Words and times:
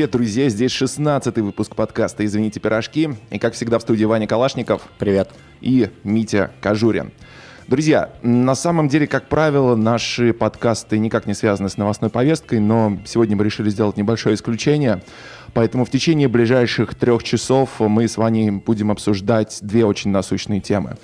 Привет, 0.00 0.12
друзья! 0.12 0.48
Здесь 0.48 0.72
16-й 0.72 1.42
выпуск 1.42 1.76
подкаста 1.76 2.24
«Извините, 2.24 2.58
пирожки». 2.58 3.10
И, 3.28 3.38
как 3.38 3.52
всегда, 3.52 3.78
в 3.78 3.82
студии 3.82 4.06
Ваня 4.06 4.26
Калашников. 4.26 4.80
Привет. 4.98 5.28
И 5.60 5.90
Митя 6.04 6.52
Кожурин. 6.62 7.12
Друзья, 7.68 8.08
на 8.22 8.54
самом 8.54 8.88
деле, 8.88 9.06
как 9.06 9.28
правило, 9.28 9.76
наши 9.76 10.32
подкасты 10.32 10.98
никак 10.98 11.26
не 11.26 11.34
связаны 11.34 11.68
с 11.68 11.76
новостной 11.76 12.08
повесткой, 12.08 12.60
но 12.60 12.96
сегодня 13.04 13.36
мы 13.36 13.44
решили 13.44 13.68
сделать 13.68 13.98
небольшое 13.98 14.36
исключение. 14.36 15.02
Поэтому 15.52 15.84
в 15.84 15.90
течение 15.90 16.28
ближайших 16.28 16.94
трех 16.94 17.22
часов 17.22 17.68
мы 17.78 18.08
с 18.08 18.16
Ваней 18.16 18.50
будем 18.52 18.90
обсуждать 18.90 19.58
две 19.60 19.84
очень 19.84 20.10
насущные 20.12 20.62
темы. 20.62 20.96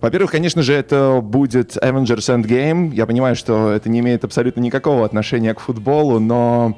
Во-первых, 0.00 0.32
конечно 0.32 0.62
же, 0.62 0.72
это 0.72 1.20
будет 1.22 1.76
Avengers 1.76 2.42
Endgame. 2.42 2.92
Я 2.96 3.06
понимаю, 3.06 3.36
что 3.36 3.70
это 3.70 3.88
не 3.88 4.00
имеет 4.00 4.24
абсолютно 4.24 4.60
никакого 4.60 5.04
отношения 5.04 5.54
к 5.54 5.60
футболу, 5.60 6.18
но 6.18 6.76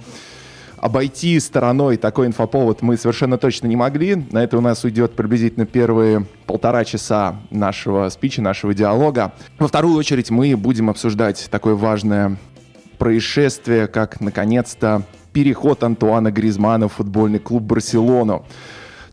обойти 0.83 1.39
стороной 1.39 1.97
такой 1.97 2.27
инфоповод 2.27 2.83
мы 2.83 2.97
совершенно 2.97 3.39
точно 3.39 3.69
не 3.69 3.77
могли. 3.77 4.17
На 4.17 4.43
это 4.43 4.59
у 4.59 4.61
нас 4.61 4.83
уйдет 4.83 5.15
приблизительно 5.15 5.65
первые 5.65 6.27
полтора 6.47 6.85
часа 6.85 7.37
нашего 7.51 8.09
спича, 8.09 8.43
нашего 8.43 8.75
диалога. 8.75 9.33
Во 9.61 9.69
вторую 9.69 9.95
очередь 9.95 10.31
мы 10.31 10.57
будем 10.57 10.91
обсуждать 10.91 11.47
такое 11.52 11.77
важное 11.77 12.37
происшествие, 12.99 13.87
как, 13.87 14.21
наконец-то, 14.21 15.02
переход 15.33 15.85
Антуана 15.85 16.33
Гризмана 16.33 16.89
в 16.89 16.95
футбольный 16.95 17.39
клуб 17.39 17.63
«Барселону». 17.63 18.45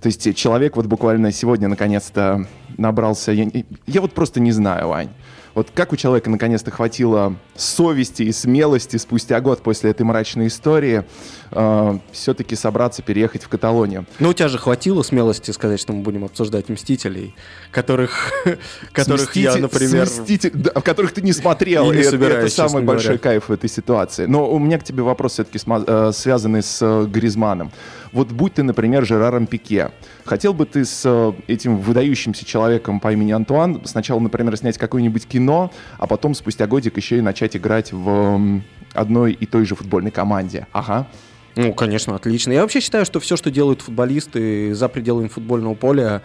То 0.02 0.08
есть 0.08 0.36
человек 0.36 0.76
вот 0.76 0.88
буквально 0.88 1.32
сегодня 1.32 1.68
наконец-то 1.68 2.48
набрался... 2.78 3.32
Я, 3.32 3.48
я 3.86 4.02
вот 4.02 4.14
просто 4.14 4.40
не 4.40 4.52
знаю, 4.52 4.88
Вань. 4.88 5.10
Вот 5.56 5.70
как 5.74 5.94
у 5.94 5.96
человека 5.96 6.30
наконец-то 6.30 6.72
хватило 6.72 7.36
совести 7.56 8.24
и 8.24 8.32
смелости 8.32 8.98
спустя 8.98 9.40
год 9.42 9.62
после 9.62 9.92
этой 9.92 10.04
мрачной 10.04 10.48
истории 10.48 11.04
э, 11.52 12.00
все-таки 12.12 12.56
собраться 12.56 13.02
переехать 13.02 13.44
в 13.44 13.50
Каталонию? 13.50 14.06
Ну, 14.20 14.30
у 14.30 14.34
тебя 14.34 14.48
же 14.48 14.58
хватило 14.58 15.04
смелости 15.04 15.52
сказать, 15.52 15.80
что 15.80 15.94
мы 15.94 16.04
будем 16.04 16.26
обсуждать 16.26 16.70
«Мстителей», 16.70 17.36
которых, 17.72 18.32
которых 18.92 19.36
я, 19.36 19.56
например... 19.56 20.06
Мститель, 20.06 20.52
да, 20.54 20.72
которых 20.72 21.14
ты 21.14 21.22
не 21.22 21.34
смотрел. 21.34 21.92
И 21.92 21.98
не 21.98 22.04
собираюсь, 22.04 22.54
это 22.54 22.68
самый 22.68 22.84
большой 22.84 23.18
говоря. 23.18 23.24
кайф 23.24 23.50
в 23.50 23.52
этой 23.52 23.70
ситуации. 23.70 24.26
Но 24.26 24.50
у 24.50 24.60
меня 24.60 24.78
к 24.80 24.84
тебе 24.84 25.04
вопрос 25.04 25.34
все-таки 25.34 25.60
э, 25.66 26.12
связанный 26.14 26.64
с 26.64 26.80
э, 26.82 27.06
Гризманом. 27.06 27.72
Вот 28.12 28.32
будь 28.32 28.56
ты, 28.56 28.64
например, 28.64 29.06
Жераром 29.06 29.46
Пике, 29.46 29.92
хотел 30.30 30.54
бы 30.54 30.66
ты 30.66 30.86
с 30.86 31.02
э, 31.06 31.34
этим 31.48 31.78
выдающимся 31.78 32.46
человеком 32.46 33.00
по 33.00 33.12
имени 33.12 33.32
Антуан 33.32 33.82
сначала, 33.86 34.20
например, 34.20 34.56
снять 34.58 34.78
какое-нибудь 34.78 35.26
кино, 35.26 35.72
а 35.98 36.06
потом 36.06 36.36
спустя 36.36 36.68
годик 36.68 36.98
еще 36.98 37.18
и 37.18 37.22
начать 37.22 37.58
играть 37.58 37.92
в 37.92 38.62
одной 38.94 39.34
и 39.34 39.46
той 39.48 39.66
же 39.66 39.76
футбольной 39.76 40.12
команде? 40.12 40.68
Ага. 40.72 41.08
Ну, 41.56 41.74
конечно, 41.74 42.16
отлично. 42.16 42.52
Я 42.52 42.62
вообще 42.62 42.80
считаю, 42.80 43.06
что 43.06 43.20
все, 43.20 43.36
что 43.38 43.50
делают 43.50 43.82
футболисты 43.82 44.76
за 44.76 44.88
пределами 44.88 45.30
футбольного 45.30 45.74
поля, 45.74 46.22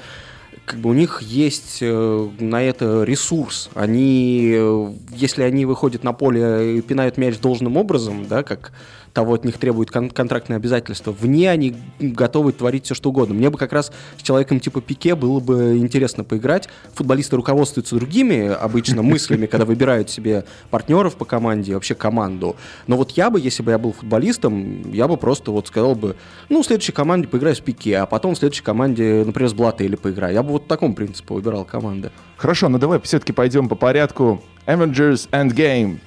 как 0.66 0.78
бы 0.80 0.90
у 0.90 0.92
них 0.92 1.22
есть 1.22 1.78
э, 1.80 2.28
на 2.38 2.62
это 2.62 3.04
ресурс. 3.04 3.70
Они, 3.74 4.52
э, 4.54 4.92
если 5.10 5.42
они 5.44 5.64
выходят 5.64 6.04
на 6.04 6.12
поле 6.12 6.76
и 6.78 6.82
пинают 6.82 7.16
мяч 7.16 7.38
должным 7.38 7.78
образом, 7.78 8.26
да, 8.28 8.42
как 8.42 8.72
того 9.14 9.34
от 9.34 9.44
них 9.44 9.56
требуют 9.58 9.90
кон- 9.90 10.10
контрактные 10.10 10.56
обязательства. 10.56 11.12
Вне 11.12 11.50
они 11.50 11.74
готовы 12.00 12.52
творить 12.52 12.84
все, 12.84 12.94
что 12.94 13.10
угодно. 13.10 13.34
Мне 13.34 13.48
бы 13.48 13.56
как 13.56 13.72
раз 13.72 13.92
с 14.18 14.22
человеком 14.22 14.60
типа 14.60 14.80
Пике 14.80 15.14
было 15.14 15.40
бы 15.40 15.78
интересно 15.78 16.24
поиграть. 16.24 16.68
Футболисты 16.94 17.36
руководствуются 17.36 17.94
другими 17.94 18.48
обычно 18.48 19.02
мыслями, 19.14 19.46
когда 19.46 19.64
выбирают 19.64 20.10
себе 20.10 20.44
партнеров 20.70 21.14
по 21.14 21.24
команде, 21.24 21.74
вообще 21.74 21.94
команду. 21.94 22.56
Но 22.88 22.96
вот 22.96 23.12
я 23.12 23.30
бы, 23.30 23.40
если 23.40 23.62
бы 23.62 23.70
я 23.70 23.78
был 23.78 23.92
футболистом, 23.92 24.92
я 24.92 25.06
бы 25.06 25.16
просто 25.16 25.52
вот 25.52 25.68
сказал 25.68 25.94
бы, 25.94 26.16
ну, 26.48 26.62
в 26.62 26.66
следующей 26.66 26.92
команде 26.92 27.28
поиграю 27.28 27.54
с 27.54 27.60
Пике, 27.60 27.98
а 27.98 28.06
потом 28.06 28.34
в 28.34 28.38
следующей 28.38 28.64
команде, 28.64 29.22
например, 29.24 29.48
с 29.48 29.54
Блата 29.54 29.84
или 29.84 29.94
поиграю. 29.94 30.34
Я 30.34 30.42
бы 30.42 30.50
вот 30.50 30.66
таком 30.66 30.94
принципе 30.94 31.34
выбирал 31.34 31.64
команды. 31.64 32.10
Хорошо, 32.36 32.68
ну 32.68 32.78
давай 32.78 33.00
все-таки 33.00 33.32
пойдем 33.32 33.68
по 33.68 33.76
порядку. 33.76 34.42
Avengers 34.66 35.28
Endgame. 35.30 35.98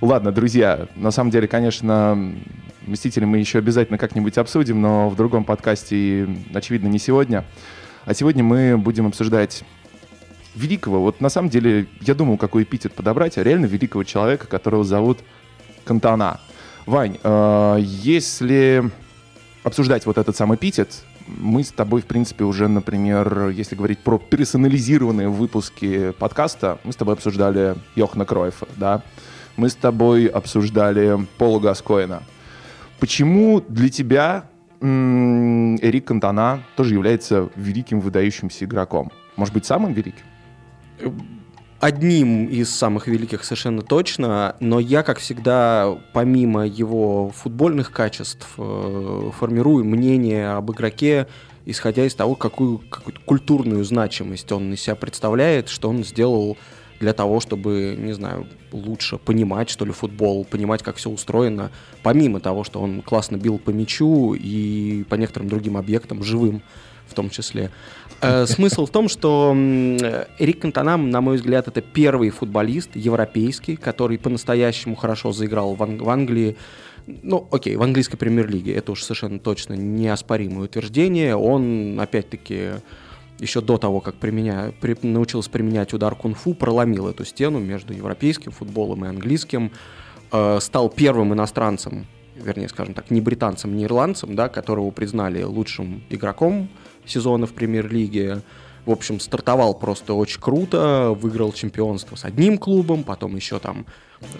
Ладно, 0.00 0.32
друзья, 0.32 0.88
на 0.96 1.10
самом 1.10 1.30
деле, 1.30 1.46
конечно, 1.46 2.34
«Мстители» 2.86 3.24
мы 3.24 3.38
еще 3.38 3.58
обязательно 3.58 3.98
как-нибудь 3.98 4.38
обсудим, 4.38 4.80
но 4.80 5.08
в 5.08 5.16
другом 5.16 5.44
подкасте 5.44 6.28
очевидно, 6.54 6.88
не 6.88 6.98
сегодня. 6.98 7.44
А 8.04 8.14
сегодня 8.14 8.42
мы 8.42 8.76
будем 8.78 9.06
обсуждать 9.06 9.64
великого, 10.54 11.00
вот 11.00 11.20
на 11.20 11.28
самом 11.28 11.48
деле 11.48 11.86
я 12.00 12.14
думал, 12.14 12.36
какой 12.36 12.64
эпитет 12.64 12.92
подобрать, 12.92 13.38
а 13.38 13.42
реально 13.42 13.66
великого 13.66 14.04
человека, 14.04 14.46
которого 14.46 14.84
зовут 14.84 15.20
Кантана. 15.84 16.40
Вань, 16.84 17.18
э, 17.22 17.76
если 17.80 18.90
обсуждать 19.62 20.04
вот 20.04 20.18
этот 20.18 20.36
самый 20.36 20.56
эпитет, 20.56 21.04
мы 21.26 21.62
с 21.62 21.70
тобой, 21.70 22.02
в 22.02 22.06
принципе, 22.06 22.44
уже, 22.44 22.68
например, 22.68 23.48
если 23.48 23.76
говорить 23.76 24.00
про 24.00 24.18
персонализированные 24.18 25.28
выпуски 25.28 26.10
подкаста, 26.18 26.78
мы 26.84 26.92
с 26.92 26.96
тобой 26.96 27.14
обсуждали 27.14 27.76
Йохана 27.94 28.24
Кройфа, 28.24 28.66
да, 28.76 29.02
мы 29.56 29.68
с 29.68 29.74
тобой 29.74 30.26
обсуждали 30.26 31.26
Пола 31.38 31.60
Гаскоина. 31.60 32.22
Почему 33.00 33.60
для 33.60 33.88
тебя 33.88 34.44
Эрик 34.80 36.06
Кантона 36.06 36.62
тоже 36.76 36.94
является 36.94 37.50
великим 37.56 38.00
выдающимся 38.00 38.64
игроком? 38.64 39.10
Может 39.36 39.54
быть, 39.54 39.66
самым 39.66 39.92
великим? 39.92 40.24
Одним 41.80 42.46
из 42.46 42.70
самых 42.70 43.08
великих 43.08 43.42
совершенно 43.42 43.82
точно, 43.82 44.54
но 44.60 44.78
я, 44.78 45.02
как 45.02 45.18
всегда, 45.18 45.98
помимо 46.12 46.64
его 46.64 47.30
футбольных 47.30 47.90
качеств, 47.90 48.46
э, 48.56 49.30
формирую 49.36 49.84
мнение 49.84 50.50
об 50.50 50.70
игроке, 50.70 51.26
исходя 51.64 52.04
из 52.04 52.14
того, 52.14 52.36
какую, 52.36 52.78
какую 52.88 53.16
культурную 53.24 53.82
значимость 53.82 54.52
он 54.52 54.72
из 54.72 54.80
себя 54.80 54.94
представляет, 54.94 55.68
что 55.68 55.88
он 55.88 56.04
сделал 56.04 56.56
для 57.02 57.12
того, 57.12 57.40
чтобы, 57.40 57.96
не 57.98 58.12
знаю, 58.12 58.46
лучше 58.70 59.18
понимать, 59.18 59.68
что 59.68 59.84
ли, 59.84 59.90
футбол, 59.90 60.44
понимать, 60.44 60.84
как 60.84 60.96
все 60.96 61.10
устроено, 61.10 61.72
помимо 62.04 62.38
того, 62.38 62.62
что 62.62 62.80
он 62.80 63.02
классно 63.02 63.36
бил 63.36 63.58
по 63.58 63.70
мячу 63.70 64.34
и 64.34 65.04
по 65.08 65.16
некоторым 65.16 65.48
другим 65.48 65.76
объектам, 65.76 66.22
живым 66.22 66.62
в 67.08 67.14
том 67.14 67.28
числе. 67.28 67.70
Э, 68.20 68.46
смысл 68.46 68.86
в 68.86 68.90
том, 68.90 69.08
что 69.08 69.52
Эрик 70.38 70.60
Кантона, 70.60 70.96
на 70.96 71.20
мой 71.20 71.38
взгляд, 71.38 71.66
это 71.66 71.80
первый 71.80 72.30
футболист 72.30 72.90
европейский, 72.94 73.74
который 73.74 74.16
по-настоящему 74.16 74.94
хорошо 74.94 75.32
заиграл 75.32 75.74
в, 75.74 75.82
Ан- 75.82 75.98
в 75.98 76.08
Англии. 76.08 76.56
Ну, 77.06 77.48
окей, 77.50 77.74
в 77.74 77.82
английской 77.82 78.16
премьер-лиге, 78.16 78.74
это 78.74 78.92
уж 78.92 79.02
совершенно 79.02 79.40
точно 79.40 79.74
неоспоримое 79.74 80.66
утверждение. 80.66 81.34
Он, 81.34 81.98
опять-таки, 81.98 82.74
еще 83.42 83.60
до 83.60 83.76
того, 83.76 84.00
как 84.00 84.14
применя... 84.14 84.72
при... 84.80 84.96
научился 85.02 85.50
применять 85.50 85.92
удар 85.92 86.14
кунг-фу, 86.14 86.54
проломил 86.54 87.08
эту 87.08 87.24
стену 87.24 87.58
между 87.58 87.92
европейским 87.92 88.52
футболом 88.52 89.04
и 89.04 89.08
английским, 89.08 89.72
э, 90.30 90.58
стал 90.60 90.88
первым 90.88 91.34
иностранцем, 91.34 92.06
вернее, 92.36 92.68
скажем 92.68 92.94
так, 92.94 93.10
не 93.10 93.20
британцем, 93.20 93.76
не 93.76 93.84
ирландцем, 93.84 94.36
да, 94.36 94.48
которого 94.48 94.90
признали 94.90 95.42
лучшим 95.42 96.04
игроком 96.08 96.68
сезона 97.04 97.46
в 97.46 97.52
премьер-лиге. 97.52 98.42
В 98.86 98.90
общем, 98.90 99.20
стартовал 99.20 99.74
просто 99.74 100.14
очень 100.14 100.40
круто, 100.40 101.16
выиграл 101.20 101.52
чемпионство 101.52 102.16
с 102.16 102.24
одним 102.24 102.58
клубом, 102.58 103.02
потом 103.02 103.34
еще 103.36 103.58
там 103.58 103.86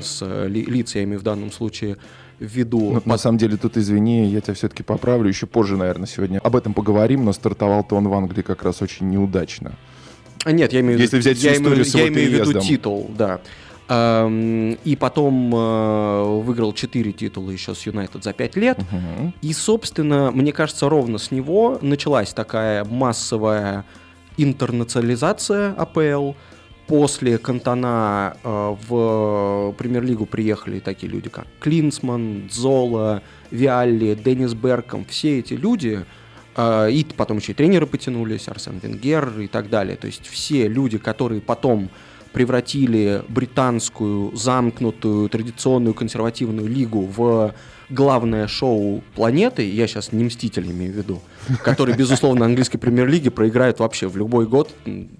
с 0.01 0.25
лицами 0.47 1.17
в 1.17 1.23
данном 1.23 1.51
случае 1.51 1.97
ввиду... 2.43 2.93
Ну, 2.93 3.03
на 3.05 3.19
самом 3.19 3.39
деле, 3.39 3.57
тут, 3.57 3.77
извини, 3.77 4.27
я 4.27 4.41
тебя 4.41 4.55
все-таки 4.55 4.83
поправлю, 4.83 5.29
еще 5.29 5.47
позже, 5.47 5.77
наверное, 5.77 6.07
сегодня 6.07 6.39
об 6.39 6.57
этом 6.57 6.75
поговорим, 6.75 7.25
но 7.25 7.33
стартовал-то 7.33 7.97
он 7.97 8.09
в 8.09 8.15
Англии 8.15 8.43
как 8.43 8.63
раз 8.63 8.83
очень 8.83 9.09
неудачно. 9.09 9.73
А 10.45 10.53
нет, 10.53 10.73
я 10.73 10.81
имею, 10.81 10.99
Если 10.99 11.19
взять 11.19 11.43
я 11.43 11.57
имею, 11.57 11.85
я 11.85 12.09
имею 12.09 12.31
в 12.31 12.49
виду 12.49 12.61
титул, 12.61 13.11
да. 13.17 13.41
И 13.89 14.97
потом 14.99 15.55
э, 15.55 16.41
выиграл 16.45 16.73
4 16.73 17.13
титула 17.13 17.51
еще 17.51 17.75
с 17.75 17.83
Юнайтед 17.83 18.25
за 18.25 18.33
5 18.33 18.57
лет. 18.57 18.79
Uh-huh. 18.79 19.33
И, 19.43 19.53
собственно, 19.53 20.31
мне 20.31 20.53
кажется, 20.53 20.89
ровно 20.89 21.19
с 21.19 21.31
него 21.31 21.79
началась 21.83 22.33
такая 22.33 22.85
массовая 22.85 23.85
интернационализация 24.39 25.75
АПЛ 25.75 26.33
после 26.87 27.39
Кантона 27.39 28.37
э, 28.43 28.77
в 28.89 29.75
премьер-лигу 29.79 30.27
приехали 30.27 30.81
такие 30.81 31.11
люди, 31.11 31.29
как 31.29 31.47
Клинсман, 31.61 32.49
Зола, 32.51 33.23
Виалли, 33.51 34.15
Деннис 34.15 34.55
Берком. 34.55 35.05
Все 35.05 35.39
эти 35.39 35.55
люди, 35.55 36.05
э, 36.57 36.91
и 36.91 37.07
потом 37.17 37.39
еще 37.39 37.53
и 37.53 37.55
тренеры 37.55 37.87
потянулись, 37.87 38.49
Арсен 38.49 38.79
Венгер 38.83 39.41
и 39.41 39.47
так 39.47 39.71
далее. 39.71 39.97
То 39.97 40.07
есть 40.07 40.27
все 40.27 40.69
люди, 40.69 40.99
которые 40.99 41.41
потом 41.41 41.89
превратили 42.33 43.23
британскую 43.29 44.35
замкнутую 44.35 45.29
традиционную 45.29 45.95
консервативную 45.95 46.67
лигу 46.67 47.03
в 47.03 47.55
главное 47.93 48.47
шоу 48.47 49.03
планеты, 49.15 49.71
я 49.71 49.87
сейчас 49.87 50.13
не 50.13 50.25
Мстители 50.25 50.71
имею 50.71 50.93
в 50.93 50.97
виду, 50.97 51.21
который, 51.63 51.95
безусловно, 51.97 52.47
английской 52.47 52.79
премьер-лиги 52.79 53.29
проиграет 53.29 53.81
вообще 53.81 54.09
в 54.09 54.17
любой 54.17 54.47
год 54.47 54.71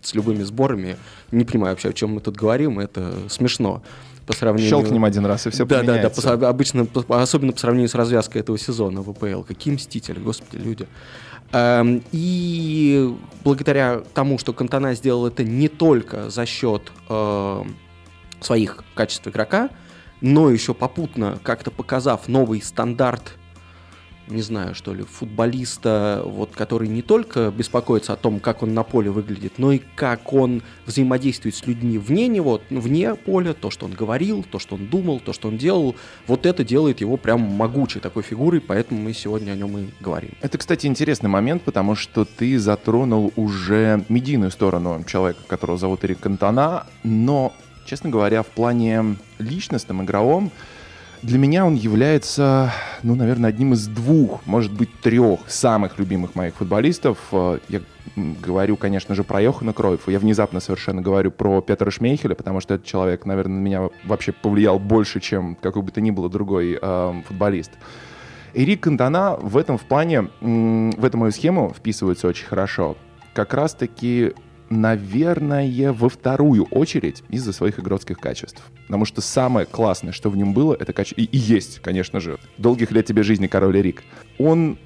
с 0.03 0.15
любыми 0.15 0.43
сборами. 0.43 0.97
Не 1.31 1.45
понимаю 1.45 1.75
вообще, 1.75 1.91
о 1.91 1.93
чем 1.93 2.15
мы 2.15 2.21
тут 2.21 2.37
говорим, 2.37 2.79
это 2.81 3.13
смешно. 3.29 3.83
по 4.27 4.33
сравнению... 4.35 4.71
Щелкнем 4.71 5.05
один 5.05 5.27
раз, 5.27 5.47
и 5.47 5.51
все 5.51 5.65
да, 5.65 5.81
поменяется. 5.81 6.23
Да, 6.23 6.37
да, 6.37 6.49
обычно, 6.49 6.87
особенно 7.09 7.53
по 7.53 7.59
сравнению 7.59 7.89
с 7.89 7.95
развязкой 7.95 8.41
этого 8.41 8.59
сезона 8.59 9.03
ВПЛ. 9.03 9.43
Какие 9.43 9.75
мстители, 9.75 10.19
господи, 10.19 10.63
люди. 10.63 10.89
Эм, 11.53 12.03
и 12.13 13.15
благодаря 13.45 14.03
тому, 14.15 14.39
что 14.39 14.53
Кантана 14.53 14.95
сделал 14.95 15.27
это 15.27 15.45
не 15.45 15.69
только 15.69 16.31
за 16.31 16.47
счет 16.47 16.91
э, 17.09 17.63
своих 18.41 18.83
качеств 18.95 19.29
игрока, 19.29 19.69
но 20.23 20.49
еще 20.49 20.73
попутно 20.73 21.39
как-то 21.43 21.71
показав 21.71 22.29
новый 22.29 22.63
стандарт 22.63 23.37
не 24.29 24.43
знаю, 24.43 24.75
что 24.75 24.95
ли, 24.95 25.03
футболиста, 25.03 26.23
вот, 26.25 26.51
который 26.55 26.89
не 26.89 27.03
только 27.03 27.51
беспокоится 27.51 28.15
о 28.15 28.17
том, 28.17 28.41
как 28.41 28.63
он 28.63 28.75
на 28.75 28.83
поле 28.83 29.11
выглядит, 29.11 29.55
но 29.59 29.73
и 29.73 29.81
как 29.95 30.33
он 30.33 30.63
взаимодействует 30.87 31.55
с 31.55 31.67
людьми 31.67 31.99
вне 31.99 32.29
него, 32.29 32.61
вне 32.71 33.15
поля, 33.15 33.53
то, 33.53 33.71
что 33.71 33.87
он 33.87 33.93
говорил, 33.93 34.45
то, 34.49 34.59
что 34.59 34.77
он 34.77 34.87
думал, 34.87 35.21
то, 35.21 35.33
что 35.33 35.49
он 35.49 35.59
делал, 35.59 35.97
вот 36.27 36.47
это 36.47 36.65
делает 36.65 37.01
его 37.01 37.17
прям 37.17 37.41
могучей 37.41 38.01
такой 38.01 38.23
фигурой, 38.23 38.61
поэтому 38.61 39.01
мы 39.01 39.13
сегодня 39.13 39.53
о 39.53 39.57
нем 39.57 39.77
и 39.79 39.87
говорим. 40.01 40.31
Это, 40.41 40.59
кстати, 40.59 40.87
интересный 40.87 41.29
момент, 41.29 41.63
потому 41.63 41.95
что 41.95 42.25
ты 42.25 42.59
затронул 42.59 43.33
уже 43.37 44.05
медийную 44.09 44.51
сторону 44.51 45.05
человека, 45.05 45.41
которого 45.47 45.79
зовут 45.79 46.05
Эрик 46.05 46.21
Кантона, 46.21 46.87
но, 47.03 47.53
честно 47.85 48.11
говоря, 48.11 48.43
в 48.43 48.49
плане 48.49 49.17
личностном, 49.39 50.03
игровом, 50.03 50.51
для 51.23 51.39
меня 51.39 51.65
он 51.65 51.75
является, 51.75 52.73
ну, 53.05 53.15
наверное, 53.15 53.51
одним 53.51 53.75
из 53.75 53.87
двух, 53.87 54.45
может 54.45 54.73
быть, 54.73 54.91
трех 55.01 55.49
самых 55.49 55.99
любимых 56.01 56.35
моих 56.35 56.57
футболистов. 56.57 57.19
Э, 57.31 57.59
я 57.69 57.81
говорю, 58.17 58.77
конечно 58.77 59.15
же, 59.15 59.23
про 59.23 59.41
Йохана 59.41 59.73
Кройфа. 59.73 60.11
Я 60.11 60.19
внезапно 60.19 60.59
совершенно 60.59 61.01
говорю 61.01 61.31
про 61.31 61.61
Петра 61.61 61.93
Шмейхеля, 61.93 62.35
потому 62.35 62.61
что 62.61 62.75
этот 62.75 62.87
человек, 62.87 63.25
наверное, 63.25 63.55
на 63.55 63.61
меня 63.61 63.89
вообще 64.05 64.33
повлиял 64.33 64.81
больше, 64.81 65.21
чем 65.21 65.55
какой 65.55 65.83
бы 65.83 65.93
то 65.93 66.01
ни 66.01 66.11
было 66.11 66.29
другой 66.29 66.77
э, 66.81 67.23
футболист. 67.29 67.71
Эрик 68.55 68.81
Кантона 68.81 69.37
в 69.37 69.57
этом 69.57 69.79
в 69.79 69.83
плане, 69.83 70.29
в 70.41 71.05
эту 71.05 71.19
мою 71.19 71.31
схему 71.31 71.73
вписывается 71.73 72.27
очень 72.27 72.47
хорошо. 72.47 72.97
Как 73.33 73.55
раз-таки 73.55 74.35
наверное, 74.81 75.93
во 75.93 76.09
вторую 76.09 76.65
очередь 76.65 77.23
из-за 77.29 77.53
своих 77.53 77.79
игротских 77.79 78.19
качеств. 78.19 78.63
Потому 78.87 79.05
что 79.05 79.21
самое 79.21 79.67
классное, 79.67 80.13
что 80.13 80.31
в 80.31 80.37
нем 80.37 80.55
было, 80.55 80.75
это 80.79 80.93
качество... 80.93 81.21
И, 81.21 81.25
и 81.25 81.37
есть, 81.37 81.81
конечно 81.81 82.21
же. 82.21 82.39
Долгих 82.59 82.91
лет 82.91 83.07
тебе 83.07 83.23
жизни, 83.23 83.47
король 83.47 83.81
Рик. 83.81 84.03
Он 84.39 84.79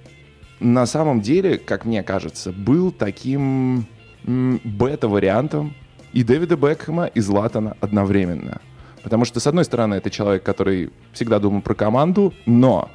на 0.61 0.87
самом 0.87 1.21
деле, 1.21 1.59
как 1.59 1.85
мне 1.85 2.03
кажется, 2.03 2.53
был 2.53 2.91
таким 2.91 3.87
бета-вариантом 4.25 5.75
и 6.13 6.25
Дэвида 6.25 6.57
Бекхэма, 6.57 7.07
и 7.07 7.21
Златана 7.21 7.77
одновременно. 7.81 8.61
Потому 9.03 9.25
что, 9.25 9.39
с 9.39 9.47
одной 9.47 9.65
стороны, 9.65 9.95
это 9.95 10.11
человек, 10.11 10.43
который 10.43 10.91
всегда 11.13 11.39
думал 11.39 11.61
про 11.61 11.75
команду, 11.75 12.35
но 12.45 12.91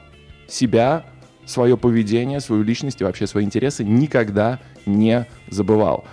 себя, 0.47 1.05
свое 1.45 1.77
поведение, 1.77 2.41
свою 2.41 2.63
личность 2.63 2.99
и 2.99 3.03
вообще 3.03 3.27
свои 3.27 3.45
интересы 3.45 3.83
никогда 3.83 4.59
не 4.85 5.27
забывал. 5.49 6.03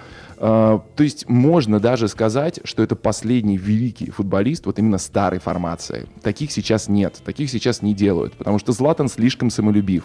А, 0.41 0.83
то 0.95 1.03
есть 1.03 1.29
можно 1.29 1.81
даже 1.81 2.09
сказать, 2.09 2.61
что 2.65 2.83
это 2.83 2.95
последний 2.95 3.57
великий 3.57 4.11
футболист 4.11 4.67
вот 4.67 4.79
именно 4.79 4.99
старой 4.99 5.41
формации. 5.41 6.07
Таких 6.23 6.53
сейчас 6.53 6.89
нет, 6.89 7.21
таких 7.25 7.51
сейчас 7.51 7.83
не 7.83 7.95
делают, 7.95 8.35
потому 8.35 8.59
что 8.59 8.73
Златан 8.73 9.09
слишком 9.09 9.51
самолюбив. 9.51 10.05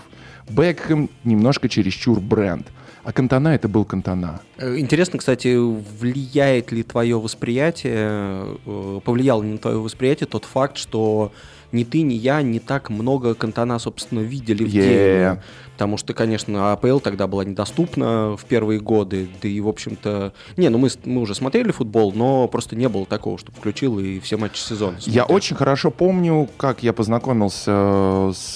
Бекхэм 0.49 1.09
немножко 1.23 1.69
чересчур 1.69 2.19
бренд. 2.19 2.67
А 3.03 3.11
Кантана 3.11 3.49
это 3.49 3.67
был 3.67 3.83
Кантана. 3.83 4.39
Э, 4.57 4.77
интересно, 4.77 5.19
кстати, 5.19 5.57
влияет 5.57 6.71
ли 6.71 6.83
твое 6.83 7.19
восприятие, 7.19 8.57
э, 8.65 8.99
повлиял 9.03 9.41
ли 9.41 9.49
на 9.49 9.57
твое 9.57 9.77
восприятие 9.77 10.25
тот 10.25 10.45
факт, 10.45 10.77
что 10.77 11.33
ни 11.73 11.83
ты, 11.83 12.01
ни 12.01 12.13
я 12.13 12.41
не 12.41 12.59
так 12.59 12.89
много 12.89 13.33
Кантана, 13.33 13.77
собственно, 13.79 14.21
видели 14.21 14.63
в 14.63 14.67
yeah. 14.67 14.71
деле. 14.71 15.43
Потому 15.73 15.97
что, 15.97 16.13
конечно, 16.13 16.71
АПЛ 16.71 16.99
тогда 16.99 17.27
была 17.27 17.43
недоступна 17.43 18.37
в 18.37 18.45
первые 18.45 18.79
годы, 18.79 19.27
да 19.41 19.47
и, 19.47 19.59
в 19.59 19.67
общем-то... 19.67 20.33
Не, 20.55 20.69
ну 20.69 20.77
мы, 20.77 20.89
мы 21.03 21.21
уже 21.21 21.33
смотрели 21.33 21.71
футбол, 21.71 22.13
но 22.13 22.47
просто 22.47 22.75
не 22.75 22.87
было 22.87 23.05
такого, 23.05 23.37
чтобы 23.39 23.57
включил 23.57 23.99
и 23.99 24.19
все 24.19 24.37
матчи 24.37 24.59
сезона. 24.59 24.99
Смотрел. 24.99 25.15
Я 25.15 25.25
очень 25.25 25.55
хорошо 25.55 25.89
помню, 25.89 26.47
как 26.57 26.83
я 26.83 26.93
познакомился 26.93 28.31
с 28.33 28.55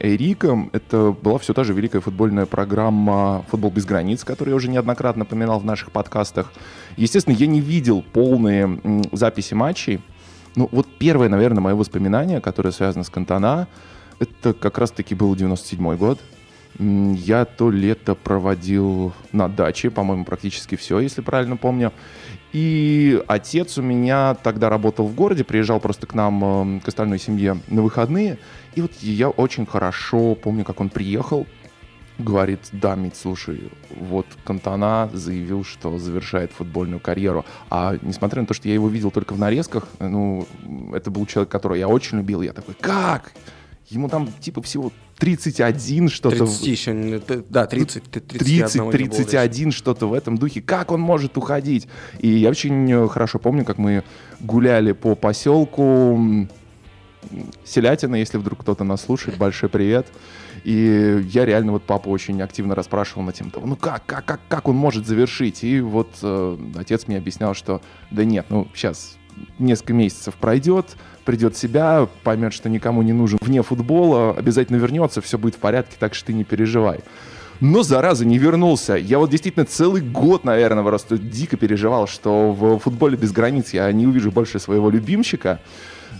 Эриком. 0.00 0.70
Это 0.72 1.14
была 1.22 1.38
все 1.38 1.54
та 1.54 1.62
же 1.62 1.72
великая 1.72 2.00
футбольная 2.00 2.46
программа 2.46 3.44
«Футбол 3.50 3.70
без 3.70 3.84
границ», 3.84 4.24
которую 4.24 4.52
я 4.52 4.56
уже 4.56 4.68
неоднократно 4.68 5.24
поминал 5.24 5.60
в 5.60 5.64
наших 5.64 5.92
подкастах. 5.92 6.52
Естественно, 6.96 7.34
я 7.34 7.46
не 7.46 7.60
видел 7.60 8.02
полные 8.12 8.80
записи 9.12 9.54
матчей, 9.54 10.00
ну, 10.56 10.68
вот 10.72 10.88
первое, 10.98 11.28
наверное, 11.28 11.60
мое 11.60 11.76
воспоминание, 11.76 12.40
которое 12.40 12.72
связано 12.72 13.04
с 13.04 13.10
Кантана, 13.10 13.68
это 14.18 14.52
как 14.52 14.78
раз-таки 14.78 15.14
был 15.14 15.36
97 15.36 15.96
год. 15.96 16.18
Я 16.78 17.44
то 17.44 17.70
лето 17.70 18.14
проводил 18.14 19.12
на 19.32 19.48
даче, 19.48 19.90
по-моему, 19.90 20.24
практически 20.24 20.76
все, 20.76 21.00
если 21.00 21.22
правильно 21.22 21.56
помню. 21.56 21.92
И 22.52 23.20
отец 23.26 23.78
у 23.78 23.82
меня 23.82 24.34
тогда 24.34 24.70
работал 24.70 25.06
в 25.06 25.14
городе, 25.14 25.44
приезжал 25.44 25.80
просто 25.80 26.06
к 26.06 26.14
нам, 26.14 26.44
эм, 26.44 26.80
к 26.80 26.88
остальной 26.88 27.18
семье 27.18 27.60
на 27.68 27.82
выходные. 27.82 28.38
И 28.74 28.80
вот 28.80 28.92
я 29.00 29.28
очень 29.28 29.66
хорошо 29.66 30.34
помню, 30.34 30.64
как 30.64 30.80
он 30.80 30.88
приехал, 30.88 31.46
говорит, 32.18 32.60
да, 32.72 32.94
Мить, 32.94 33.16
слушай, 33.16 33.70
вот 33.90 34.26
Кантана 34.44 35.10
заявил, 35.12 35.64
что 35.64 35.98
завершает 35.98 36.52
футбольную 36.52 37.00
карьеру. 37.00 37.44
А 37.70 37.96
несмотря 38.02 38.42
на 38.42 38.46
то, 38.46 38.54
что 38.54 38.68
я 38.68 38.74
его 38.74 38.88
видел 38.88 39.10
только 39.10 39.34
в 39.34 39.38
нарезках, 39.38 39.88
ну, 39.98 40.46
это 40.94 41.10
был 41.10 41.26
человек, 41.26 41.50
которого 41.50 41.76
я 41.76 41.88
очень 41.88 42.18
любил. 42.18 42.42
Я 42.42 42.52
такой, 42.52 42.74
как? 42.74 43.32
Ему 43.88 44.08
там 44.08 44.28
типа 44.40 44.62
всего 44.62 44.92
31 45.18 46.08
что-то. 46.08 46.46
30 46.46 46.66
еще, 46.66 47.20
да, 47.48 47.66
30, 47.66 48.04
30, 48.04 48.90
31 48.90 49.72
что-то 49.72 50.06
в 50.08 50.12
этом 50.12 50.38
духе. 50.38 50.62
Как 50.62 50.92
он 50.92 51.00
может 51.00 51.36
уходить? 51.36 51.88
И 52.20 52.28
я 52.28 52.50
очень 52.50 53.08
хорошо 53.08 53.38
помню, 53.38 53.64
как 53.64 53.78
мы 53.78 54.04
гуляли 54.40 54.92
по 54.92 55.14
поселку 55.16 56.48
Селятина, 57.64 58.16
если 58.16 58.38
вдруг 58.38 58.60
кто-то 58.60 58.84
нас 58.84 59.02
слушает, 59.02 59.38
большой 59.38 59.68
привет. 59.68 60.06
И 60.64 61.24
я 61.30 61.44
реально 61.44 61.72
вот 61.72 61.82
папу 61.82 62.10
очень 62.10 62.40
активно 62.42 62.74
расспрашивал 62.74 63.22
на 63.22 63.32
тему 63.32 63.50
того, 63.50 63.66
ну 63.66 63.76
как, 63.76 64.04
как, 64.06 64.24
как, 64.24 64.40
как 64.48 64.68
он 64.68 64.76
может 64.76 65.06
завершить? 65.06 65.64
И 65.64 65.80
вот 65.80 66.10
э, 66.22 66.56
отец 66.76 67.06
мне 67.06 67.16
объяснял, 67.16 67.54
что 67.54 67.80
да 68.10 68.24
нет, 68.24 68.46
ну 68.48 68.68
сейчас 68.74 69.16
несколько 69.58 69.92
месяцев 69.92 70.34
пройдет, 70.34 70.96
придет 71.28 71.54
в 71.54 71.58
себя, 71.58 72.08
поймет, 72.22 72.54
что 72.54 72.70
никому 72.70 73.02
не 73.02 73.12
нужен 73.12 73.38
вне 73.42 73.62
футбола, 73.62 74.30
обязательно 74.30 74.76
вернется, 74.76 75.20
все 75.20 75.36
будет 75.36 75.56
в 75.56 75.58
порядке, 75.58 75.94
так 75.98 76.14
что 76.14 76.28
ты 76.28 76.32
не 76.32 76.42
переживай. 76.42 77.00
Но, 77.60 77.82
зараза, 77.82 78.24
не 78.24 78.38
вернулся. 78.38 78.94
Я 78.94 79.18
вот 79.18 79.28
действительно 79.28 79.66
целый 79.66 80.00
год, 80.00 80.44
наверное, 80.44 80.82
просто 80.82 81.18
дико 81.18 81.58
переживал, 81.58 82.06
что 82.06 82.52
в 82.52 82.78
футболе 82.78 83.18
без 83.18 83.32
границ 83.32 83.74
я 83.74 83.92
не 83.92 84.06
увижу 84.06 84.30
больше 84.30 84.58
своего 84.58 84.88
любимчика. 84.88 85.60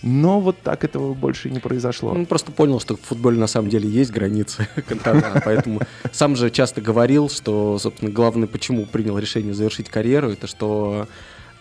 Но 0.03 0.41
вот 0.41 0.61
так 0.63 0.85
этого 0.85 1.15
больше 1.15 1.49
не 1.49 1.59
произошло. 1.59 2.11
Он 2.11 2.27
просто 2.27 2.53
понял, 2.53 2.79
что 2.79 2.99
в 2.99 3.01
футболе 3.01 3.39
на 3.39 3.47
самом 3.47 3.71
деле 3.71 3.89
есть 3.89 4.11
границы 4.11 4.69
поэтому 5.43 5.81
сам 6.13 6.37
же 6.37 6.51
часто 6.51 6.83
говорил, 6.83 7.31
что, 7.31 7.79
собственно, 7.79 8.11
главное, 8.11 8.47
почему 8.47 8.85
принял 8.85 9.19
решение 9.19 9.55
завершить 9.55 9.89
карьеру, 9.89 10.29
это 10.33 10.47
что 10.47 11.09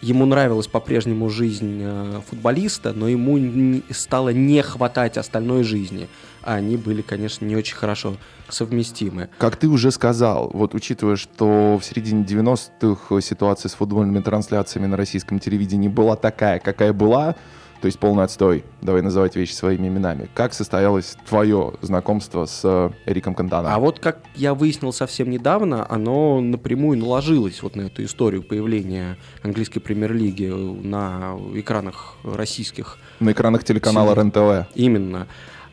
ему 0.02 0.26
нравилась 0.26 0.68
по-прежнему 0.68 1.30
жизнь 1.30 1.82
э, 1.84 2.22
футболиста, 2.30 2.94
но 2.94 3.08
ему 3.08 3.82
стало 3.92 4.30
не 4.30 4.62
хватать 4.62 5.18
остальной 5.18 5.64
жизни. 5.64 6.08
А 6.44 6.56
они 6.56 6.78
были, 6.78 7.02
конечно, 7.02 7.46
не 7.46 7.56
очень 7.56 7.76
хорошо 7.76 8.16
совместимы. 8.48 9.30
Как 9.38 9.58
ты 9.58 9.68
уже 9.68 9.92
сказал, 9.92 10.50
вот 10.54 10.76
учитывая, 10.76 11.18
что 11.18 11.78
в 11.78 11.84
середине 11.84 12.24
90-х 12.24 13.20
ситуация 13.22 13.70
с 13.70 13.74
футбольными 13.74 14.22
трансляциями 14.22 14.86
на 14.86 14.96
российском 14.96 15.40
телевидении 15.40 15.90
была 15.90 16.16
такая, 16.16 16.60
какая 16.60 16.94
была, 16.94 17.36
то 17.82 17.86
есть 17.86 18.00
полный 18.00 18.24
отстой. 18.24 18.64
Давай 18.82 19.02
называть 19.02 19.36
вещи 19.36 19.54
своими 19.54 19.88
именами. 19.88 20.30
Как 20.34 20.54
состоялось 20.54 21.16
твое 21.28 21.74
знакомство 21.82 22.46
с 22.46 22.62
э, 22.64 22.92
Эриком 23.06 23.36
Кантана? 23.36 23.74
А 23.74 23.80
вот 23.80 24.00
как 24.00 24.20
я 24.36 24.54
выяснил 24.54 24.92
совсем 24.94 25.30
недавно, 25.30 25.86
оно 25.90 26.42
напрямую 26.42 26.98
наложилось 26.98 27.62
вот 27.62 27.76
на 27.76 27.82
эту 27.82 28.04
историю 28.04 28.44
появления 28.44 29.18
английской 29.44 29.80
премьер-лиги 29.80 30.48
на 30.48 31.38
экранах 31.54 32.16
российских. 32.24 32.98
На 33.20 33.32
экранах 33.32 33.64
телеканала 33.64 34.14
РЕН-ТВ. 34.16 34.68
Именно. 34.76 35.28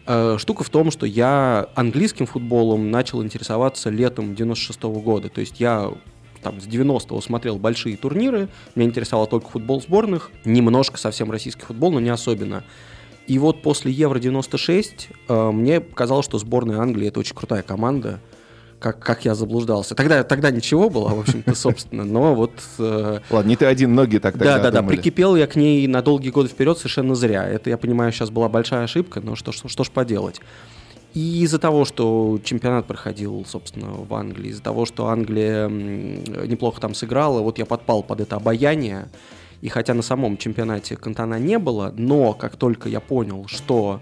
Э, 0.07 0.37
штука 0.39 0.65
в 0.65 0.71
том, 0.71 0.91
что 0.91 1.07
я 1.07 1.69
английским 1.75 2.27
футболом 2.27 2.91
начал 2.91 3.23
интересоваться 3.23 3.91
летом 3.91 4.35
96 4.35 4.81
-го 4.83 5.01
года. 5.01 5.29
То 5.29 5.41
есть 5.41 5.61
я 5.61 5.91
там 6.45 6.61
с 6.61 6.67
90-го 6.67 7.21
смотрел 7.21 7.59
большие 7.59 7.97
турниры, 7.97 8.49
меня 8.77 8.89
интересовал 8.89 9.27
только 9.27 9.49
футбол 9.49 9.81
сборных, 9.81 10.31
немножко 10.45 10.99
совсем 10.99 11.31
российский 11.31 11.63
футбол, 11.63 11.91
но 11.91 12.01
не 12.01 12.11
особенно. 12.11 12.63
И 13.27 13.39
вот 13.39 13.63
после 13.63 13.91
Евро 13.91 14.19
96 14.19 15.09
э, 15.29 15.51
мне 15.51 15.81
показалось, 15.81 16.27
что 16.27 16.39
сборная 16.39 16.79
Англии 16.79 17.09
это 17.09 17.21
очень 17.21 17.35
крутая 17.35 17.63
команда, 17.63 18.21
как, 18.79 18.99
как 18.99 19.25
я 19.25 19.35
заблуждался. 19.35 19.95
Тогда, 19.95 20.23
тогда 20.25 20.51
ничего 20.51 20.91
было, 20.91 21.09
в 21.09 21.21
общем-то, 21.21 21.55
собственно, 21.55 22.05
но 22.05 22.35
вот... 22.35 22.53
Э... 22.79 23.21
Ладно, 23.31 23.49
не 23.49 23.57
ты 23.57 23.65
один, 23.65 23.93
многие 23.93 24.19
так 24.19 24.35
тогда 24.35 24.59
Да, 24.59 24.65
да, 24.65 24.83
да, 24.83 24.83
прикипел 24.83 25.37
я 25.37 25.47
к 25.47 25.57
ней 25.57 25.87
на 25.87 26.03
долгие 26.03 26.31
годы 26.31 26.51
вперед 26.51 26.77
совершенно 26.77 27.15
зря. 27.15 27.49
Это, 27.49 27.71
я 27.71 27.79
понимаю, 27.79 28.13
сейчас 28.13 28.29
была 28.29 28.51
большая 28.51 28.85
ошибка, 28.85 29.23
но 29.23 29.37
что, 29.37 29.53
что, 29.53 29.69
что 29.69 29.85
ж 29.85 29.91
поделать. 29.91 30.41
И 31.15 31.43
из-за 31.45 31.61
того, 31.61 31.85
что 31.85 32.41
чемпионат 32.43 32.87
проходил, 32.87 33.45
собственно, 33.47 33.93
в 33.93 34.13
Англии, 34.15 34.51
из-за 34.51 34.63
того, 34.63 34.85
что 34.85 35.07
Англия 35.07 35.69
неплохо 35.69 36.81
там 36.81 36.93
сыграла, 36.93 37.41
вот 37.41 37.59
я 37.59 37.67
подпал 37.67 38.03
под 38.03 38.21
это 38.21 38.35
обаяние. 38.37 39.09
И 39.61 39.69
хотя 39.69 39.95
на 39.95 40.03
самом 40.03 40.37
чемпионате 40.37 40.97
Кантана 40.97 41.39
не 41.39 41.59
было, 41.61 41.95
но 41.97 42.33
как 42.33 42.57
только 42.57 42.89
я 42.89 42.99
понял, 42.99 43.47
что 43.47 44.01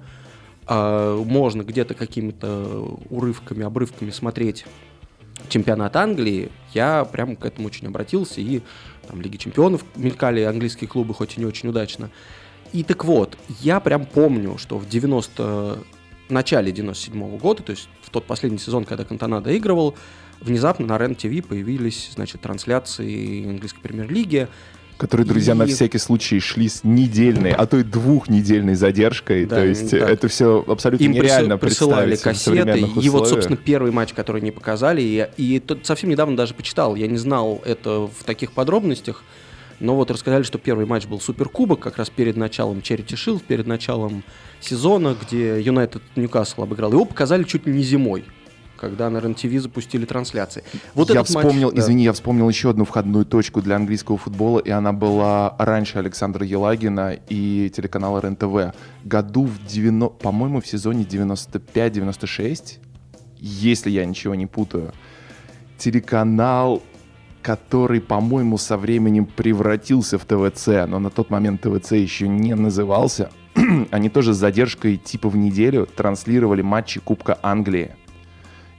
э, 0.67 1.23
можно 1.27 1.63
где-то 1.63 1.93
какими-то 1.93 2.99
урывками, 3.11 3.63
обрывками 3.63 4.11
смотреть 4.11 4.65
чемпионат 5.51 5.97
Англии, 5.97 6.51
я 6.73 7.05
прям 7.05 7.37
к 7.37 7.45
этому 7.45 7.67
очень 7.67 7.89
обратился. 7.89 8.41
И 8.41 8.63
там 9.07 9.21
Лиги 9.21 9.37
Чемпионов 9.37 9.85
мелькали 9.97 10.41
английские 10.41 10.89
клубы, 10.89 11.13
хоть 11.13 11.37
и 11.37 11.41
не 11.41 11.47
очень 11.47 11.69
удачно. 11.69 12.11
И 12.73 12.83
так 12.85 13.05
вот, 13.05 13.37
я 13.61 13.81
прям 13.81 14.07
помню, 14.07 14.57
что 14.57 14.79
в 14.79 14.89
90 14.89 15.79
начале 16.29 16.73
97 16.73 17.15
-го 17.15 17.39
года, 17.39 17.63
то 17.63 17.71
есть 17.71 17.89
в 18.03 18.11
тот 18.11 18.25
последний 18.27 18.59
сезон, 18.59 18.85
когда 18.85 19.05
Кантона 19.05 19.41
доигрывал, 19.41 19.97
внезапно 20.41 20.87
на 20.87 20.99
РЕН-ТВ 20.99 21.47
появились, 21.47 22.11
значит, 22.15 22.41
трансляции 22.41 23.49
английской 23.49 23.81
премьер-лиги, 23.81 24.49
Которые, 25.03 25.27
друзья, 25.27 25.55
и... 25.55 25.57
на 25.57 25.67
всякий 25.67 25.99
случай 25.99 26.39
шли 26.39 26.69
с 26.69 26.85
недельной, 26.85 27.51
а 27.51 27.67
то 27.67 27.79
и 27.79 27.83
двухнедельной 27.83 28.77
задержкой. 28.77 29.47
Да, 29.47 29.57
то 29.57 29.67
есть 29.67 29.91
да. 29.91 30.09
это 30.09 30.29
все 30.29 30.65
абсолютно 30.65 31.03
Им 31.05 31.11
нереально 31.11 31.59
присылали 31.59 32.15
кассеты. 32.15 32.87
И 33.03 33.09
вот, 33.09 33.29
собственно, 33.29 33.57
первый 33.57 33.91
матч, 33.91 34.13
который 34.13 34.41
не 34.43 34.53
показали, 34.53 35.03
и, 35.03 35.27
и 35.37 35.59
тот 35.59 35.87
совсем 35.87 36.09
недавно 36.09 36.37
даже 36.37 36.55
почитал. 36.55 36.95
Я 36.95 37.09
не 37.09 37.17
знал 37.17 37.61
это 37.65 38.07
в 38.07 38.23
таких 38.25 38.53
подробностях. 38.53 39.25
Но 39.83 39.97
вот 39.97 40.13
рассказали, 40.13 40.45
что 40.45 40.59
первый 40.59 40.87
матч 40.87 41.07
был 41.07 41.21
суперкубок, 41.21 41.81
как 41.81 41.97
раз 41.97 42.09
перед 42.09 42.37
началом 42.37 42.83
Черити 42.83 43.17
Шилд, 43.17 43.43
перед 43.43 43.67
началом 43.67 44.23
сезона, 44.61 45.17
где 45.21 45.61
Юнайтед 45.61 46.03
Ньюкасл 46.15 46.63
обыграл. 46.63 46.93
Его 46.93 47.05
показали 47.05 47.43
чуть 47.43 47.67
ли 47.67 47.73
не 47.75 47.83
зимой 47.83 48.25
когда 48.77 49.11
на 49.11 49.19
РЕН-ТВ 49.19 49.61
запустили 49.61 50.05
трансляции. 50.05 50.65
Вот 50.95 51.09
я 51.15 51.23
вспомнил, 51.23 51.69
матч, 51.69 51.79
извини, 51.79 52.03
да. 52.03 52.07
я 52.07 52.13
вспомнил 52.13 52.49
еще 52.49 52.71
одну 52.71 52.85
входную 52.85 53.25
точку 53.25 53.63
для 53.63 53.77
английского 53.77 54.19
футбола, 54.19 54.59
и 54.59 54.71
она 54.71 54.93
была 54.93 55.55
раньше 55.57 55.99
Александра 55.99 56.45
Елагина 56.45 57.17
и 57.29 57.71
телеканала 57.73 58.19
РЕН-ТВ. 58.21 58.75
Году 59.05 59.45
в 59.45 59.65
90, 59.65 60.17
по-моему, 60.19 60.61
в 60.61 60.67
сезоне 60.67 61.05
95-96, 61.05 62.79
если 63.39 63.91
я 63.91 64.05
ничего 64.05 64.35
не 64.35 64.47
путаю, 64.47 64.93
телеканал 65.79 66.83
который, 67.43 68.01
по-моему, 68.01 68.57
со 68.57 68.77
временем 68.77 69.27
превратился 69.27 70.19
в 70.19 70.25
ТВЦ, 70.25 70.87
но 70.87 70.99
на 70.99 71.11
тот 71.11 71.31
момент 71.31 71.63
ТВЦ 71.63 71.93
еще 71.93 72.29
не 72.29 72.55
назывался. 72.55 73.31
Они 73.91 74.09
тоже 74.09 74.33
с 74.33 74.37
задержкой 74.37 74.97
типа 74.97 75.29
в 75.29 75.37
неделю 75.37 75.87
транслировали 75.87 76.63
матчи 76.63 77.01
Кубка 77.01 77.39
Англии. 77.43 77.97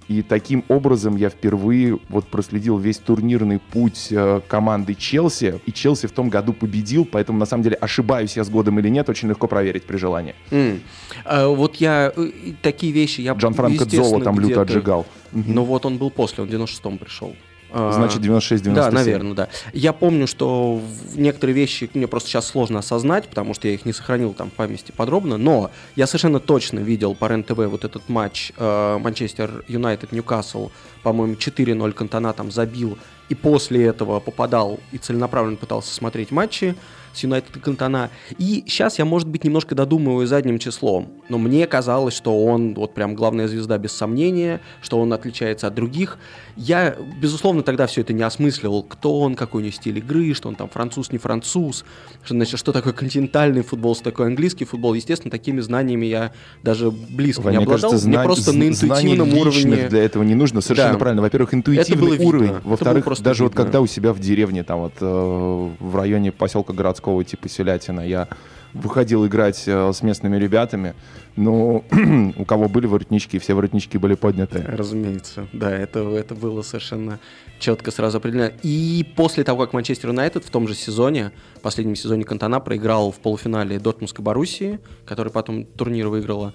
И 0.10 0.22
таким 0.22 0.66
образом 0.68 1.16
я 1.16 1.30
впервые 1.30 1.98
вот 2.10 2.28
проследил 2.28 2.78
весь 2.78 2.98
турнирный 2.98 3.60
путь 3.60 4.10
э, 4.12 4.42
команды 4.48 4.96
Челси. 4.96 5.62
И 5.66 5.72
Челси 5.72 6.08
в 6.08 6.12
том 6.12 6.30
году 6.30 6.52
победил, 6.52 7.06
поэтому 7.06 7.40
на 7.40 7.46
самом 7.46 7.64
деле 7.64 7.78
ошибаюсь 7.78 8.36
я 8.36 8.44
с 8.44 8.50
годом 8.50 8.80
или 8.80 8.90
нет, 8.90 9.08
очень 9.10 9.30
легко 9.30 9.48
проверить 9.48 9.86
при 9.86 9.96
желании. 9.98 10.36
Mm. 10.52 10.80
А, 11.24 11.48
вот 11.48 11.78
я 11.78 12.12
э, 12.16 12.32
такие 12.62 12.92
вещи 12.92 13.22
я 13.22 13.34
Джан 13.34 13.54
Франко 13.54 13.86
Дзоло 13.86 14.22
там 14.22 14.40
люто 14.40 14.62
отжигал. 14.62 15.06
Но 15.32 15.64
вот 15.64 15.86
он 15.86 15.98
был 15.98 16.12
после, 16.12 16.44
он 16.44 16.50
в 16.50 16.54
96-м 16.54 16.98
пришел. 16.98 17.34
Значит, 17.74 18.22
96-97. 18.22 18.74
Да, 18.74 18.92
наверное, 18.92 19.34
да. 19.34 19.50
Я 19.74 19.94
помню, 19.94 20.28
что 20.28 20.80
некоторые 21.16 21.56
вещи 21.56 21.90
мне 21.94 22.08
просто 22.08 22.30
сейчас 22.30 22.46
сложно 22.48 22.80
осознать, 22.80 23.28
потому 23.28 23.54
что 23.54 23.68
я 23.68 23.74
их 23.74 23.86
не 23.86 23.94
сохранил 23.94 24.34
там 24.34 24.52
в 24.52 24.54
памяти 24.54 24.94
подробно, 24.96 25.38
но 25.38 25.72
я 25.96 26.06
совершенно 26.06 26.40
точно 26.40 26.80
видел 26.80 27.16
по 27.16 27.26
РЕН-ТВ 27.26 27.58
вот 27.58 27.84
этот 27.84 28.08
матч 28.10 28.52
э, 28.58 28.98
Манчестер 29.00 29.66
Юнайтед-Ньюкасл, 29.68 30.70
по-моему, 31.02 31.34
4-0 31.34 31.92
Кантона 31.94 32.34
там 32.34 32.52
забил, 32.52 32.98
и 33.30 33.36
после 33.36 33.86
этого 33.86 34.20
попадал 34.20 34.80
и 34.92 34.98
целенаправленно 34.98 35.58
пытался 35.58 35.94
смотреть 35.94 36.32
матчи 36.32 36.76
с 37.14 37.24
Юнайтед 37.24 37.56
и 37.56 37.60
Кантона. 37.60 38.10
И 38.38 38.64
сейчас 38.68 39.00
я, 39.00 39.06
может 39.06 39.28
быть, 39.28 39.44
немножко 39.44 39.76
додумываю 39.76 40.28
задним 40.28 40.60
числом, 40.60 41.10
но 41.30 41.38
мне 41.38 41.68
казалось, 41.68 42.16
что 42.16 42.44
он 42.44 42.74
вот 42.74 42.94
прям 42.94 43.16
главная 43.16 43.48
звезда 43.48 43.78
без 43.78 43.92
сомнения, 43.94 44.62
что 44.82 45.00
он 45.00 45.14
отличается 45.14 45.68
от 45.68 45.76
других. 45.76 46.18
Я, 46.56 46.96
безусловно, 47.20 47.64
тогда 47.64 47.88
все 47.88 48.02
это 48.02 48.14
не 48.14 48.24
осмысливал, 48.24 48.84
кто 48.84 49.20
он, 49.20 49.36
какой 49.36 49.62
у 49.62 49.66
него 49.66 49.74
стиль 49.74 49.98
игры, 49.98 50.34
что 50.34 50.50
он 50.50 50.56
там 50.56 50.70
француз, 50.70 51.12
не 51.12 51.18
француз, 51.18 51.86
что, 52.24 52.34
значит, 52.34 52.60
что 52.60 52.72
такое 52.72 52.94
континентальный 52.94 53.64
футбол, 53.64 53.96
что 53.96 54.06
такое 54.06 54.28
английский 54.28 54.66
футбол. 54.66 54.94
Естественно, 54.94 55.32
такими 55.32 55.62
знаниями 55.62 56.06
я 56.06 56.32
даже 56.64 56.92
близко 56.92 57.42
Вань, 57.42 57.58
не 57.58 57.64
обладал. 57.64 57.92
Кажется, 57.92 58.08
мне 58.08 58.20
просто 58.20 58.54
на 58.54 58.68
интуитивном 58.68 59.34
уровне... 59.34 59.88
для 59.90 60.04
этого 60.04 60.24
не 60.24 60.36
нужно. 60.36 60.62
Совершенно 60.62 60.94
да. 60.94 61.00
правильно. 61.00 61.22
Во-первых, 61.22 61.54
интуитивный 61.54 62.18
уровень. 62.18 62.56
Во-вторых, 62.64 63.06
даже 63.22 63.44
видно. 63.44 63.46
вот 63.46 63.56
когда 63.56 63.82
у 63.82 63.88
себя 63.88 64.14
в 64.14 64.20
деревне, 64.20 64.64
там 64.64 64.80
вот 64.80 64.94
э, 65.00 65.70
в 65.80 65.96
районе 65.96 66.32
поселка 66.32 66.74
городского 66.74 67.03
типа 67.24 67.50
Селятина, 67.50 68.02
я 68.02 68.28
выходил 68.74 69.26
играть 69.26 69.64
э, 69.68 69.92
с 69.94 70.02
местными 70.02 70.38
ребятами, 70.38 70.96
но 71.36 71.84
у 72.38 72.46
кого 72.46 72.68
были 72.68 72.88
воротнички, 72.88 73.40
все 73.40 73.54
воротнички 73.54 73.98
были 73.98 74.16
подняты. 74.16 74.64
Разумеется, 74.68 75.48
да, 75.54 75.72
это, 75.72 76.00
это 76.00 76.36
было 76.36 76.62
совершенно 76.64 77.20
четко 77.60 77.92
сразу 77.92 78.18
определено. 78.18 78.52
И 78.64 79.06
после 79.16 79.44
того, 79.44 79.62
как 79.62 79.74
Манчестер 79.74 80.10
Юнайтед 80.10 80.44
в 80.44 80.50
том 80.50 80.68
же 80.68 80.76
сезоне, 80.76 81.32
в 81.56 81.62
последнем 81.62 81.96
сезоне 81.96 82.24
Кантана, 82.24 82.60
проиграл 82.60 83.12
в 83.12 83.20
полуфинале 83.20 83.80
Дортмундской 83.80 84.24
Боруссии, 84.24 84.80
который 85.06 85.32
потом 85.32 85.66
турнир 85.66 86.08
выиграла, 86.08 86.54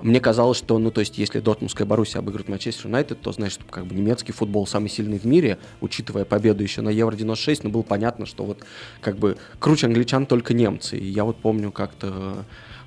мне 0.00 0.20
казалось, 0.20 0.58
что, 0.58 0.78
ну, 0.78 0.90
то 0.90 1.00
есть, 1.00 1.16
если 1.18 1.40
Дортмундская 1.40 1.86
Боруссия 1.86 2.18
обыгрывает 2.18 2.48
Манчестер 2.48 2.86
Юнайтед, 2.86 3.20
то, 3.20 3.32
значит, 3.32 3.60
как 3.70 3.86
бы 3.86 3.94
немецкий 3.94 4.32
футбол 4.32 4.66
самый 4.66 4.88
сильный 4.88 5.18
в 5.18 5.24
мире, 5.24 5.58
учитывая 5.80 6.24
победу 6.24 6.62
еще 6.62 6.82
на 6.82 6.90
Евро-96, 6.90 7.60
ну, 7.62 7.70
было 7.70 7.82
понятно, 7.82 8.26
что 8.26 8.44
вот, 8.44 8.64
как 9.00 9.16
бы, 9.16 9.38
круче 9.58 9.86
англичан 9.86 10.26
только 10.26 10.54
немцы. 10.54 10.98
И 10.98 11.06
я 11.06 11.24
вот 11.24 11.36
помню 11.36 11.72
как-то 11.72 12.44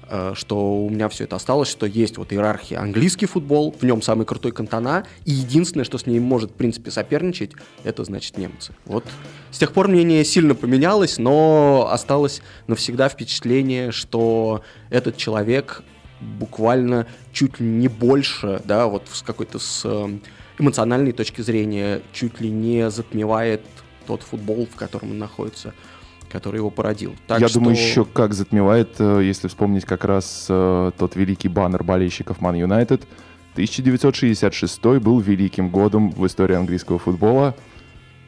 э, 0.08 0.34
что 0.36 0.84
у 0.86 0.89
меня 0.89 1.10
все 1.10 1.24
это 1.24 1.36
осталось, 1.36 1.70
что 1.70 1.86
есть 1.88 2.18
вот 2.18 2.32
иерархия 2.32 2.80
английский 2.80 3.25
футбол, 3.25 3.75
в 3.80 3.84
нем 3.84 4.01
самый 4.04 4.25
крутой 4.25 4.51
кантона, 4.51 5.06
и 5.25 5.32
единственное, 5.32 5.86
что 5.86 5.98
с 5.98 6.06
ним 6.06 6.24
может, 6.24 6.51
в 6.51 6.54
принципе, 6.54 6.92
соперничать, 6.92 7.51
это, 7.84 8.04
значит, 8.04 8.38
немцы. 8.38 8.74
Вот. 8.86 9.06
С 9.51 9.58
тех 9.58 9.72
пор 9.72 9.88
мнение 9.88 10.24
сильно 10.24 10.54
поменялось, 10.54 11.18
но 11.18 11.89
осталось 11.92 12.42
навсегда 12.68 13.10
впечатление, 13.10 13.92
что 13.92 14.63
этот 14.92 15.18
человек 15.18 15.84
буквально 16.21 17.07
чуть 17.31 17.59
ли 17.59 17.65
не 17.65 17.88
больше, 17.88 18.61
да, 18.65 18.88
вот 18.88 19.03
с 19.11 19.21
какой-то 19.21 19.59
с 19.59 19.85
эм, 19.85 20.21
эмоциональной 20.57 21.11
точки 21.11 21.41
зрения 21.41 22.01
чуть 22.11 22.39
ли 22.41 22.49
не 22.49 22.89
затмевает 22.89 23.61
тот 24.05 24.23
футбол, 24.23 24.67
в 24.71 24.75
котором 24.75 25.11
он 25.11 25.19
находится, 25.19 25.73
который 26.29 26.57
его 26.57 26.69
породил. 26.69 27.15
Так 27.27 27.39
Я 27.39 27.47
что... 27.47 27.59
думаю, 27.59 27.75
еще 27.75 28.05
как 28.05 28.33
затмевает, 28.33 28.95
э, 28.99 29.21
если 29.23 29.47
вспомнить 29.47 29.85
как 29.85 30.05
раз 30.05 30.47
э, 30.49 30.91
тот 30.97 31.15
великий 31.15 31.47
баннер 31.47 31.83
болельщиков 31.83 32.39
Man 32.39 32.59
United. 32.59 33.03
1966 33.53 34.81
был 35.01 35.19
великим 35.19 35.69
годом 35.69 36.11
в 36.11 36.25
истории 36.25 36.55
английского 36.55 36.99
футбола. 36.99 37.55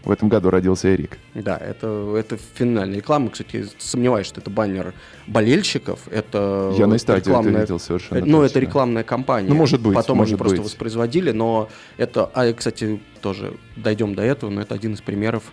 В 0.04 0.10
этом 0.10 0.30
году 0.30 0.50
родился 0.50 0.94
Эрик. 0.94 1.20
Да, 1.36 1.58
это, 1.58 2.16
это 2.18 2.38
финальная 2.56 2.98
реклама. 2.98 3.30
Кстати, 3.30 3.68
сомневаюсь, 3.78 4.26
что 4.26 4.42
это 4.42 4.50
баннер 4.50 4.96
болельщиков. 5.28 6.08
Это 6.10 6.74
Я 6.78 6.88
на 6.88 6.98
стадии 6.98 7.28
рекламная... 7.28 7.52
это 7.52 7.62
видел 7.62 7.80
совершенно 7.80 8.26
Ну, 8.26 8.42
это 8.42 8.60
рекламная 8.60 9.04
кампания. 9.04 9.48
Ну, 9.48 9.56
может 9.56 9.80
быть. 9.80 9.94
Потом 9.94 10.18
может 10.18 10.34
они 10.34 10.38
быть. 10.38 10.48
просто 10.48 10.62
воспроизводили, 10.64 11.32
но 11.32 11.70
это... 11.98 12.26
А, 12.34 12.52
кстати, 12.52 13.00
тоже 13.22 13.54
дойдем 13.76 14.16
до 14.16 14.24
этого, 14.24 14.50
но 14.50 14.62
это 14.62 14.74
один 14.74 14.94
из 14.94 15.02
примеров, 15.02 15.44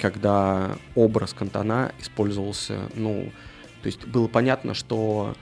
когда 0.00 0.76
образ 0.94 1.34
Кантона 1.34 1.92
использовался, 2.00 2.88
ну, 2.94 3.30
то 3.82 3.86
есть 3.86 4.06
было 4.06 4.26
понятно, 4.26 4.72
что 4.72 5.34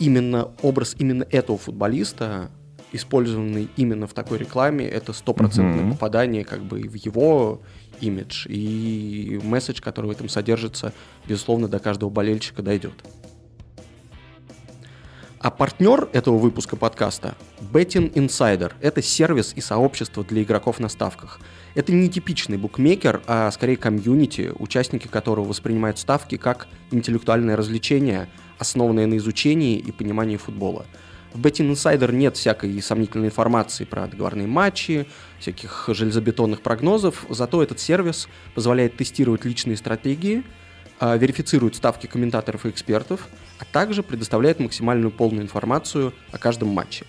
именно 0.00 0.50
образ 0.62 0.96
именно 0.98 1.24
этого 1.30 1.58
футболиста 1.58 2.50
использованный 2.92 3.68
именно 3.76 4.06
в 4.06 4.14
такой 4.14 4.38
рекламе, 4.38 4.86
это 4.86 5.12
стопроцентное 5.12 5.84
mm-hmm. 5.84 5.92
попадание 5.92 6.44
как 6.44 6.62
бы 6.62 6.78
в 6.80 6.94
его 6.94 7.60
имидж. 8.00 8.46
И 8.48 9.40
месседж, 9.42 9.80
который 9.80 10.06
в 10.06 10.10
этом 10.10 10.28
содержится, 10.28 10.92
безусловно, 11.26 11.68
до 11.68 11.78
каждого 11.78 12.10
болельщика 12.10 12.62
дойдет. 12.62 12.94
А 15.44 15.50
партнер 15.50 16.08
этого 16.14 16.38
выпуска 16.38 16.74
подкаста– 16.74 17.34
Betting 17.70 18.10
Insider. 18.14 18.72
Это 18.80 19.02
сервис 19.02 19.52
и 19.54 19.60
сообщество 19.60 20.24
для 20.24 20.42
игроков 20.42 20.80
на 20.80 20.88
ставках. 20.88 21.38
Это 21.74 21.92
не 21.92 22.08
типичный 22.08 22.56
букмекер, 22.56 23.22
а 23.26 23.50
скорее 23.50 23.76
комьюнити, 23.76 24.52
участники 24.58 25.06
которого 25.06 25.46
воспринимают 25.46 25.98
ставки 25.98 26.38
как 26.38 26.66
интеллектуальное 26.92 27.56
развлечение, 27.56 28.30
основанное 28.58 29.06
на 29.06 29.18
изучении 29.18 29.76
и 29.76 29.92
понимании 29.92 30.38
футбола. 30.38 30.86
В 31.34 31.40
Betting 31.40 31.72
Insider 31.72 32.12
нет 32.12 32.36
всякой 32.36 32.80
сомнительной 32.80 33.26
информации 33.26 33.84
про 33.84 34.06
договорные 34.06 34.46
матчи, 34.46 35.08
всяких 35.40 35.90
железобетонных 35.92 36.62
прогнозов, 36.62 37.26
зато 37.28 37.60
этот 37.60 37.80
сервис 37.80 38.28
позволяет 38.54 38.96
тестировать 38.96 39.44
личные 39.44 39.76
стратегии, 39.76 40.44
а, 41.00 41.16
верифицирует 41.16 41.74
ставки 41.74 42.06
комментаторов 42.06 42.66
и 42.66 42.70
экспертов, 42.70 43.26
а 43.58 43.64
также 43.64 44.04
предоставляет 44.04 44.60
максимальную 44.60 45.10
полную 45.10 45.42
информацию 45.42 46.14
о 46.30 46.38
каждом 46.38 46.68
матче. 46.68 47.04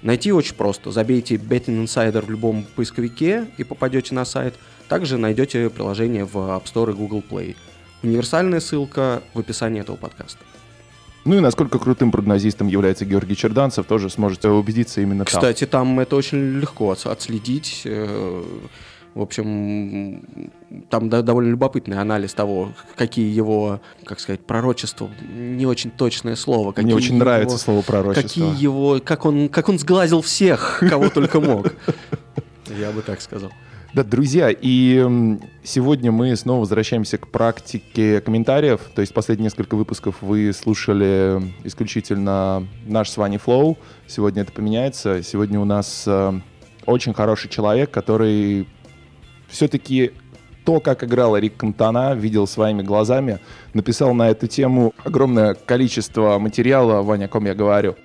Найти 0.00 0.32
очень 0.32 0.54
просто. 0.54 0.90
Забейте 0.90 1.34
Betting 1.34 1.84
Insider 1.84 2.24
в 2.24 2.30
любом 2.30 2.64
поисковике 2.76 3.46
и 3.58 3.64
попадете 3.64 4.14
на 4.14 4.24
сайт. 4.24 4.54
Также 4.88 5.18
найдете 5.18 5.68
приложение 5.68 6.24
в 6.24 6.36
App 6.36 6.64
Store 6.64 6.92
и 6.92 6.94
Google 6.94 7.22
Play. 7.28 7.56
Универсальная 8.02 8.60
ссылка 8.60 9.22
в 9.34 9.40
описании 9.40 9.82
этого 9.82 9.96
подкаста. 9.96 10.38
Ну 11.26 11.36
и 11.36 11.40
насколько 11.40 11.78
крутым 11.78 12.12
прогнозистом 12.12 12.68
является 12.68 13.04
Георгий 13.04 13.34
Черданцев, 13.34 13.84
тоже 13.84 14.08
сможете 14.10 14.48
убедиться 14.48 15.00
именно 15.00 15.24
там. 15.24 15.40
Кстати, 15.40 15.66
там 15.66 15.98
это 15.98 16.14
очень 16.14 16.60
легко 16.60 16.92
отследить. 16.92 17.82
Э, 17.84 18.44
в 19.14 19.20
общем, 19.20 20.22
там 20.88 21.08
довольно 21.08 21.50
любопытный 21.50 21.98
анализ 21.98 22.32
того, 22.32 22.74
какие 22.96 23.34
его, 23.34 23.80
как 24.04 24.20
сказать, 24.20 24.40
пророчества, 24.40 25.10
не 25.34 25.66
очень 25.66 25.90
точное 25.90 26.36
слово. 26.36 26.70
Какие 26.70 26.84
Мне 26.84 26.94
очень 26.94 27.14
его, 27.16 27.24
нравится 27.24 27.58
слово 27.58 27.82
пророчество. 27.82 28.28
Какие 28.28 28.62
его, 28.62 29.00
как 29.04 29.24
он, 29.24 29.48
как 29.48 29.68
он 29.68 29.80
сглазил 29.80 30.20
всех, 30.20 30.82
кого 30.88 31.08
только 31.08 31.40
мог. 31.40 31.72
Я 32.78 32.92
бы 32.92 33.02
так 33.02 33.20
сказал. 33.20 33.50
Да, 33.96 34.04
друзья, 34.04 34.50
и 34.50 35.38
сегодня 35.64 36.12
мы 36.12 36.36
снова 36.36 36.60
возвращаемся 36.60 37.16
к 37.16 37.28
практике 37.28 38.20
комментариев. 38.20 38.82
То 38.94 39.00
есть 39.00 39.14
последние 39.14 39.44
несколько 39.44 39.74
выпусков 39.74 40.20
вы 40.20 40.52
слушали 40.52 41.40
исключительно 41.64 42.68
наш 42.84 43.08
с 43.08 43.16
вами 43.16 43.38
флоу. 43.38 43.78
Сегодня 44.06 44.42
это 44.42 44.52
поменяется. 44.52 45.22
Сегодня 45.22 45.58
у 45.58 45.64
нас 45.64 46.04
э, 46.06 46.40
очень 46.84 47.14
хороший 47.14 47.48
человек, 47.48 47.90
который 47.90 48.68
все-таки 49.48 50.12
то, 50.66 50.80
как 50.80 51.02
играл 51.02 51.34
Рик 51.38 51.56
Кантона, 51.56 52.14
видел 52.14 52.46
своими 52.46 52.82
глазами, 52.82 53.40
написал 53.72 54.12
на 54.12 54.28
эту 54.28 54.46
тему 54.46 54.92
огромное 55.04 55.54
количество 55.54 56.38
материала, 56.38 57.00
Ваня, 57.00 57.24
о 57.24 57.28
ком 57.28 57.46
я 57.46 57.54
говорю 57.54 57.96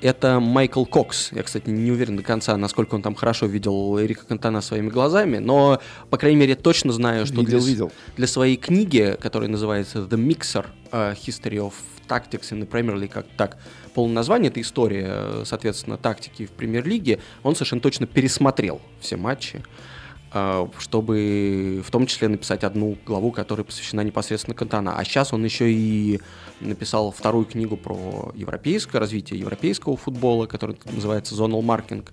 это 0.00 0.40
Майкл 0.40 0.84
Кокс. 0.84 1.30
Я, 1.32 1.42
кстати, 1.42 1.68
не 1.68 1.90
уверен 1.90 2.16
до 2.16 2.22
конца, 2.22 2.56
насколько 2.56 2.94
он 2.94 3.02
там 3.02 3.14
хорошо 3.14 3.46
видел 3.46 3.98
Эрика 4.00 4.26
Кантана 4.26 4.60
своими 4.60 4.88
глазами, 4.88 5.38
но, 5.38 5.80
по 6.10 6.18
крайней 6.18 6.40
мере, 6.40 6.54
точно 6.54 6.92
знаю, 6.92 7.26
что 7.26 7.40
видел, 7.40 7.58
для, 7.58 7.68
видел. 7.68 7.92
для 8.16 8.26
своей 8.26 8.56
книги, 8.56 9.16
которая 9.20 9.48
называется 9.48 10.00
The 10.00 10.16
Mixer 10.16 10.66
uh, 10.90 11.16
History 11.16 11.58
of 11.58 11.74
Tactics 12.08 12.52
in 12.52 12.60
the 12.60 12.68
Premier 12.68 12.96
League, 12.96 13.12
как 13.12 13.26
так 13.36 13.58
полное 13.94 14.16
название, 14.16 14.50
это 14.50 14.60
история, 14.60 15.44
соответственно, 15.44 15.96
тактики 15.96 16.46
в 16.46 16.50
премьер-лиге, 16.50 17.18
он 17.42 17.54
совершенно 17.54 17.80
точно 17.80 18.06
пересмотрел 18.06 18.80
все 19.00 19.16
матчи. 19.16 19.62
А, 19.62 19.95
чтобы 20.78 21.82
в 21.84 21.90
том 21.90 22.06
числе 22.06 22.28
написать 22.28 22.64
одну 22.64 22.96
главу, 23.06 23.30
которая 23.30 23.64
посвящена 23.64 24.02
непосредственно 24.02 24.54
Кантана. 24.54 24.98
А 24.98 25.04
сейчас 25.04 25.32
он 25.32 25.44
еще 25.44 25.70
и 25.72 26.20
написал 26.60 27.10
вторую 27.12 27.44
книгу 27.44 27.76
про 27.76 28.32
европейское 28.34 29.00
развитие 29.00 29.40
европейского 29.40 29.96
футбола, 29.96 30.46
которая 30.46 30.76
называется 30.84 31.34
«Zonal 31.34 31.62
Marking». 31.62 32.08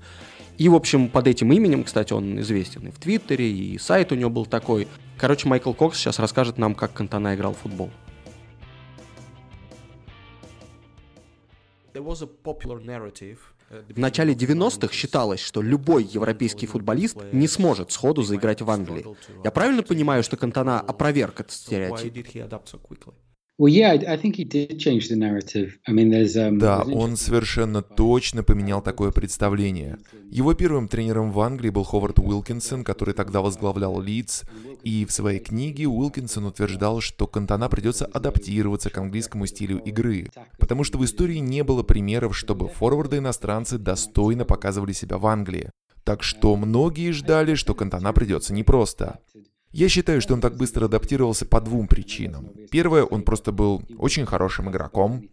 И, 0.58 0.70
в 0.70 0.76
общем, 0.76 1.10
под 1.10 1.28
этим 1.28 1.52
именем, 1.52 1.84
кстати, 1.84 2.14
он 2.14 2.40
известен 2.42 2.88
и 2.88 2.92
в 2.92 3.00
Твиттере, 3.00 3.50
и 3.52 3.78
сайт 3.80 4.12
у 4.12 4.16
него 4.16 4.30
был 4.30 4.46
такой. 4.46 4.88
Короче, 5.18 5.48
Майкл 5.48 5.74
Кокс 5.74 5.98
сейчас 5.98 6.20
расскажет 6.20 6.58
нам, 6.58 6.76
как 6.76 6.94
Кантана 6.94 7.34
играл 7.34 7.54
в 7.54 7.58
футбол. 7.58 7.90
There 11.94 12.04
was 12.04 12.22
a 12.24 12.28
popular 12.28 12.80
narrative 12.84 13.53
в 13.90 14.00
начале 14.00 14.34
90-х 14.34 14.94
считалось, 14.94 15.40
что 15.40 15.62
любой 15.62 16.04
европейский 16.04 16.68
футболист 16.68 17.18
не 17.32 17.48
сможет 17.48 17.92
сходу 17.92 18.24
заиграть 18.24 18.62
в 18.62 18.70
Англии. 18.70 19.06
Я 19.44 19.52
правильно 19.52 19.84
понимаю, 19.84 20.24
что 20.24 20.38
Кантана 20.38 20.80
опроверг 20.80 21.42
этот 21.42 21.52
стереотип? 21.52 22.14
Да, 26.58 26.82
он 26.82 27.16
совершенно 27.18 27.84
точно 27.84 28.42
поменял 28.42 28.82
такое 28.82 29.12
представление. 29.12 30.00
Его 30.32 30.56
первым 30.56 30.88
тренером 30.88 31.32
в 31.32 31.40
Англии 31.40 31.70
был 31.70 31.84
Ховард 31.84 32.18
Уилкинсон, 32.18 32.84
который 32.84 33.14
тогда 33.14 33.42
возглавлял 33.42 34.02
Лидс, 34.02 34.42
и 34.82 35.06
в 35.06 35.12
своей 35.12 35.40
книге 35.40 35.86
Уилкинсон 35.88 36.46
утверждал, 36.46 37.00
что 37.00 37.28
Кантана 37.28 37.70
придется 37.70 38.06
адаптироваться 38.06 38.90
к 38.90 38.98
английскому 38.98 39.46
стилю 39.46 39.78
игры, 39.78 40.32
потому 40.58 40.84
что 40.84 40.98
в 40.98 41.06
истории 41.06 41.38
не 41.38 41.64
было 41.64 41.84
примеров, 41.84 42.36
чтобы 42.36 42.68
форварды-иностранцы 42.68 43.78
достойно 43.78 44.46
показывали 44.46 44.94
себя 44.94 45.20
в 45.20 45.28
Англии. 45.28 45.70
Так 46.04 46.24
что 46.24 46.56
многие 46.56 47.12
ждали, 47.12 47.54
что 47.54 47.76
Кантана 47.76 48.14
придется 48.14 48.54
непросто. 48.54 49.20
Я 49.74 49.90
считаю, 49.90 50.22
что 50.22 50.36
он 50.36 50.42
так 50.42 50.56
быстро 50.56 50.86
адаптировался 50.86 51.48
по 51.48 51.60
двум 51.60 51.88
причинам. 51.88 52.52
Первое, 52.70 53.04
он 53.04 53.24
просто 53.24 53.52
был 53.52 53.82
очень 53.98 54.26
хорошим 54.28 54.70
игроком. 54.70 55.28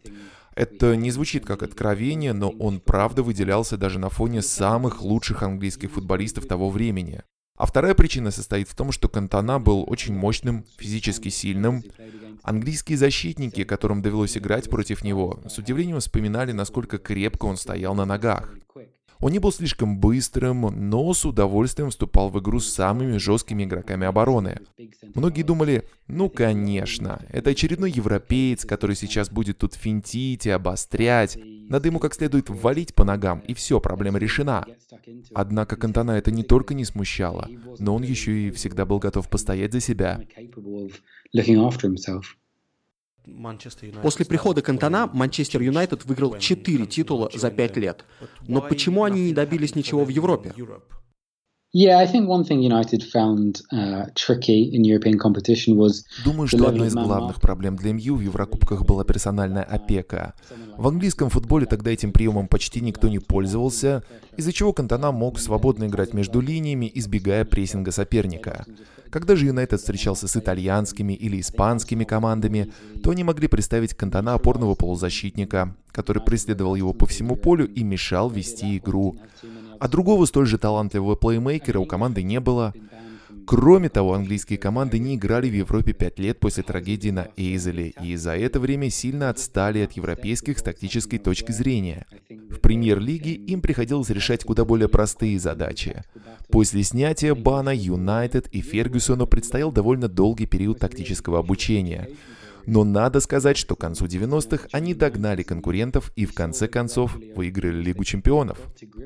Это 0.55 0.97
не 0.97 1.11
звучит 1.11 1.45
как 1.45 1.63
откровение, 1.63 2.33
но 2.33 2.49
он 2.49 2.81
правда 2.81 3.23
выделялся 3.23 3.77
даже 3.77 3.99
на 3.99 4.09
фоне 4.09 4.41
самых 4.41 5.03
лучших 5.03 5.43
английских 5.43 5.91
футболистов 5.93 6.47
того 6.47 6.71
времени. 6.71 7.23
А 7.57 7.67
вторая 7.67 7.95
причина 7.95 8.31
состоит 8.31 8.67
в 8.71 8.75
том, 8.75 8.93
что 8.93 9.11
Кантана 9.11 9.61
был 9.61 9.85
очень 9.87 10.15
мощным, 10.15 10.65
физически 10.79 11.29
сильным. 11.29 11.85
Английские 12.43 12.97
защитники, 12.97 13.65
которым 13.65 14.01
довелось 14.01 14.39
играть 14.39 14.71
против 14.71 15.05
него, 15.05 15.41
с 15.47 15.59
удивлением 15.59 16.01
вспоминали, 16.01 16.53
насколько 16.53 16.97
крепко 16.97 17.45
он 17.45 17.59
стоял 17.59 17.95
на 17.95 18.07
ногах. 18.07 18.55
Он 19.21 19.33
не 19.33 19.39
был 19.39 19.53
слишком 19.53 19.99
быстрым, 19.99 20.63
но 20.89 21.13
с 21.13 21.25
удовольствием 21.25 21.91
вступал 21.91 22.31
в 22.31 22.41
игру 22.41 22.59
с 22.59 22.73
самыми 22.73 23.19
жесткими 23.19 23.65
игроками 23.65 24.07
обороны. 24.07 24.61
Многие 25.15 25.43
думали, 25.43 25.85
ну 26.07 26.31
конечно, 26.31 27.23
это 27.29 27.51
очередной 27.51 27.91
европеец, 27.91 28.65
который 28.65 28.97
сейчас 28.97 29.31
будет 29.31 29.59
тут 29.59 29.75
финтить 29.75 30.47
и 30.47 30.51
обострять. 30.51 31.39
Надо 31.69 31.89
ему 31.89 31.99
как 31.99 32.15
следует 32.15 32.49
валить 32.49 32.95
по 32.95 33.05
ногам, 33.05 33.41
и 33.41 33.53
все, 33.53 33.79
проблема 33.79 34.19
решена. 34.19 34.65
Однако 35.35 35.77
Кантана 35.77 36.13
это 36.13 36.31
не 36.31 36.43
только 36.43 36.73
не 36.73 36.85
смущало, 36.85 37.49
но 37.79 37.95
он 37.95 38.03
еще 38.03 38.49
и 38.49 38.51
всегда 38.51 38.87
был 38.87 38.99
готов 38.99 39.29
постоять 39.29 39.73
за 39.73 39.81
себя. 39.81 40.21
После 44.03 44.25
прихода 44.25 44.63
Кантона 44.63 45.09
Манчестер 45.13 45.63
Юнайтед 45.63 46.05
выиграл 46.05 46.39
4 46.39 46.87
титула 46.87 47.31
за 47.35 47.51
5 47.51 47.77
лет. 47.77 48.05
Но 48.47 48.61
почему 48.61 49.05
они 49.05 49.23
не 49.23 49.33
добились 49.33 49.75
ничего 49.75 50.05
в 50.05 50.09
Европе? 50.09 50.53
Думаю, 56.25 56.49
что 56.49 56.67
одной 56.67 56.89
из 56.89 56.95
главных 56.95 57.41
проблем 57.41 57.77
для 57.77 57.93
МЮ 57.93 58.17
в 58.17 58.21
Еврокубках 58.21 58.85
была 58.85 59.05
персональная 59.05 59.63
опека. 59.63 60.35
В 60.77 60.89
английском 60.89 61.31
футболе 61.31 61.67
тогда 61.67 61.93
этим 61.93 62.13
приемом 62.13 62.49
почти 62.49 62.81
никто 62.81 63.09
не 63.09 63.21
пользовался, 63.21 64.03
из-за 64.37 64.53
чего 64.53 64.73
Кантона 64.73 65.13
мог 65.13 65.39
свободно 65.39 65.85
играть 65.85 66.13
между 66.13 66.41
линиями, 66.41 66.91
избегая 66.93 67.45
прессинга 67.45 67.93
соперника. 67.93 68.67
Когда 69.11 69.35
же 69.35 69.47
Юнайтед 69.47 69.81
встречался 69.81 70.29
с 70.29 70.37
итальянскими 70.37 71.13
или 71.13 71.41
испанскими 71.41 72.05
командами, 72.05 72.73
то 73.03 73.11
они 73.11 73.25
могли 73.25 73.49
представить 73.49 73.95
Кантона 73.95 74.35
опорного 74.35 74.77
полузащитника, 74.77 75.75
который 75.91 76.23
преследовал 76.23 76.77
его 76.77 76.93
по 76.93 77.07
всему 77.07 77.35
полю 77.35 77.69
и 77.69 77.83
мешал 77.83 78.31
вести 78.31 78.79
игру. 78.79 79.17
А 79.81 79.89
другого 79.89 80.27
столь 80.27 80.47
же 80.47 80.59
талантливого 80.59 81.17
плеймейкера 81.17 81.81
у 81.81 81.87
команды 81.87 82.23
не 82.23 82.39
было. 82.39 82.73
Кроме 83.47 83.89
того, 83.89 84.15
английские 84.15 84.59
команды 84.59 84.99
не 84.99 85.17
играли 85.17 85.49
в 85.49 85.55
Европе 85.55 85.93
пять 85.93 86.19
лет 86.19 86.39
после 86.41 86.63
трагедии 86.63 87.11
на 87.11 87.29
Эйзеле 87.37 87.95
и 88.03 88.17
за 88.17 88.37
это 88.37 88.61
время 88.61 88.91
сильно 88.91 89.29
отстали 89.31 89.81
от 89.81 89.93
европейских 89.93 90.59
с 90.59 90.63
тактической 90.63 91.19
точки 91.19 91.53
зрения. 91.53 92.07
В 92.29 92.61
премьер-лиге 92.61 93.33
им 93.33 93.61
приходилось 93.61 94.11
решать 94.11 94.45
куда 94.45 94.65
более 94.65 94.89
простые 94.89 95.39
задачи. 95.39 96.05
После 96.49 96.83
снятия 96.83 97.35
бана 97.35 97.75
Юнайтед 97.75 98.49
и 98.49 98.61
Фергюсону 98.61 99.27
предстоял 99.27 99.73
довольно 99.73 100.09
долгий 100.09 100.47
период 100.47 100.79
тактического 100.79 101.39
обучения– 101.39 102.09
но 102.67 102.85
надо 102.85 103.21
сказать, 103.21 103.57
что 103.57 103.77
к 103.77 103.81
концу 103.81 104.07
90-х 104.07 104.69
они 104.73 104.95
догнали 104.95 105.43
конкурентов 105.43 106.13
и 106.17 106.27
в 106.27 106.35
конце 106.35 106.69
концов 106.69 107.17
выиграли 107.35 107.83
Лигу 107.83 108.05
чемпионов. 108.05 108.59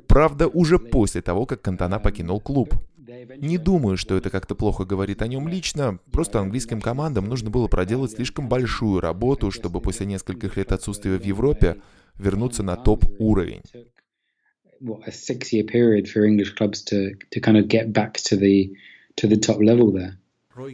Правда, 0.06 0.48
уже 0.48 0.78
после 0.78 1.22
того, 1.22 1.46
как 1.46 1.62
Кантана 1.62 1.98
покинул 1.98 2.40
клуб. 2.40 2.74
Не 3.38 3.58
думаю, 3.58 3.96
что 3.96 4.16
это 4.16 4.30
как-то 4.30 4.54
плохо 4.54 4.84
говорит 4.84 5.22
о 5.22 5.26
нем 5.26 5.48
лично, 5.48 5.98
просто 6.10 6.40
английским 6.40 6.80
командам 6.80 7.28
нужно 7.28 7.50
было 7.50 7.68
проделать 7.68 8.12
слишком 8.12 8.48
большую 8.48 9.00
работу, 9.00 9.50
чтобы 9.50 9.80
после 9.80 10.06
нескольких 10.06 10.56
лет 10.56 10.72
отсутствия 10.72 11.18
в 11.18 11.24
Европе 11.24 11.76
вернуться 12.16 12.62
на 12.62 12.76
топ-уровень. 12.76 13.62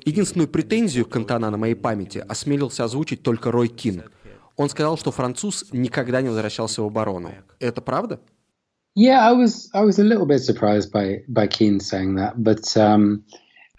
Единственную 0.04 0.48
претензию 0.48 1.06
к 1.06 1.10
Кантана 1.10 1.50
на 1.50 1.56
моей 1.56 1.74
памяти 1.74 2.18
осмелился 2.18 2.84
озвучить 2.84 3.22
только 3.22 3.50
Рой 3.50 3.68
Кин. 3.68 4.04
Он 4.56 4.68
сказал, 4.68 4.98
что 4.98 5.10
француз 5.10 5.66
никогда 5.72 6.20
не 6.20 6.28
возвращался 6.28 6.82
в 6.82 6.86
оборону. 6.86 7.32
Это 7.60 7.80
правда? 7.80 8.20
Yeah, 8.96 9.20
I 9.20 9.32
was 9.32 9.70
I 9.72 9.82
was 9.84 9.98
a 9.98 10.04
little 10.04 10.26
bit 10.26 10.40
surprised 10.40 10.90
by 10.92 11.22
by 11.28 11.46
Keane 11.46 11.80
saying 11.80 12.16
that, 12.16 12.34
but 12.36 12.76
um, 12.76 13.24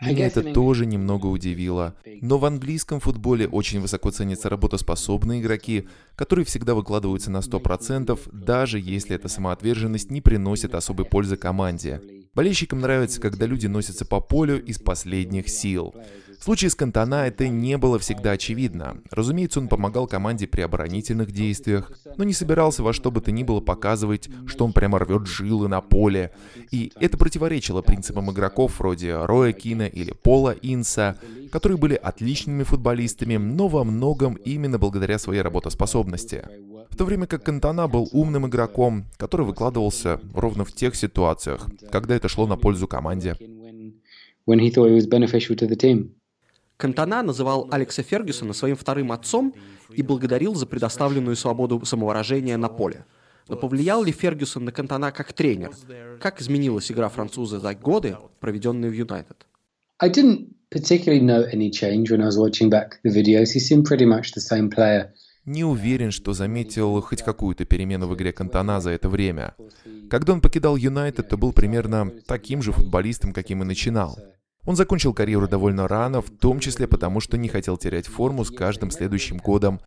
меня 0.02 0.28
это 0.28 0.41
тоже 0.41 0.86
немного 0.86 1.28
удивило. 1.28 1.95
Но 2.21 2.39
в 2.39 2.45
английском 2.45 3.00
футболе 3.00 3.47
очень 3.47 3.80
высоко 3.80 4.10
ценятся 4.10 4.50
работоспособные 4.50 5.41
игроки, 5.41 5.88
которые 6.15 6.45
всегда 6.45 6.74
выкладываются 6.74 7.30
на 7.30 7.38
100%, 7.38 8.19
даже 8.32 8.80
если 8.80 9.15
эта 9.15 9.28
самоотверженность 9.28 10.10
не 10.10 10.21
приносит 10.21 10.74
особой 10.74 11.06
пользы 11.06 11.38
команде. 11.38 12.02
Болельщикам 12.34 12.82
нравится, 12.82 13.21
когда 13.21 13.45
люди 13.45 13.67
носятся 13.67 14.06
по 14.06 14.19
полю 14.21 14.63
из 14.63 14.80
последних 14.80 15.50
сил. 15.50 15.93
В 16.41 16.43
случае 16.43 16.71
с 16.71 16.75
Кантана 16.75 17.27
это 17.27 17.47
не 17.49 17.77
было 17.77 17.99
всегда 17.99 18.32
очевидно. 18.32 18.97
Разумеется, 19.12 19.60
он 19.60 19.67
помогал 19.67 20.08
команде 20.08 20.47
при 20.47 20.62
оборонительных 20.62 21.32
действиях, 21.32 21.91
но 22.17 22.23
не 22.23 22.34
собирался 22.34 22.82
во 22.82 22.93
что 22.93 23.12
бы 23.12 23.21
то 23.21 23.32
ни 23.32 23.43
было 23.43 23.60
показывать, 23.60 24.27
что 24.47 24.65
он 24.65 24.73
прямо 24.73 24.97
рвет 24.97 25.27
жилы 25.27 25.67
на 25.67 25.82
поле. 25.82 26.32
И 26.71 26.91
это 26.99 27.15
противоречило 27.15 27.84
принципам 27.84 28.32
игроков 28.32 28.80
вроде 28.80 29.23
Роя 29.23 29.54
Кина 29.54 29.84
или 29.84 30.13
Пола 30.13 30.56
Инса, 30.63 31.15
которые 31.51 31.77
были 31.77 31.93
отличными 31.93 32.63
футболистами, 32.63 33.38
но 33.38 33.67
во 33.67 33.84
многом 33.84 34.34
именно 34.34 34.80
благодаря 34.80 35.19
своей 35.19 35.43
работоспособности. 35.43 36.43
В 36.89 36.97
то 36.97 37.06
время 37.06 37.27
как 37.27 37.43
Кантана 37.43 37.88
был 37.88 38.10
умным 38.12 38.47
игроком, 38.47 39.06
который 39.17 39.45
выкладывался 39.45 40.19
ровно 40.34 40.65
в 40.65 40.73
тех 40.73 40.95
ситуациях, 40.95 41.67
когда 41.91 42.15
это 42.15 42.27
шло 42.30 42.47
на 42.47 42.58
пользу 42.58 42.88
команде. 42.88 43.38
When 44.47 44.58
he 44.58 44.71
thought 44.71 44.89
it 44.89 44.95
was 44.95 45.08
beneficial 45.08 45.56
to 45.56 45.67
the 45.67 45.75
team. 45.75 46.15
Кантана 46.82 47.22
называл 47.22 47.67
Алекса 47.70 48.02
Фергюсона 48.02 48.54
своим 48.54 48.76
вторым 48.76 49.12
отцом 49.12 49.54
и 49.94 50.02
благодарил 50.02 50.56
за 50.56 50.65
предоставленную 50.65 51.36
свободу 51.36 51.86
самовыражения 51.86 52.58
на 52.58 52.70
поле. 52.70 53.06
Но 53.48 53.56
повлиял 53.56 54.04
ли 54.04 54.12
Фергюсон 54.12 54.65
на 54.65 54.72
Кантана 54.72 55.12
как 55.12 55.32
тренер? 55.32 55.72
Как 56.20 56.41
изменилась 56.41 56.91
игра 56.91 57.08
француза 57.10 57.60
за 57.60 57.76
годы, 57.76 58.17
проведенные 58.39 58.89
в 58.89 58.96
Юнайтед? 58.96 59.46
I 60.00 60.10
didn't 60.10 60.48
particularly 60.72 61.22
note 61.22 61.54
any 61.54 61.70
change 61.70 62.10
when 62.10 62.22
I 62.22 62.26
was 62.26 62.39
watching 62.39 62.72
back 62.72 63.00
the 63.04 63.12
videos. 63.12 63.54
He 63.54 63.60
seemed 63.60 63.86
pretty 63.86 64.08
much 64.08 64.34
the 64.34 64.41
same 64.41 64.72
player. 64.72 65.12
Не 65.46 65.63
уверен, 65.63 66.10
что 66.10 66.34
заметил 66.34 67.00
хоть 67.02 67.22
какую-то 67.22 67.65
перемену 67.65 68.08
в 68.08 68.15
игре 68.15 68.32
Кантана 68.32 68.82
за 68.82 68.89
это 68.89 69.08
время. 69.08 69.54
Когда 70.10 70.34
он 70.34 70.41
покидал 70.41 70.76
Юнайтед, 70.78 71.30
то 71.30 71.38
был 71.38 71.54
примерно 71.54 72.12
таким 72.26 72.63
же 72.63 72.72
футболистом, 72.72 73.34
каким 73.34 73.62
и 73.62 73.65
начинал. 73.65 74.17
Он 74.65 74.76
закончил 74.76 75.13
карьеру 75.13 75.47
довольно 75.47 75.88
рано, 75.88 76.21
в 76.21 76.30
том 76.30 76.60
числе 76.60 76.88
потому, 76.88 77.19
что 77.19 77.38
не 77.38 77.50
хотел 77.50 77.78
терять 77.78 78.08
форму 78.08 78.45
с 78.45 78.52
каждым 78.52 78.91
следующим 78.91 79.38
годом. 79.38 79.80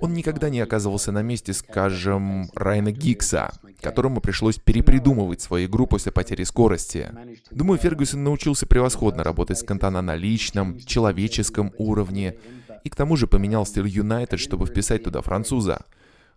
Он 0.00 0.14
никогда 0.14 0.48
не 0.48 0.60
оказывался 0.60 1.12
на 1.12 1.20
месте, 1.20 1.52
скажем, 1.52 2.48
Райна 2.54 2.90
Гикса, 2.90 3.52
которому 3.82 4.20
пришлось 4.20 4.56
перепридумывать 4.56 5.42
свою 5.42 5.68
игру 5.68 5.86
после 5.86 6.10
потери 6.10 6.44
скорости. 6.44 7.10
Думаю, 7.50 7.78
Фергюсон 7.78 8.24
научился 8.24 8.66
превосходно 8.66 9.22
работать 9.24 9.58
с 9.58 9.62
Кантана 9.62 10.00
на 10.00 10.14
личном, 10.14 10.78
человеческом 10.78 11.72
уровне, 11.76 12.36
и 12.82 12.88
к 12.88 12.96
тому 12.96 13.16
же 13.16 13.26
поменял 13.26 13.66
стиль 13.66 13.88
Юнайтед, 13.88 14.40
чтобы 14.40 14.66
вписать 14.66 15.04
туда 15.04 15.20
француза. 15.20 15.84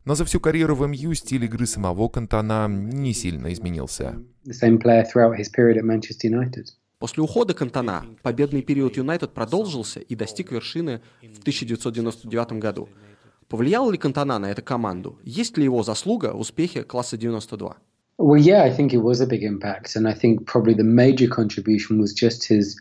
Но 0.04 0.16
за 0.16 0.26
всю 0.26 0.42
карьеру 0.42 0.76
в 0.76 0.86
МЮ 0.86 1.14
стиль 1.14 1.46
игры 1.46 1.66
самого 1.66 2.10
Кантана 2.10 2.68
не 2.68 3.14
сильно 3.14 3.54
изменился. 3.54 4.18
После 7.04 7.22
ухода 7.22 7.54
Кантана 7.54 8.06
победный 8.22 8.62
период 8.62 8.96
Юнайтед 8.96 9.34
продолжился 9.34 10.00
и 10.00 10.16
достиг 10.16 10.54
вершины 10.54 11.02
в 11.22 11.40
1999 11.40 12.54
году. 12.54 12.88
Повлиял 13.50 13.92
ли 13.92 13.98
Кантана 13.98 14.40
на 14.40 14.50
эту 14.50 14.64
команду? 14.64 15.20
Есть 15.26 15.58
ли 15.58 15.66
его 15.66 15.84
заслуга 15.84 16.32
в 16.32 16.40
успехе 16.40 16.84
класса 16.84 17.18
92? 17.18 17.76
Well, 18.18 18.40
yeah, 18.40 18.64
I 18.64 18.72
think 18.72 18.94
it 18.94 19.02
was 19.02 19.20
a 19.20 19.28
big 19.28 19.44
impact, 19.44 19.98
and 19.98 20.08
I 20.08 20.14
think 20.14 20.46
probably 20.46 20.76
the 20.76 20.86
major 20.86 21.28
contribution 21.28 22.00
was 22.00 22.14
just 22.14 22.48
his 22.48 22.78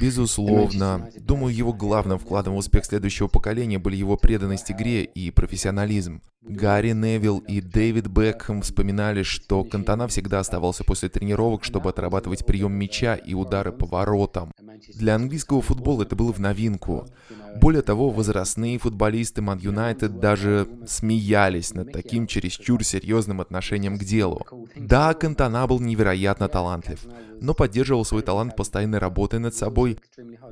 Безусловно. 0.00 1.10
Думаю, 1.16 1.54
его 1.54 1.72
главным 1.72 2.20
вкладом 2.20 2.54
в 2.54 2.58
успех 2.58 2.84
следующего 2.84 3.26
поколения 3.26 3.80
были 3.80 3.96
его 3.96 4.16
преданность 4.16 4.70
игре 4.70 5.02
и 5.02 5.32
профессионализм. 5.32 6.22
Гарри 6.40 6.92
Невилл 6.92 7.38
и 7.38 7.60
Дэвид 7.60 8.06
Бекхэм 8.08 8.62
вспоминали, 8.62 9.22
что 9.22 9.64
Кантана 9.64 10.08
всегда 10.08 10.40
оставался 10.40 10.82
после 10.84 11.08
тренировок, 11.08 11.64
чтобы 11.64 11.90
отрабатывать 11.90 12.44
прием 12.44 12.72
мяча 12.72 13.14
и 13.14 13.34
удары 13.34 13.72
по 13.72 13.86
воротам. 13.86 14.52
Для 14.94 15.16
английского 15.16 15.62
футбола 15.62 16.02
это 16.02 16.16
было 16.16 16.32
в 16.32 16.40
новинку. 16.40 17.06
Более 17.56 17.82
того, 17.82 18.10
возрастные 18.10 18.78
футболисты 18.78 19.42
Ман 19.42 19.58
Юнайтед 19.58 20.18
даже 20.18 20.68
смеялись 20.86 21.74
над 21.74 21.92
таким 21.92 22.26
чересчур 22.26 22.82
серьезным 22.84 23.40
отношением 23.40 23.98
к 23.98 24.04
делу. 24.04 24.46
Да, 24.76 25.14
Кантана 25.14 25.66
был 25.66 25.80
невероятно 25.80 26.48
талантлив, 26.48 27.00
но 27.40 27.54
поддерживал 27.54 28.04
свой 28.04 28.22
талант 28.22 28.56
постоянной 28.56 28.98
работой 28.98 29.38
над 29.38 29.54
собой. 29.54 29.98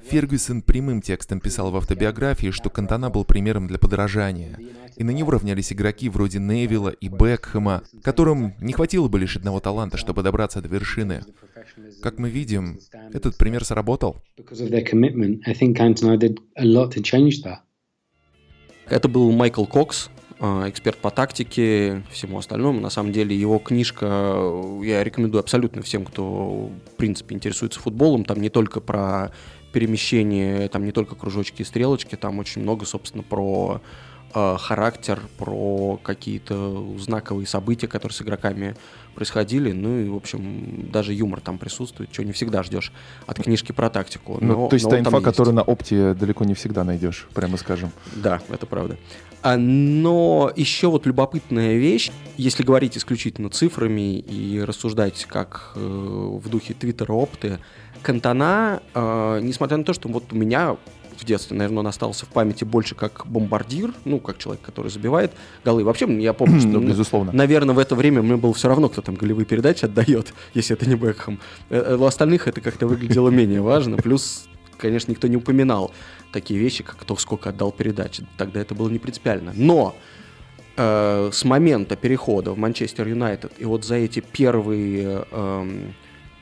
Фергюсон 0.09 0.63
прямым 0.63 1.03
текстом 1.03 1.41
писал 1.41 1.71
в 1.71 1.77
автобиографии, 1.77 2.51
что 2.51 2.71
Кантана 2.71 3.11
был 3.11 3.25
примером 3.25 3.67
для 3.67 3.79
подражания 3.79 4.59
и 4.97 5.05
на 5.05 5.11
него 5.11 5.31
равнялись 5.31 5.73
игроки 5.73 6.09
вроде 6.09 6.39
Невилла 6.39 6.91
и 6.91 7.09
Бекхэма, 7.09 7.83
которым 8.03 8.55
не 8.61 8.73
хватило 8.73 9.09
бы 9.09 9.19
лишь 9.19 9.37
одного 9.37 9.61
таланта, 9.61 9.97
чтобы 9.97 10.23
добраться 10.23 10.61
до 10.61 10.69
вершины. 10.69 11.23
Как 12.03 12.19
мы 12.19 12.31
видим, 12.31 12.79
этот 13.13 13.37
пример 13.37 13.65
сработал. 13.65 14.17
Это 18.87 19.09
был 19.09 19.31
Майкл 19.31 19.67
Кокс, 19.67 20.11
а, 20.43 20.69
эксперт 20.69 20.97
по 20.97 21.11
тактике, 21.11 22.03
всему 22.11 22.39
остальному. 22.39 22.81
На 22.81 22.89
самом 22.89 23.13
деле 23.13 23.39
его 23.39 23.59
книжка 23.59 24.07
я 24.83 25.05
рекомендую 25.05 25.41
абсолютно 25.41 25.83
всем, 25.83 26.07
кто 26.07 26.71
в 26.93 26.97
принципе 26.97 27.35
интересуется 27.35 27.79
футболом. 27.79 28.25
Там 28.25 28.41
не 28.41 28.49
только 28.49 28.81
про 28.81 29.33
перемещение, 29.73 30.69
там 30.69 30.85
не 30.85 30.93
только 30.93 31.15
кружочки 31.15 31.61
и 31.61 31.65
стрелочки, 31.65 32.17
там 32.17 32.39
очень 32.39 32.63
много, 32.63 32.87
собственно, 32.87 33.23
про 33.23 33.83
э, 34.35 34.57
характер, 34.59 35.21
про 35.39 35.99
какие-то 36.03 36.97
знаковые 36.99 37.47
события, 37.47 37.89
которые 37.89 38.15
с 38.15 38.23
игроками 38.23 38.77
происходили. 39.15 39.73
Ну 39.73 39.99
и, 39.99 40.09
в 40.09 40.17
общем, 40.17 40.89
даже 40.91 41.13
юмор 41.13 41.41
там 41.41 41.59
присутствует, 41.59 42.11
чего 42.13 42.27
не 42.27 42.33
всегда 42.33 42.63
ждешь 42.63 42.93
от 43.27 43.43
книжки 43.43 43.73
про 43.73 43.91
тактику. 43.91 44.39
Ну, 44.41 44.47
но, 44.47 44.55
ну, 44.55 44.69
то 44.69 44.75
есть 44.75 44.85
но 44.85 44.91
та 44.91 45.01
инфа, 45.01 45.21
которую 45.21 45.55
на 45.55 45.63
опте 45.63 46.15
далеко 46.15 46.45
не 46.45 46.55
всегда 46.55 46.85
найдешь, 46.85 47.27
прямо 47.35 47.57
скажем. 47.57 47.91
Да, 48.15 48.41
это 48.51 48.67
правда. 48.67 48.97
А, 49.43 49.57
но 49.57 50.53
еще 50.55 50.89
вот 50.89 51.07
любопытная 51.07 51.77
вещь, 51.77 52.11
если 52.37 52.63
говорить 52.63 52.99
исключительно 52.99 53.49
цифрами 53.49 54.19
и 54.19 54.61
рассуждать 54.61 55.25
как 55.25 55.73
э, 55.77 55.81
в 55.81 56.47
духе 56.49 56.75
твиттера 56.75 57.13
опты, 57.13 57.59
Кантана, 58.03 58.83
э, 58.95 59.41
несмотря 59.43 59.79
на 59.79 59.85
то, 59.85 59.93
что 59.95 60.09
вот 60.09 60.33
у 60.33 60.37
меня 60.37 60.77
в 61.21 61.25
детстве, 61.25 61.57
наверное, 61.57 61.81
он 61.81 61.87
остался 61.87 62.27
в 62.27 62.29
памяти 62.29 62.65
больше 62.65 62.95
как 62.95 63.27
бомбардир, 63.27 63.93
ну, 64.05 64.19
как 64.19 64.39
человек, 64.39 64.63
который 64.63 64.91
забивает 64.91 65.33
голы. 65.65 65.85
Вообще, 65.85 66.07
я 66.21 66.33
помню, 66.33 66.61
что, 66.61 66.81
Безусловно. 66.81 67.33
наверное, 67.33 67.75
в 67.75 67.79
это 67.79 67.95
время 67.95 68.23
мне 68.23 68.37
было 68.37 68.55
все 68.55 68.69
равно, 68.69 68.89
кто 68.89 69.03
там 69.03 69.15
голевые 69.15 69.45
передачи 69.45 69.85
отдает, 69.85 70.33
если 70.55 70.77
это 70.77 70.89
не 70.89 70.97
Бекхэм. 70.97 71.41
Э, 71.69 71.77
э, 71.79 71.97
у 71.97 72.05
остальных 72.05 72.49
это 72.49 72.61
как-то 72.61 72.87
выглядело 72.87 73.29
менее 73.29 73.61
важно. 73.61 73.97
Плюс, 73.97 74.49
конечно, 74.79 75.11
никто 75.11 75.29
не 75.29 75.37
упоминал 75.37 75.93
такие 76.33 76.59
вещи, 76.59 76.83
как 76.83 76.97
кто 76.97 77.17
сколько 77.17 77.51
отдал 77.51 77.73
передач. 77.73 78.21
Тогда 78.37 78.61
это 78.61 78.75
было 78.75 78.89
не 78.89 78.99
принципиально. 78.99 79.53
Но 79.55 79.95
э, 80.77 81.31
с 81.33 81.45
момента 81.45 81.97
перехода 81.97 82.53
в 82.53 82.59
Манчестер 82.59 83.07
Юнайтед 83.07 83.53
и 83.59 83.65
вот 83.65 83.85
за 83.85 83.97
эти 83.97 84.21
первые... 84.21 85.25
Э, 85.31 85.67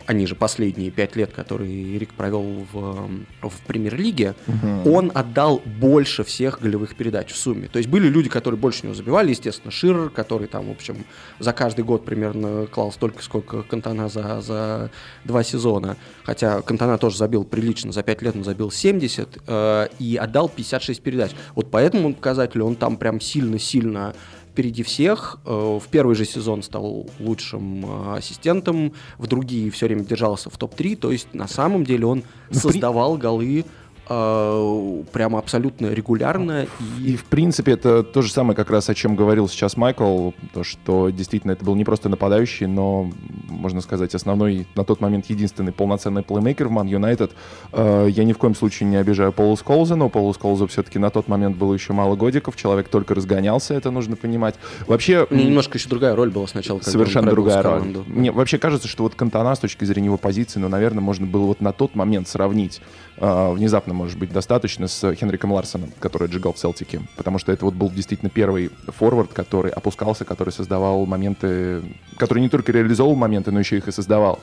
они 0.08 0.26
же 0.26 0.34
последние 0.34 0.90
пять 0.90 1.16
лет, 1.16 1.32
которые 1.34 1.98
Рик 1.98 2.14
провел 2.14 2.66
в, 2.72 3.10
в 3.42 3.60
премьер-лиге, 3.66 4.34
угу. 4.46 4.90
он 4.96 5.12
отдал 5.14 5.60
больше 5.66 6.24
всех 6.24 6.62
голевых 6.62 6.96
передач 6.96 7.30
в 7.30 7.36
сумме. 7.36 7.68
То 7.68 7.76
есть 7.76 7.90
были 7.90 8.08
люди, 8.08 8.30
которые 8.30 8.58
больше 8.58 8.84
него 8.84 8.94
забивали, 8.94 9.28
естественно, 9.28 9.70
Ширр, 9.70 10.08
который 10.08 10.48
там, 10.48 10.68
в 10.68 10.70
общем, 10.70 11.04
за 11.40 11.52
каждый 11.52 11.84
год 11.84 12.06
примерно 12.06 12.66
клал 12.68 12.90
столько, 12.90 13.22
сколько 13.22 13.62
Кантана 13.62 14.08
за, 14.08 14.40
за 14.40 14.90
два 15.24 15.42
сезона. 15.42 15.98
Хотя 16.24 16.62
Кантана 16.62 16.96
тоже 16.96 17.18
забил 17.18 17.44
прилично, 17.44 17.92
за 17.92 18.02
пять 18.02 18.22
лет 18.22 18.34
он 18.34 18.44
забил 18.44 18.70
70 18.70 19.42
э, 19.46 19.88
и 19.98 20.16
отдал 20.16 20.48
56 20.48 21.02
передач. 21.02 21.32
Вот 21.54 21.70
по 21.70 21.76
этому 21.76 22.14
показателю 22.14 22.64
он 22.64 22.76
там 22.76 22.96
прям 22.96 23.20
сильно-сильно 23.20 24.14
впереди 24.58 24.82
всех. 24.82 25.38
Э, 25.44 25.78
в 25.80 25.88
первый 25.88 26.16
же 26.16 26.24
сезон 26.24 26.64
стал 26.64 27.06
лучшим 27.20 27.86
э, 27.86 28.16
ассистентом, 28.16 28.92
в 29.16 29.28
другие 29.28 29.70
все 29.70 29.86
время 29.86 30.04
держался 30.04 30.50
в 30.50 30.58
топ-3. 30.58 30.96
То 30.96 31.12
есть 31.12 31.32
на 31.32 31.46
самом 31.46 31.84
деле 31.84 32.06
он 32.06 32.24
ну, 32.50 32.58
создавал 32.58 33.16
голы 33.16 33.64
прямо 34.08 35.38
абсолютно 35.38 35.86
регулярно. 35.86 36.66
И, 36.98 37.16
в 37.16 37.24
принципе, 37.24 37.72
это 37.72 38.02
то 38.02 38.22
же 38.22 38.32
самое, 38.32 38.56
как 38.56 38.70
раз 38.70 38.88
о 38.88 38.94
чем 38.94 39.16
говорил 39.16 39.48
сейчас 39.48 39.76
Майкл, 39.76 40.30
то, 40.54 40.64
что 40.64 41.10
действительно 41.10 41.52
это 41.52 41.64
был 41.64 41.74
не 41.74 41.84
просто 41.84 42.08
нападающий, 42.08 42.66
но, 42.66 43.10
можно 43.48 43.80
сказать, 43.80 44.14
основной, 44.14 44.66
на 44.74 44.84
тот 44.84 45.00
момент 45.00 45.26
единственный 45.26 45.72
полноценный 45.72 46.22
плеймейкер 46.22 46.68
в 46.68 46.70
Ман 46.70 46.86
Юнайтед. 46.86 47.32
Э, 47.72 48.06
я 48.08 48.24
ни 48.24 48.32
в 48.32 48.38
коем 48.38 48.54
случае 48.54 48.88
не 48.88 48.96
обижаю 48.96 49.32
Полу 49.32 49.56
Сколза, 49.56 49.96
но 49.96 50.08
Полу 50.08 50.32
Сколзу 50.32 50.66
все-таки 50.66 50.98
на 50.98 51.10
тот 51.10 51.28
момент 51.28 51.56
было 51.56 51.74
еще 51.74 51.92
мало 51.92 52.16
годиков, 52.16 52.56
человек 52.56 52.88
только 52.88 53.14
разгонялся, 53.14 53.74
это 53.74 53.90
нужно 53.90 54.16
понимать. 54.16 54.54
Вообще... 54.86 55.26
Немножко 55.30 55.78
еще 55.78 55.88
другая 55.88 56.16
роль 56.16 56.30
была 56.30 56.46
сначала. 56.46 56.80
Совершенно 56.80 57.30
другая 57.30 57.62
роль. 57.62 58.04
Мне 58.06 58.32
вообще 58.32 58.58
кажется, 58.58 58.88
что 58.88 59.02
вот 59.02 59.14
Кантана 59.14 59.54
с 59.54 59.58
точки 59.58 59.84
зрения 59.84 60.06
его 60.06 60.18
позиции, 60.18 60.58
ну, 60.58 60.68
наверное, 60.68 61.00
можно 61.00 61.26
было 61.26 61.46
вот 61.46 61.60
на 61.60 61.72
тот 61.72 61.94
момент 61.94 62.28
сравнить 62.28 62.80
э, 62.80 63.07
внезапно, 63.20 63.94
может 63.94 64.18
быть, 64.18 64.32
достаточно 64.32 64.88
с 64.88 65.14
Хенриком 65.14 65.52
Ларсоном, 65.52 65.92
который 65.98 66.28
отжигал 66.28 66.52
в 66.52 66.58
Селтике, 66.58 67.02
потому 67.16 67.38
что 67.38 67.52
это 67.52 67.64
вот 67.64 67.74
был 67.74 67.90
действительно 67.90 68.30
первый 68.30 68.70
форвард, 68.88 69.32
который 69.32 69.70
опускался, 69.72 70.24
который 70.24 70.50
создавал 70.50 71.04
моменты, 71.06 71.82
который 72.16 72.40
не 72.40 72.48
только 72.48 72.72
реализовал 72.72 73.14
моменты, 73.16 73.50
но 73.50 73.58
еще 73.58 73.76
их 73.78 73.88
и 73.88 73.92
создавал. 73.92 74.38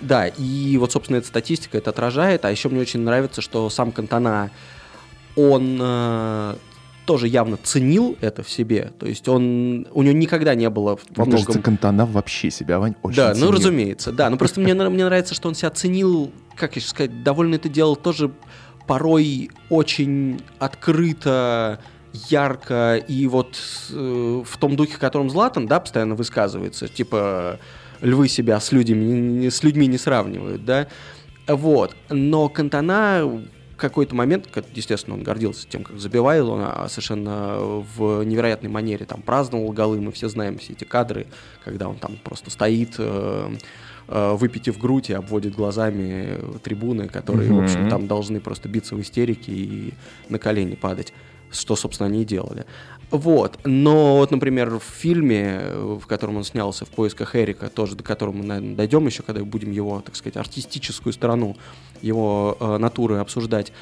Да, 0.00 0.26
и 0.26 0.76
вот, 0.76 0.92
собственно, 0.92 1.18
эта 1.18 1.28
статистика 1.28 1.78
это 1.78 1.90
отражает, 1.90 2.44
а 2.44 2.50
еще 2.50 2.68
мне 2.68 2.80
очень 2.80 3.00
нравится, 3.00 3.40
что 3.40 3.70
сам 3.70 3.92
Кантана, 3.92 4.50
он 5.36 5.78
э, 5.80 6.56
тоже 7.04 7.28
явно 7.28 7.56
ценил 7.56 8.16
это 8.20 8.42
в 8.42 8.50
себе. 8.50 8.92
То 8.98 9.06
есть 9.06 9.28
он, 9.28 9.86
у 9.92 10.02
него 10.02 10.16
никогда 10.16 10.54
не 10.54 10.68
было... 10.70 10.98
Мне 11.10 11.24
многом... 11.24 11.32
кажется, 11.32 11.58
Кантана 11.60 12.06
вообще 12.06 12.50
себя 12.50 12.78
Вань, 12.78 12.94
очень 13.02 13.16
Да, 13.16 13.28
ну, 13.28 13.34
ценил. 13.34 13.46
ну 13.46 13.52
разумеется, 13.56 14.12
да. 14.12 14.30
Ну 14.30 14.36
просто 14.36 14.60
мне, 14.60 14.74
мне 14.74 15.04
нравится, 15.04 15.34
что 15.34 15.48
он 15.48 15.54
себя 15.54 15.70
ценил, 15.70 16.32
как 16.56 16.74
сейчас 16.74 16.90
сказать, 16.90 17.22
довольно 17.22 17.56
это 17.56 17.68
делал 17.68 17.96
тоже 17.96 18.30
порой 18.86 19.50
очень 19.70 20.40
открыто, 20.58 21.80
ярко, 22.28 22.96
и 22.96 23.26
вот 23.26 23.58
э, 23.90 24.42
в 24.44 24.56
том 24.58 24.76
духе, 24.76 24.94
в 24.94 24.98
котором 24.98 25.30
Златан, 25.30 25.66
да, 25.66 25.80
постоянно 25.80 26.14
высказывается, 26.14 26.86
типа 26.86 27.58
львы 28.00 28.28
себя 28.28 28.60
с 28.60 28.72
людьми, 28.72 29.50
с 29.50 29.62
людьми 29.62 29.86
не 29.86 29.98
сравнивают, 29.98 30.64
да, 30.64 30.86
вот. 31.46 31.94
Но 32.08 32.48
Кантана 32.48 33.42
какой-то 33.88 34.14
момент, 34.14 34.48
естественно, 34.74 35.16
он 35.16 35.22
гордился 35.22 35.66
тем, 35.68 35.84
как 35.84 35.98
забивает, 35.98 36.44
он 36.44 36.60
а, 36.62 36.88
совершенно 36.88 37.56
в 37.58 38.22
невероятной 38.24 38.70
манере 38.70 39.04
там 39.06 39.22
праздновал 39.22 39.72
голы, 39.72 40.00
мы 40.00 40.12
все 40.12 40.28
знаем 40.28 40.58
все 40.58 40.72
эти 40.72 40.84
кадры, 40.84 41.26
когда 41.64 41.88
он 41.88 41.96
там 41.96 42.16
просто 42.22 42.50
стоит, 42.50 42.94
э, 42.98 43.50
э, 44.08 44.34
выпитив 44.34 44.78
грудь 44.78 45.10
и 45.10 45.12
обводит 45.12 45.54
глазами 45.54 46.40
трибуны, 46.62 47.08
которые, 47.08 47.50
mm-hmm. 47.50 47.60
в 47.60 47.64
общем, 47.64 47.88
там 47.90 48.06
должны 48.06 48.40
просто 48.40 48.68
биться 48.68 48.94
в 48.94 49.00
истерике 49.00 49.52
и 49.52 49.94
на 50.28 50.38
колени 50.38 50.74
падать, 50.74 51.12
что, 51.50 51.76
собственно, 51.76 52.08
они 52.08 52.22
и 52.22 52.24
делали. 52.24 52.64
Вот. 53.10 53.58
Но 53.64 54.16
вот, 54.16 54.30
например, 54.30 54.78
в 54.78 54.82
фильме, 54.82 55.62
в 55.74 56.06
котором 56.06 56.36
он 56.36 56.44
снялся 56.44 56.84
в 56.84 56.88
поисках 56.88 57.36
Эрика, 57.36 57.68
тоже 57.68 57.94
до 57.94 58.02
которого 58.02 58.34
мы, 58.34 58.44
наверное, 58.44 58.74
дойдем 58.74 59.06
еще, 59.06 59.22
когда 59.22 59.44
будем 59.44 59.70
его, 59.70 60.00
так 60.00 60.16
сказать, 60.16 60.36
артистическую 60.36 61.12
сторону 61.12 61.56
его 62.02 62.56
э, 62.58 62.78
натуры 62.78 63.18
обсуждать, 63.18 63.72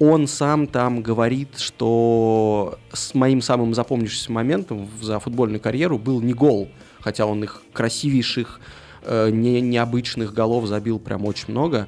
он 0.00 0.26
сам 0.26 0.66
там 0.66 1.02
говорит, 1.02 1.58
что 1.58 2.78
с 2.92 3.14
моим 3.14 3.42
самым 3.42 3.74
запомнившимся 3.74 4.32
моментом 4.32 4.88
за 5.00 5.20
футбольную 5.20 5.60
карьеру 5.60 5.98
был 5.98 6.20
не 6.22 6.32
гол, 6.32 6.68
хотя 7.00 7.26
он 7.26 7.44
их 7.44 7.62
красивейших, 7.72 8.60
э, 9.02 9.30
не, 9.30 9.60
необычных 9.60 10.32
голов 10.32 10.66
забил 10.66 10.98
прям 10.98 11.26
очень 11.26 11.50
много, 11.50 11.86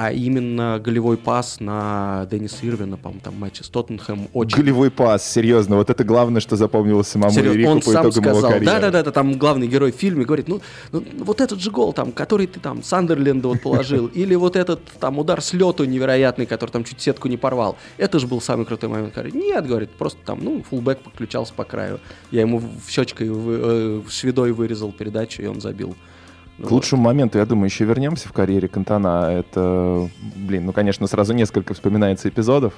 а 0.00 0.12
именно 0.12 0.80
голевой 0.82 1.18
пас 1.18 1.60
на 1.60 2.26
Денниса 2.30 2.66
Ирвина, 2.66 2.96
по-моему, 2.96 3.20
там 3.22 3.36
матче 3.36 3.62
с 3.64 3.68
Тоттенхэм. 3.68 4.28
Очень... 4.32 4.56
Голевой 4.56 4.90
пас, 4.90 5.30
серьезно, 5.30 5.76
вот 5.76 5.90
это 5.90 6.04
главное, 6.04 6.40
что 6.40 6.56
запомнилось 6.56 7.08
самому 7.08 7.34
Серьез... 7.34 7.68
Он 7.68 7.80
по 7.80 7.90
сам 7.90 8.08
итогам 8.08 8.12
сказал, 8.12 8.38
его 8.38 8.48
карьеры. 8.48 8.80
Да-да-да, 8.80 9.10
там 9.10 9.34
главный 9.34 9.68
герой 9.68 9.92
в 9.92 9.96
фильме 9.96 10.24
говорит, 10.24 10.48
ну, 10.48 10.62
ну, 10.92 11.04
вот 11.18 11.42
этот 11.42 11.60
же 11.60 11.70
гол, 11.70 11.92
там, 11.92 12.12
который 12.12 12.46
ты 12.46 12.60
там 12.60 12.82
Сандерленда 12.82 13.48
вот 13.48 13.60
положил, 13.60 14.06
или 14.14 14.34
вот 14.36 14.56
этот 14.56 14.80
там 14.98 15.18
удар 15.18 15.42
с 15.42 15.52
лету 15.52 15.84
невероятный, 15.84 16.46
который 16.46 16.70
там 16.70 16.82
чуть 16.82 16.98
сетку 17.02 17.28
не 17.28 17.36
порвал, 17.36 17.76
это 17.98 18.18
же 18.18 18.26
был 18.26 18.40
самый 18.40 18.64
крутой 18.64 18.88
момент 18.88 19.12
карьеры. 19.12 19.36
Нет, 19.38 19.66
говорит, 19.66 19.90
просто 19.90 20.18
там, 20.24 20.38
ну, 20.42 20.62
фулбэк 20.62 21.00
подключался 21.00 21.52
по 21.52 21.64
краю, 21.64 22.00
я 22.30 22.40
ему 22.40 22.58
в 22.58 22.90
щечкой, 22.90 23.28
вы, 23.28 23.58
э, 23.62 24.02
шведой 24.08 24.52
вырезал 24.52 24.92
передачу, 24.92 25.42
и 25.42 25.46
он 25.46 25.60
забил. 25.60 25.94
К 26.62 26.70
лучшему 26.70 27.02
моменту, 27.02 27.38
я 27.38 27.46
думаю, 27.46 27.66
еще 27.66 27.84
вернемся 27.84 28.28
в 28.28 28.32
карьере 28.32 28.68
Кантана. 28.68 29.30
Это, 29.30 30.08
блин, 30.36 30.66
ну, 30.66 30.72
конечно, 30.72 31.06
сразу 31.06 31.32
несколько 31.32 31.74
вспоминается 31.74 32.28
эпизодов, 32.28 32.74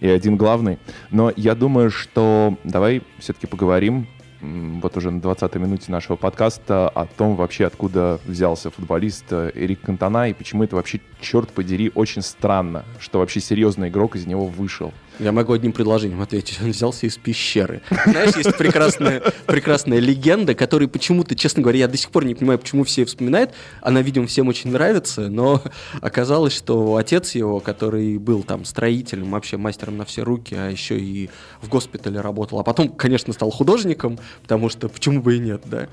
и 0.00 0.08
один 0.08 0.36
главный. 0.36 0.78
Но 1.10 1.32
я 1.36 1.54
думаю, 1.54 1.90
что 1.90 2.56
давай 2.64 3.02
все-таки 3.18 3.46
поговорим 3.46 4.06
вот 4.40 4.96
уже 4.96 5.10
на 5.10 5.18
20-й 5.18 5.58
минуте 5.58 5.90
нашего 5.90 6.16
подкаста 6.16 6.88
о 6.88 7.06
том 7.06 7.34
вообще, 7.34 7.66
откуда 7.66 8.20
взялся 8.24 8.70
футболист 8.70 9.24
э, 9.30 9.50
Эрик 9.54 9.80
Кантана 9.80 10.30
и 10.30 10.32
почему 10.32 10.62
это 10.62 10.76
вообще, 10.76 11.00
черт 11.20 11.50
подери, 11.50 11.90
очень 11.94 12.22
странно, 12.22 12.84
что 13.00 13.18
вообще 13.18 13.40
серьезный 13.40 13.88
игрок 13.88 14.14
из 14.14 14.26
него 14.26 14.46
вышел. 14.46 14.92
Я 15.18 15.32
могу 15.32 15.52
одним 15.52 15.72
предложением 15.72 16.20
ответить. 16.20 16.58
Он 16.62 16.70
взялся 16.70 17.06
из 17.06 17.16
пещеры. 17.16 17.82
Знаешь, 18.06 18.36
есть 18.36 18.56
прекрасная, 18.56 19.22
прекрасная 19.46 19.98
легенда, 19.98 20.54
которая 20.54 20.88
почему-то, 20.88 21.34
честно 21.34 21.62
говоря, 21.62 21.80
я 21.80 21.88
до 21.88 21.96
сих 21.96 22.10
пор 22.10 22.24
не 22.24 22.34
понимаю, 22.34 22.58
почему 22.58 22.84
все 22.84 23.04
вспоминают. 23.04 23.52
Она, 23.82 24.00
видимо, 24.02 24.26
всем 24.26 24.48
очень 24.48 24.70
нравится, 24.70 25.28
но 25.28 25.62
оказалось, 26.00 26.52
что 26.52 26.96
отец 26.96 27.34
его, 27.34 27.60
который 27.60 28.18
был 28.18 28.42
там 28.42 28.64
строителем, 28.64 29.30
вообще 29.30 29.56
мастером 29.56 29.96
на 29.96 30.04
все 30.04 30.22
руки, 30.22 30.54
а 30.54 30.70
еще 30.70 30.98
и 30.98 31.30
в 31.60 31.68
госпитале 31.68 32.20
работал, 32.20 32.60
а 32.60 32.62
потом, 32.62 32.88
конечно, 32.88 33.32
стал 33.32 33.50
художником, 33.50 34.18
потому 34.42 34.68
что 34.68 34.88
почему 34.88 35.20
бы 35.20 35.36
и 35.36 35.38
нет, 35.38 35.62
да. 35.64 35.88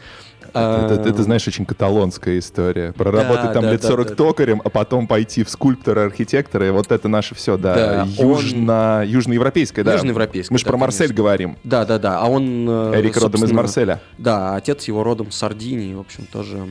Это, 0.50 0.88
это, 1.00 1.10
это, 1.10 1.24
знаешь, 1.24 1.48
очень 1.48 1.66
каталонская 1.66 2.40
история. 2.40 2.94
Проработать 2.94 3.48
да, 3.48 3.54
там 3.54 3.64
да, 3.64 3.72
лет 3.72 3.84
40 3.84 4.10
да, 4.10 4.16
токарем, 4.16 4.62
а 4.64 4.70
потом 4.70 5.08
пойти 5.08 5.44
в 5.44 5.50
скульптора-архитектора, 5.50 6.68
и 6.68 6.72
вот 6.72 6.92
это 6.92 7.08
наше 7.08 7.36
все, 7.36 7.58
да. 7.58 7.76
да 7.76 8.08
Южно, 8.18 9.00
он... 9.02 9.08
Южноевропейское, 9.16 9.84
да. 9.84 9.94
Южноевропейское, 9.94 10.54
Мы 10.54 10.60
же 10.60 10.66
да, 10.66 10.72
про 10.72 10.78
Марсель 10.78 11.08
конечно. 11.08 11.16
говорим. 11.16 11.58
Да, 11.64 11.86
да, 11.86 11.98
да. 11.98 12.20
А 12.20 12.28
он... 12.28 12.68
Э, 12.70 13.00
Эрик 13.00 13.18
родом 13.18 13.44
из 13.44 13.52
Марселя. 13.52 14.02
Да, 14.18 14.56
отец 14.56 14.86
его 14.86 15.04
родом 15.04 15.32
с 15.32 15.38
Сардинии, 15.38 15.94
в 15.94 16.00
общем, 16.00 16.26
тоже... 16.32 16.68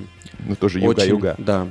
Ну, 0.46 0.56
тоже 0.56 0.80
юга-юга. 0.80 1.34
Да. 1.38 1.68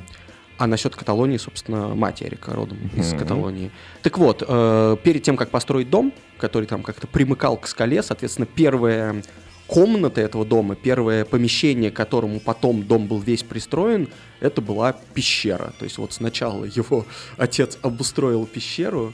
А 0.57 0.67
насчет 0.67 0.95
Каталонии, 0.95 1.37
собственно, 1.37 1.95
мать 1.95 2.21
Эрика 2.21 2.53
родом 2.53 2.77
mm-hmm. 2.77 2.99
из 2.99 3.13
Каталонии. 3.13 3.71
Так 4.01 4.17
вот, 4.17 4.43
э, 4.47 4.97
перед 5.03 5.23
тем, 5.23 5.35
как 5.35 5.49
построить 5.49 5.89
дом, 5.89 6.13
который 6.37 6.65
там 6.65 6.83
как-то 6.83 7.07
примыкал 7.07 7.57
к 7.57 7.67
скале, 7.67 8.03
соответственно, 8.03 8.45
первое 8.45 9.23
комната 9.67 10.21
этого 10.21 10.45
дома, 10.45 10.75
первое 10.75 11.25
помещение, 11.25 11.89
к 11.89 11.95
которому 11.95 12.39
потом 12.39 12.83
дом 12.83 13.07
был 13.07 13.19
весь 13.19 13.43
пристроен, 13.43 14.09
это 14.39 14.61
была 14.61 14.93
пещера. 15.13 15.73
То 15.79 15.85
есть 15.85 15.97
вот 15.97 16.13
сначала 16.13 16.65
его 16.65 17.05
отец 17.37 17.77
обустроил 17.81 18.45
пещеру, 18.45 19.13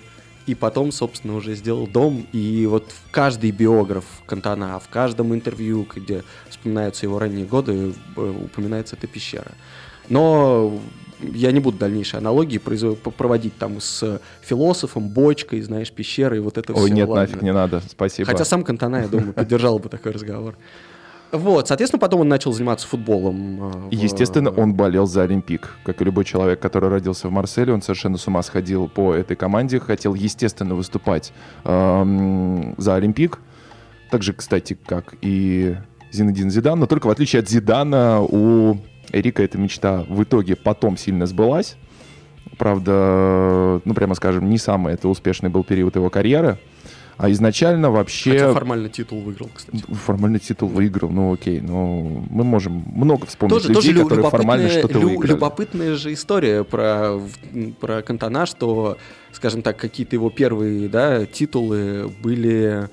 и 0.50 0.56
потом, 0.56 0.92
собственно, 0.92 1.36
уже 1.36 1.54
сделал 1.54 1.86
дом. 1.86 2.26
И 2.32 2.66
вот 2.66 2.92
каждый 3.12 3.52
биограф 3.52 4.06
Кантана, 4.26 4.80
в 4.80 4.90
каждом 4.90 5.32
интервью, 5.36 5.86
где 5.96 6.24
вспоминаются 6.50 7.06
его 7.06 7.20
ранние 7.20 7.46
годы, 7.46 7.94
э, 8.18 8.44
упоминается 8.46 8.96
эта 8.96 9.06
пещера. 9.06 9.52
Но 10.10 10.80
я 11.22 11.52
не 11.52 11.60
буду 11.60 11.78
дальнейшие 11.78 12.18
аналогии 12.18 12.58
проводить 12.58 13.58
там 13.60 13.80
с 13.80 14.20
философом, 14.42 15.10
бочкой, 15.10 15.62
знаешь, 15.62 15.92
пещерой, 15.92 16.40
вот 16.40 16.58
это 16.58 16.74
Ой, 16.74 16.78
все. 16.78 16.84
Ой, 16.86 16.92
нет, 16.92 17.08
ладно. 17.08 17.22
нафиг 17.22 17.42
не 17.44 17.54
надо, 17.54 17.84
спасибо. 17.88 18.26
Хотя 18.26 18.44
сам 18.44 18.64
Кантана, 18.64 19.02
я 19.02 19.08
думаю, 19.08 19.34
поддержал 19.34 19.78
бы 19.78 19.88
такой 19.90 20.14
разговор. 20.14 20.56
Вот, 21.32 21.68
соответственно, 21.68 22.00
потом 22.00 22.22
он 22.22 22.28
начал 22.28 22.52
заниматься 22.52 22.88
футболом. 22.88 23.64
Э, 23.64 23.90
в... 23.90 23.92
Естественно, 23.92 24.50
он 24.50 24.74
болел 24.74 25.06
за 25.06 25.24
Олимпик. 25.24 25.76
Как 25.84 26.02
и 26.02 26.06
любой 26.06 26.26
человек, 26.26 26.60
который 26.60 26.90
родился 26.90 27.28
в 27.28 27.32
Марселе, 27.32 27.74
он 27.74 27.82
совершенно 27.82 28.18
с 28.18 28.28
ума 28.28 28.42
сходил 28.42 28.88
по 28.88 29.14
этой 29.14 29.36
команде, 29.36 29.80
хотел, 29.80 30.16
естественно, 30.16 30.76
выступать 30.76 31.32
эм, 31.66 32.74
за 32.78 32.96
Олимпик. 32.96 33.40
Так 34.10 34.24
же, 34.24 34.34
кстати, 34.34 34.78
как 34.86 35.14
и 35.22 35.78
Зинедин 36.12 36.50
Зидан, 36.50 36.80
но 36.80 36.88
только 36.88 37.08
в 37.08 37.12
отличие 37.12 37.42
от 37.42 37.50
Зидана 37.50 38.22
у 38.22 38.78
Эрика 39.12 39.44
эта 39.44 39.58
мечта 39.58 40.06
в 40.10 40.24
итоге 40.24 40.56
потом 40.56 40.98
сильно 40.98 41.26
сбылась. 41.28 41.78
Правда, 42.58 43.82
ну, 43.86 43.94
прямо 43.94 44.16
скажем, 44.16 44.50
не 44.50 44.58
самый 44.58 44.94
это 44.94 45.08
успешный 45.08 45.50
был 45.50 45.64
период 45.64 45.96
его 45.96 46.10
карьеры. 46.10 46.58
А 47.20 47.30
изначально 47.32 47.92
вообще... 47.92 48.32
Хотя 48.32 48.54
формально 48.54 48.88
титул 48.88 49.20
выиграл, 49.20 49.50
кстати. 49.54 49.84
Формально 49.92 50.40
титул 50.40 50.70
выиграл, 50.70 51.10
ну 51.10 51.34
окей. 51.34 51.60
Но 51.60 52.24
мы 52.30 52.46
можем 52.46 52.82
много 52.96 53.26
вспомнить 53.26 53.58
тоже, 53.58 53.68
людей, 53.74 53.92
тоже 53.94 54.04
которые 54.06 54.30
формально 54.30 54.70
что-то 54.70 55.00
лю- 55.00 55.10
выиграли. 55.10 55.32
Любопытная 55.34 55.96
же 55.96 56.14
история 56.14 56.64
про, 56.64 57.20
про 57.82 58.02
Кантана, 58.04 58.46
что, 58.46 58.98
скажем 59.34 59.64
так, 59.64 59.76
какие-то 59.76 60.16
его 60.16 60.30
первые 60.30 60.88
да, 60.88 61.26
титулы 61.26 62.10
были 62.24 62.88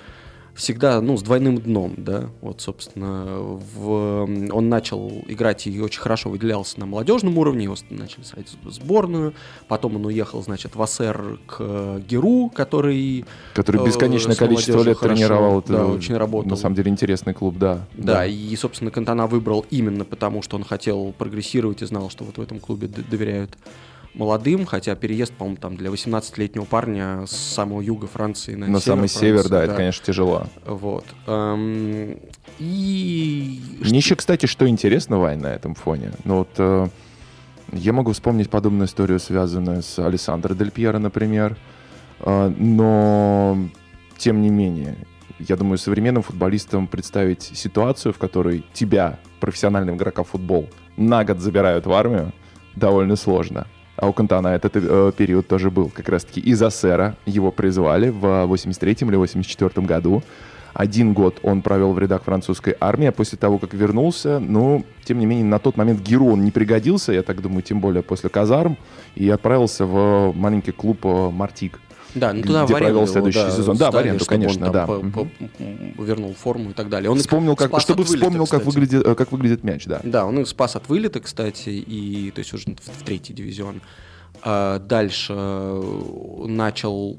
всегда, 0.57 1.01
ну, 1.01 1.16
с 1.16 1.23
двойным 1.23 1.59
дном, 1.59 1.95
да, 1.99 2.31
вот, 2.40 2.61
собственно, 2.62 3.38
в, 3.38 4.27
он 4.53 4.69
начал 4.69 5.23
играть 5.29 5.66
и 5.66 5.81
очень 5.81 6.01
хорошо 6.01 6.31
выделялся 6.31 6.81
на 6.81 6.87
молодежном 6.87 7.37
уровне, 7.38 7.64
его 7.64 7.77
начали 7.90 8.25
ставить 8.25 8.57
в 8.62 8.71
сборную, 8.71 9.35
потом 9.69 9.97
он 9.97 10.07
уехал, 10.07 10.42
значит, 10.42 10.75
в 10.75 10.83
АСР 10.83 11.38
к 11.47 12.01
Геру, 12.09 12.51
который... 12.55 13.27
Который 13.55 13.83
э, 13.83 13.87
бесконечное 13.87 14.35
с 14.35 14.38
количество 14.38 14.83
лет 14.83 14.97
хорошо, 14.97 15.14
тренировал. 15.14 15.59
Это, 15.61 15.73
да, 15.73 15.87
очень 15.87 16.16
работал. 16.16 16.51
На 16.51 16.57
самом 16.57 16.75
деле 16.75 16.90
интересный 16.90 17.35
клуб, 17.35 17.59
да. 17.59 17.87
Да, 17.95 18.25
и, 18.25 18.57
собственно, 18.57 18.90
Кантана 18.90 19.27
выбрал 19.27 19.66
именно 19.71 20.05
потому, 20.05 20.42
что 20.42 20.57
он 20.57 20.64
хотел 20.64 21.14
прогрессировать 21.19 21.83
и 21.83 21.87
знал, 21.87 22.09
что 22.09 22.25
вот 22.25 22.38
в 22.38 22.40
этом 22.40 22.61
клубе 22.61 22.88
доверяют 22.88 23.57
молодым, 24.16 24.66
хотя 24.66 24.94
переезд, 24.94 25.33
по-моему, 25.35 25.59
там 25.59 25.76
для 25.76 25.90
18-летнего 25.90 26.64
парня 26.64 27.26
с 27.26 27.37
самого 27.37 27.81
юга 27.81 28.07
Франции 28.07 28.55
на, 28.55 28.66
На 28.66 28.81
север 28.81 28.83
самый 28.83 29.09
Франции, 29.09 29.20
север, 29.20 29.48
да, 29.48 29.64
это, 29.64 29.74
конечно, 29.74 30.05
тяжело. 30.05 30.46
Вот. 30.64 31.05
Эм, 31.26 32.18
и... 32.59 33.61
Мне 33.81 33.98
еще, 33.98 34.16
кстати, 34.16 34.46
что 34.46 34.66
интересно, 34.68 35.18
Вань, 35.18 35.40
на 35.40 35.48
этом 35.48 35.74
фоне. 35.74 36.12
Ну 36.24 36.38
вот 36.38 36.48
э, 36.57 36.88
я 37.72 37.92
могу 37.92 38.12
вспомнить 38.12 38.48
подобную 38.48 38.87
историю, 38.87 39.20
связанную 39.20 39.83
с 39.83 39.98
Александром 39.98 40.57
Дель 40.57 40.70
Пьеро, 40.70 40.98
например. 40.98 41.57
Э, 42.20 42.48
но, 42.57 43.59
тем 44.16 44.40
не 44.40 44.48
менее, 44.48 44.96
я 45.38 45.57
думаю, 45.57 45.76
современным 45.76 46.22
футболистам 46.22 46.87
представить 46.87 47.42
ситуацию, 47.42 48.14
в 48.14 48.18
которой 48.18 48.64
тебя, 48.72 49.18
профессионального 49.40 49.96
игрока 49.96 50.22
в 50.22 50.29
футбол, 50.29 50.68
на 50.96 51.24
год 51.24 51.40
забирают 51.40 51.85
в 51.85 51.92
армию, 51.92 52.33
довольно 52.74 53.16
сложно. 53.16 53.66
А 53.96 54.09
у 54.09 54.12
Кантана 54.12 54.48
этот 54.48 54.72
э, 54.76 55.12
период 55.16 55.48
тоже 55.48 55.70
был. 55.70 55.88
Как 55.88 56.09
раз-таки 56.09 56.40
из 56.40 56.62
АСЭРа 56.62 57.16
его 57.24 57.50
призвали 57.50 58.11
в 58.11 58.24
83-м 58.24 59.09
или 59.09 59.18
84-м 59.18 59.87
году. 59.87 60.22
Один 60.74 61.14
год 61.14 61.38
он 61.42 61.62
провел 61.62 61.94
в 61.94 61.98
рядах 61.98 62.24
французской 62.24 62.76
армии, 62.78 63.06
а 63.06 63.12
после 63.12 63.38
того, 63.38 63.56
как 63.56 63.72
вернулся, 63.72 64.38
ну, 64.38 64.85
тем 65.04 65.18
не 65.18 65.24
менее, 65.24 65.46
на 65.46 65.59
тот 65.59 65.78
момент 65.78 66.02
Геру 66.02 66.32
он 66.32 66.44
не 66.44 66.50
пригодился, 66.50 67.14
я 67.14 67.22
так 67.22 67.40
думаю, 67.40 67.62
тем 67.62 67.80
более 67.80 68.02
после 68.02 68.28
казарм, 68.28 68.76
и 69.14 69.30
отправился 69.30 69.87
в 69.87 70.35
маленький 70.35 70.72
клуб 70.72 70.98
э, 71.04 71.30
«Мартик». 71.30 71.80
Да, 72.16 72.33
ну 72.33 72.42
туда 72.42 72.64
где 72.64 72.74
провел 72.74 72.96
его, 72.96 73.07
следующий 73.07 73.38
да, 73.38 73.50
сезон. 73.50 73.76
Да, 73.76 73.90
в 73.90 73.96
аренду, 73.96 74.24
конечно, 74.24 74.70
да. 74.72 74.87
по- 74.87 75.00
по- 75.00 75.29
вернул 76.02 76.35
форму 76.35 76.70
и 76.70 76.72
так 76.72 76.88
далее. 76.88 77.11
Он 77.11 77.18
Вспомнил, 77.18 77.55
как, 77.57 77.79
чтобы 77.81 78.05
вылета, 78.05 78.26
вспомнил, 78.26 78.46
как 78.46 78.64
выглядит, 78.64 79.07
э, 79.07 79.14
как 79.14 79.33
выглядит 79.33 79.62
мяч, 79.64 79.85
да. 79.85 80.00
Да, 80.02 80.24
он 80.24 80.40
их 80.40 80.48
спас 80.48 80.76
от 80.76 80.88
вылета, 80.88 81.20
кстати, 81.20 81.68
и 81.68 82.31
то 82.31 82.38
есть 82.38 82.52
уже 82.55 82.66
в, 82.68 83.00
в 83.00 83.05
третий 83.05 83.35
дивизион. 83.35 83.83
А 84.42 84.79
дальше 84.79 85.35
э, 85.37 86.44
начал 86.46 87.18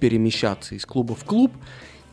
перемещаться 0.00 0.74
из 0.74 0.86
клуба 0.86 1.14
в 1.14 1.24
клуб. 1.24 1.52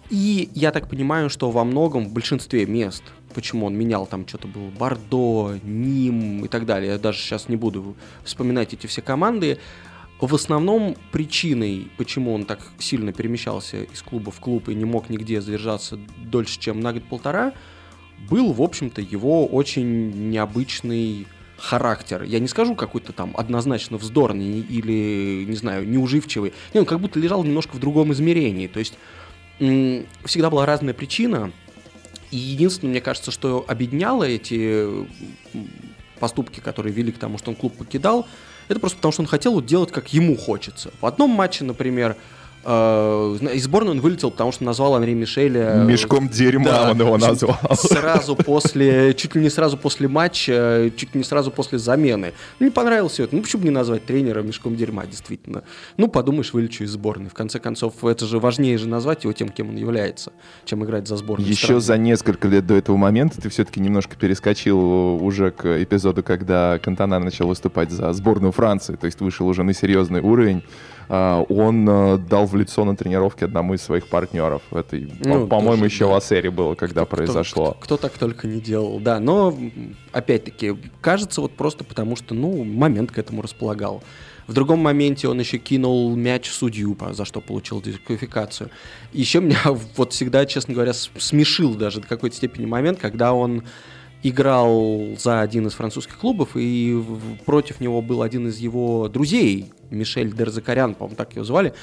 И 0.10 0.50
я 0.54 0.71
так 0.71 0.89
понимаю, 0.89 1.30
что 1.30 1.50
во 1.50 1.63
многом, 1.63 2.06
в 2.06 2.13
большинстве 2.13 2.65
мест, 2.65 3.04
почему 3.34 3.65
он 3.65 3.76
менял 3.76 4.06
там 4.06 4.28
что-то 4.28 4.48
было, 4.48 4.69
Бордо, 4.69 5.58
Ним 5.63 6.45
и 6.45 6.48
так 6.48 6.65
далее, 6.65 6.93
я 6.93 6.98
даже 7.00 7.19
сейчас 7.19 7.50
не 7.50 7.56
буду 7.56 7.95
вспоминать 8.24 8.74
эти 8.74 8.88
все 8.88 9.02
команды, 9.02 9.58
в 10.19 10.34
основном 10.34 10.95
причиной, 11.12 11.89
почему 11.97 12.34
он 12.34 12.45
так 12.45 12.60
сильно 12.80 13.12
перемещался 13.12 13.84
из 13.84 14.01
клуба 14.01 14.32
в 14.32 14.39
клуб 14.39 14.69
и 14.69 14.75
не 14.75 14.86
мог 14.86 15.10
нигде 15.10 15.41
задержаться 15.41 15.99
дольше, 16.17 16.60
чем 16.60 16.80
на 16.80 16.93
год-полтора, 16.93 17.54
был, 18.30 18.54
в 18.54 18.62
общем-то, 18.62 19.01
его 19.01 19.45
очень 19.45 20.30
необычный 20.30 21.28
характер. 21.58 22.23
Я 22.23 22.39
не 22.39 22.47
скажу 22.47 22.75
какой-то 22.75 23.13
там 23.13 23.34
однозначно 23.36 23.97
вздорный 23.97 24.60
или, 24.62 25.45
не 25.45 25.56
знаю, 25.56 25.88
неуживчивый. 25.88 26.54
Не, 26.73 26.80
он 26.80 26.86
как 26.86 26.99
будто 26.99 27.19
лежал 27.19 27.43
немножко 27.43 27.75
в 27.75 27.80
другом 27.80 28.13
измерении. 28.13 28.67
То 28.67 28.80
есть 28.80 28.93
всегда 29.58 30.49
была 30.49 30.65
разная 30.65 30.93
причина. 30.93 31.51
И 32.32 32.38
единственное, 32.38 32.91
мне 32.91 33.01
кажется, 33.01 33.32
что 33.32 33.63
объединяло 33.67 34.23
эти 34.23 35.08
поступки, 36.19 36.60
которые 36.60 36.93
вели 36.93 37.12
к 37.12 37.17
тому, 37.17 37.38
что 37.38 37.51
он 37.51 37.56
клуб 37.56 37.78
покидал, 37.78 38.28
это 38.67 38.80
просто 38.80 38.97
потому, 38.97 39.12
что 39.12 39.21
он 39.21 39.28
хотел 39.28 39.54
вот 39.54 39.65
делать, 39.65 39.91
как 39.91 40.13
ему 40.13 40.36
хочется. 40.36 40.91
В 41.01 41.06
одном 41.06 41.32
матче, 41.32 41.63
например, 41.63 42.15
из 42.65 43.63
сборной 43.63 43.91
он 43.91 44.01
вылетел, 44.01 44.32
потому 44.32 44.51
что 44.51 44.63
назвал 44.63 44.95
Анри 44.95 45.13
Мишеля... 45.13 45.84
Мешком 45.86 46.30
дерьма 46.30 46.65
да, 46.65 46.91
он 46.91 46.99
его 46.99 47.17
назвал. 47.17 47.60
Сразу 47.75 48.36
после, 48.36 49.13
чуть 49.13 49.36
ли 49.36 49.41
не 49.41 49.49
сразу 49.49 49.78
после 49.78 50.08
матча, 50.08 50.91
чуть 50.97 51.13
ли 51.13 51.19
не 51.19 51.23
сразу 51.23 51.51
после 51.51 51.78
замены. 51.78 52.34
Ну, 52.60 52.65
не 52.65 52.71
понравилось 52.71 53.13
всё 53.13 53.25
это. 53.25 53.36
Ну, 53.36 53.43
почему 53.43 53.62
бы 53.62 53.67
не 53.67 53.73
назвать 53.73 54.06
тренера 54.06 54.41
мешком 54.41 54.75
дерьма, 54.75 55.06
действительно. 55.06 55.63
Ну, 55.97 56.08
подумаешь, 56.08 56.54
вылечу 56.54 56.84
из 56.84 56.91
сборной. 56.91 57.30
В 57.30 57.36
конце 57.36 57.60
концов, 57.60 58.04
это 58.04 58.25
же 58.25 58.39
важнее 58.39 58.78
же 58.80 58.88
назвать 58.88 59.25
его 59.25 59.34
тем, 59.34 59.49
кем 59.49 59.69
он 59.69 59.75
является, 59.75 60.32
чем 60.65 60.84
играть 60.84 61.08
за 61.08 61.17
сборную. 61.17 61.47
Еще 61.47 61.65
страны. 61.65 61.82
за 61.82 61.97
несколько 61.97 62.47
лет 62.47 62.65
до 62.65 62.73
этого 62.73 62.97
момента 62.97 63.41
ты 63.41 63.49
все-таки 63.49 63.80
немножко 63.80 64.15
перескочил 64.15 65.23
уже 65.23 65.51
к 65.51 65.84
эпизоду, 65.84 66.23
когда 66.23 66.80
Кантана 66.80 67.19
начал 67.19 67.47
выступать 67.47 67.91
за 67.91 68.12
сборную 68.13 68.51
Франции, 68.51 68.95
то 68.95 69.06
есть 69.06 69.21
вышел 69.21 69.47
уже 69.47 69.63
на 69.63 69.73
серьезный 69.73 70.21
уровень. 70.21 70.63
А, 71.10 71.41
Он 71.50 71.88
э, 71.88 72.18
дал 72.18 72.46
в 72.46 72.56
лицо 72.56 72.84
на 72.86 72.96
тренировке 72.96 73.46
одному 73.46 73.74
из 73.74 73.82
своих 73.82 74.08
партнеров. 74.08 74.62
Это, 74.72 74.98
по- 74.98 75.28
Ну, 75.28 75.48
по-моему, 75.48 75.84
тоже, 75.84 75.86
еще 75.86 76.06
да. 76.06 76.12
в 76.12 76.15
Ассере 76.15 76.50
было, 76.52 76.76
когда 76.76 77.06
Кто- 77.06 77.15
произошло. 77.15 77.72
Кто, 77.72 77.80
кто 77.82 77.98
так 77.98 78.13
только 78.18 78.48
не 78.48 78.60
делал, 78.60 79.00
да. 79.00 79.20
Но, 79.20 79.56
опять-таки, 80.12 80.76
кажется, 81.02 81.41
вот 81.41 81.52
просто 81.54 81.84
потому 81.84 82.15
что, 82.15 82.34
ну, 82.34 82.63
момент 82.63 83.12
к 83.12 83.18
этому 83.20 83.41
располагал. 83.41 84.04
В 84.48 84.54
другом 84.54 84.80
моменте 84.80 85.28
он 85.28 85.39
еще 85.39 85.58
кинул 85.58 86.15
мяч 86.15 86.50
судью, 86.52 86.96
за 87.12 87.26
что 87.26 87.41
получил 87.41 87.82
дисквалификацию. 87.82 88.70
Еще 89.12 89.41
меня 89.41 89.58
вот 89.96 90.13
всегда, 90.13 90.46
честно 90.46 90.74
говоря, 90.76 90.94
смешил 90.94 91.74
даже 91.76 92.02
до 92.02 92.08
какой-то 92.08 92.36
степени 92.36 92.65
момент, 92.68 93.00
когда 93.00 93.34
он 93.34 93.63
играл 94.28 95.16
за 95.20 95.42
один 95.42 95.68
из 95.68 95.74
французских 95.74 96.18
клубов, 96.18 96.50
и 96.56 97.00
против 97.46 97.80
него 97.80 98.02
был 98.02 98.24
один 98.24 98.48
из 98.48 98.58
его 98.58 99.08
друзей, 99.08 99.72
Мишель 99.92 100.36
Дерзакарян, 100.36 100.96
по-моему, 100.96 101.16
так 101.16 101.36
его 101.36 101.46
звали, 101.46 101.74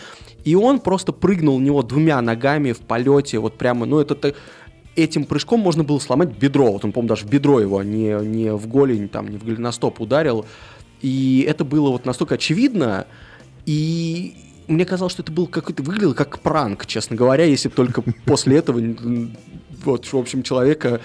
и 0.45 0.57
он 0.57 0.81
просто 0.81 1.13
прыгнул 1.13 1.59
в 1.59 1.63
него 1.63 1.83
двумя 1.83 2.21
ногами 2.21 2.73
в 2.73 2.81
полете, 2.81 3.39
вот 3.39 3.59
прямо, 3.59 3.87
ну 3.87 4.01
это 4.01 4.35
этим 4.97 5.25
прыжком 5.25 5.61
можно 5.61 5.85
было 5.85 6.01
сломать 6.01 6.37
бедро, 6.37 6.73
вот 6.73 6.85
он, 6.85 6.91
по-моему, 6.91 7.11
даже 7.11 7.27
в 7.27 7.31
бедро 7.31 7.61
его, 7.61 7.79
а 7.79 7.85
не, 7.85 8.13
не 8.27 8.53
в 8.53 8.67
голень, 8.67 9.09
там, 9.09 9.29
не 9.29 9.39
в 9.39 9.45
голеностоп 9.45 10.01
ударил, 10.01 10.45
и 11.01 11.47
это 11.49 11.65
было 11.65 11.91
вот 11.91 12.05
настолько 12.05 12.35
очевидно, 12.35 13.07
и 13.67 14.35
мне 14.67 14.85
казалось, 14.85 15.13
что 15.13 15.23
это 15.23 15.31
был 15.31 15.47
какой-то, 15.47 15.83
выглядело 15.85 16.15
как 16.15 16.41
пранк, 16.41 16.87
честно 16.87 17.15
говоря, 17.15 17.45
если 17.45 17.69
только 17.69 18.03
после 18.25 18.59
этого, 18.59 18.81
вот, 19.85 20.05
в 20.07 20.17
общем, 20.17 20.43
человека, 20.43 21.01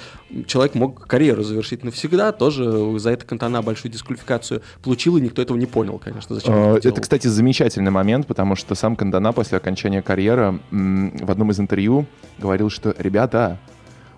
человек 0.46 0.76
мог 0.76 1.08
карьеру 1.08 1.44
завершить 1.44 1.84
навсегда, 1.84 2.32
тоже 2.32 3.00
за 3.00 3.12
это 3.12 3.26
Кантана 3.26 3.62
большую 3.62 3.92
дисквалификацию 3.92 4.62
получил, 4.84 5.18
и 5.18 5.22
никто 5.22 5.42
этого 5.42 5.58
не 5.58 5.66
понял, 5.66 6.00
конечно, 6.00 6.36
зачем 6.36 6.54
Э, 6.54 6.78
это 6.78 6.90
Это, 6.90 7.02
кстати, 7.02 7.28
замечательный 7.28 7.92
момент, 7.92 8.28
потому 8.28 8.56
что 8.56 8.76
сам 8.76 8.96
Кандана 8.96 9.34
после 9.34 9.58
окончания 9.58 10.02
карьеры 10.02 10.60
в 10.72 11.32
одном 11.32 11.52
из 11.52 11.60
интервью 11.60 12.06
говорил, 12.38 12.70
что 12.70 12.96
«Ребята, 12.98 13.60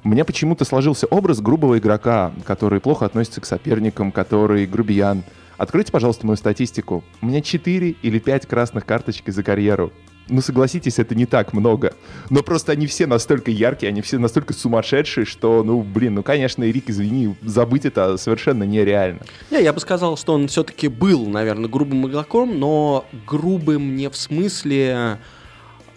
у 0.03 0.09
меня 0.09 0.23
почему-то 0.23 0.63
сложился 0.63 1.07
образ 1.07 1.41
грубого 1.41 1.77
игрока, 1.77 2.31
который 2.45 2.79
плохо 2.79 3.05
относится 3.05 3.41
к 3.41 3.45
соперникам, 3.45 4.11
который 4.11 4.65
грубиян. 4.65 5.23
Откройте, 5.57 5.91
пожалуйста, 5.91 6.25
мою 6.25 6.37
статистику. 6.37 7.03
У 7.21 7.25
меня 7.25 7.41
4 7.41 7.89
или 8.01 8.19
5 8.19 8.45
красных 8.45 8.85
карточек 8.85 9.27
за 9.27 9.43
карьеру. 9.43 9.91
Ну, 10.29 10.41
согласитесь, 10.41 10.99
это 10.99 11.15
не 11.15 11.25
так 11.25 11.53
много. 11.53 11.93
Но 12.29 12.43
просто 12.43 12.71
они 12.71 12.87
все 12.87 13.07
настолько 13.07 13.51
яркие, 13.51 13.89
они 13.89 14.01
все 14.01 14.17
настолько 14.17 14.53
сумасшедшие, 14.53 15.25
что, 15.25 15.63
ну, 15.63 15.81
блин, 15.81 16.15
ну, 16.15 16.23
конечно, 16.23 16.63
Эрик, 16.63 16.89
извини, 16.89 17.35
забыть 17.41 17.85
это 17.85 18.17
совершенно 18.17 18.63
нереально. 18.63 19.21
Не, 19.51 19.61
я 19.63 19.73
бы 19.73 19.79
сказал, 19.79 20.17
что 20.17 20.33
он 20.33 20.47
все-таки 20.47 20.87
был, 20.87 21.25
наверное, 21.27 21.69
грубым 21.69 22.07
игроком, 22.07 22.59
но 22.59 23.05
грубым 23.27 23.95
не 23.95 24.09
в 24.09 24.15
смысле 24.15 25.19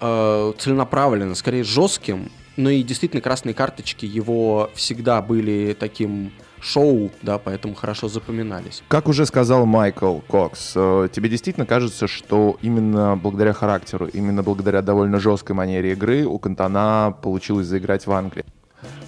э, 0.01 0.53
целенаправленно, 0.59 1.35
скорее 1.35 1.65
жестким. 1.65 2.31
Но 2.57 2.71
и 2.71 2.83
действительно 2.83 3.23
красные 3.23 3.55
карточки 3.55 4.05
его 4.05 4.71
всегда 4.75 5.23
были 5.23 5.77
таким 5.79 6.33
шоу, 6.63 7.11
да, 7.23 7.39
поэтому 7.39 7.75
хорошо 7.75 8.09
запоминались. 8.09 8.83
Как 8.89 9.09
уже 9.09 9.27
сказал 9.27 9.67
Майкл 9.67 10.19
Кокс, 10.29 10.73
э, 10.77 11.09
тебе 11.13 11.29
действительно 11.29 11.67
кажется, 11.67 12.07
что 12.07 12.57
именно 12.63 13.17
благодаря 13.17 13.53
характеру, 13.53 14.07
именно 14.07 14.43
благодаря 14.43 14.81
довольно 14.81 15.19
жесткой 15.19 15.57
манере 15.57 15.93
игры 15.93 16.25
у 16.25 16.39
Кантана 16.39 17.15
получилось 17.23 17.67
заиграть 17.67 18.07
в 18.07 18.13
Англии? 18.13 18.45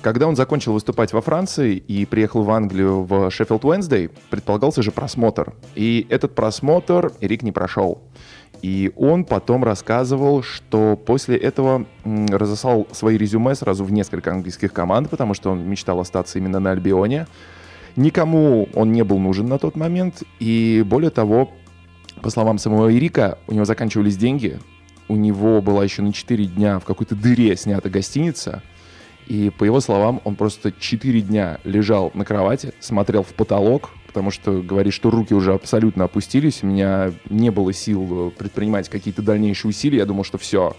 Когда 0.02 0.26
он 0.26 0.36
закончил 0.36 0.72
выступать 0.72 1.12
во 1.12 1.22
Франции 1.22 1.76
и 1.76 2.04
приехал 2.04 2.42
в 2.42 2.50
Англию 2.50 3.04
в 3.04 3.30
Шеффилд 3.30 3.64
Уэнсдей, 3.64 4.10
предполагался 4.30 4.82
же 4.82 4.92
просмотр. 4.92 5.54
И 5.74 6.06
этот 6.10 6.34
просмотр 6.34 7.12
Эрик 7.20 7.42
не 7.42 7.52
прошел. 7.52 8.02
И 8.64 8.92
он 8.96 9.26
потом 9.26 9.62
рассказывал, 9.62 10.42
что 10.42 10.96
после 10.96 11.36
этого 11.36 11.84
разослал 12.02 12.88
свои 12.92 13.18
резюме 13.18 13.54
сразу 13.54 13.84
в 13.84 13.92
несколько 13.92 14.30
английских 14.30 14.72
команд, 14.72 15.10
потому 15.10 15.34
что 15.34 15.50
он 15.50 15.68
мечтал 15.68 16.00
остаться 16.00 16.38
именно 16.38 16.60
на 16.60 16.70
Альбионе. 16.70 17.26
Никому 17.94 18.66
он 18.72 18.92
не 18.92 19.04
был 19.04 19.18
нужен 19.18 19.48
на 19.48 19.58
тот 19.58 19.76
момент. 19.76 20.22
И 20.40 20.82
более 20.86 21.10
того, 21.10 21.50
по 22.22 22.30
словам 22.30 22.56
самого 22.56 22.90
Эрика, 22.90 23.36
у 23.48 23.52
него 23.52 23.66
заканчивались 23.66 24.16
деньги. 24.16 24.58
у 25.08 25.16
него 25.16 25.60
была 25.60 25.84
еще 25.84 26.02
на 26.02 26.12
4 26.12 26.46
дня 26.46 26.78
в 26.78 26.84
какой-то 26.84 27.14
дыре 27.14 27.56
снята 27.56 27.88
гостиница, 27.88 28.62
и 29.26 29.50
по 29.50 29.64
его 29.64 29.80
словам, 29.80 30.20
он 30.24 30.36
просто 30.36 30.72
4 30.72 31.20
дня 31.22 31.58
лежал 31.64 32.10
на 32.14 32.24
кровати, 32.24 32.72
смотрел 32.80 33.22
в 33.22 33.34
потолок, 33.34 33.90
потому 34.14 34.30
что 34.30 34.62
говорит, 34.62 34.94
что 34.94 35.10
руки 35.10 35.34
уже 35.34 35.52
абсолютно 35.52 36.04
опустились, 36.04 36.62
у 36.62 36.68
меня 36.68 37.12
не 37.28 37.50
было 37.50 37.72
сил 37.72 38.32
предпринимать 38.38 38.88
какие-то 38.88 39.22
дальнейшие 39.22 39.70
усилия, 39.70 39.98
я 39.98 40.06
думал, 40.06 40.22
что 40.22 40.38
все, 40.38 40.76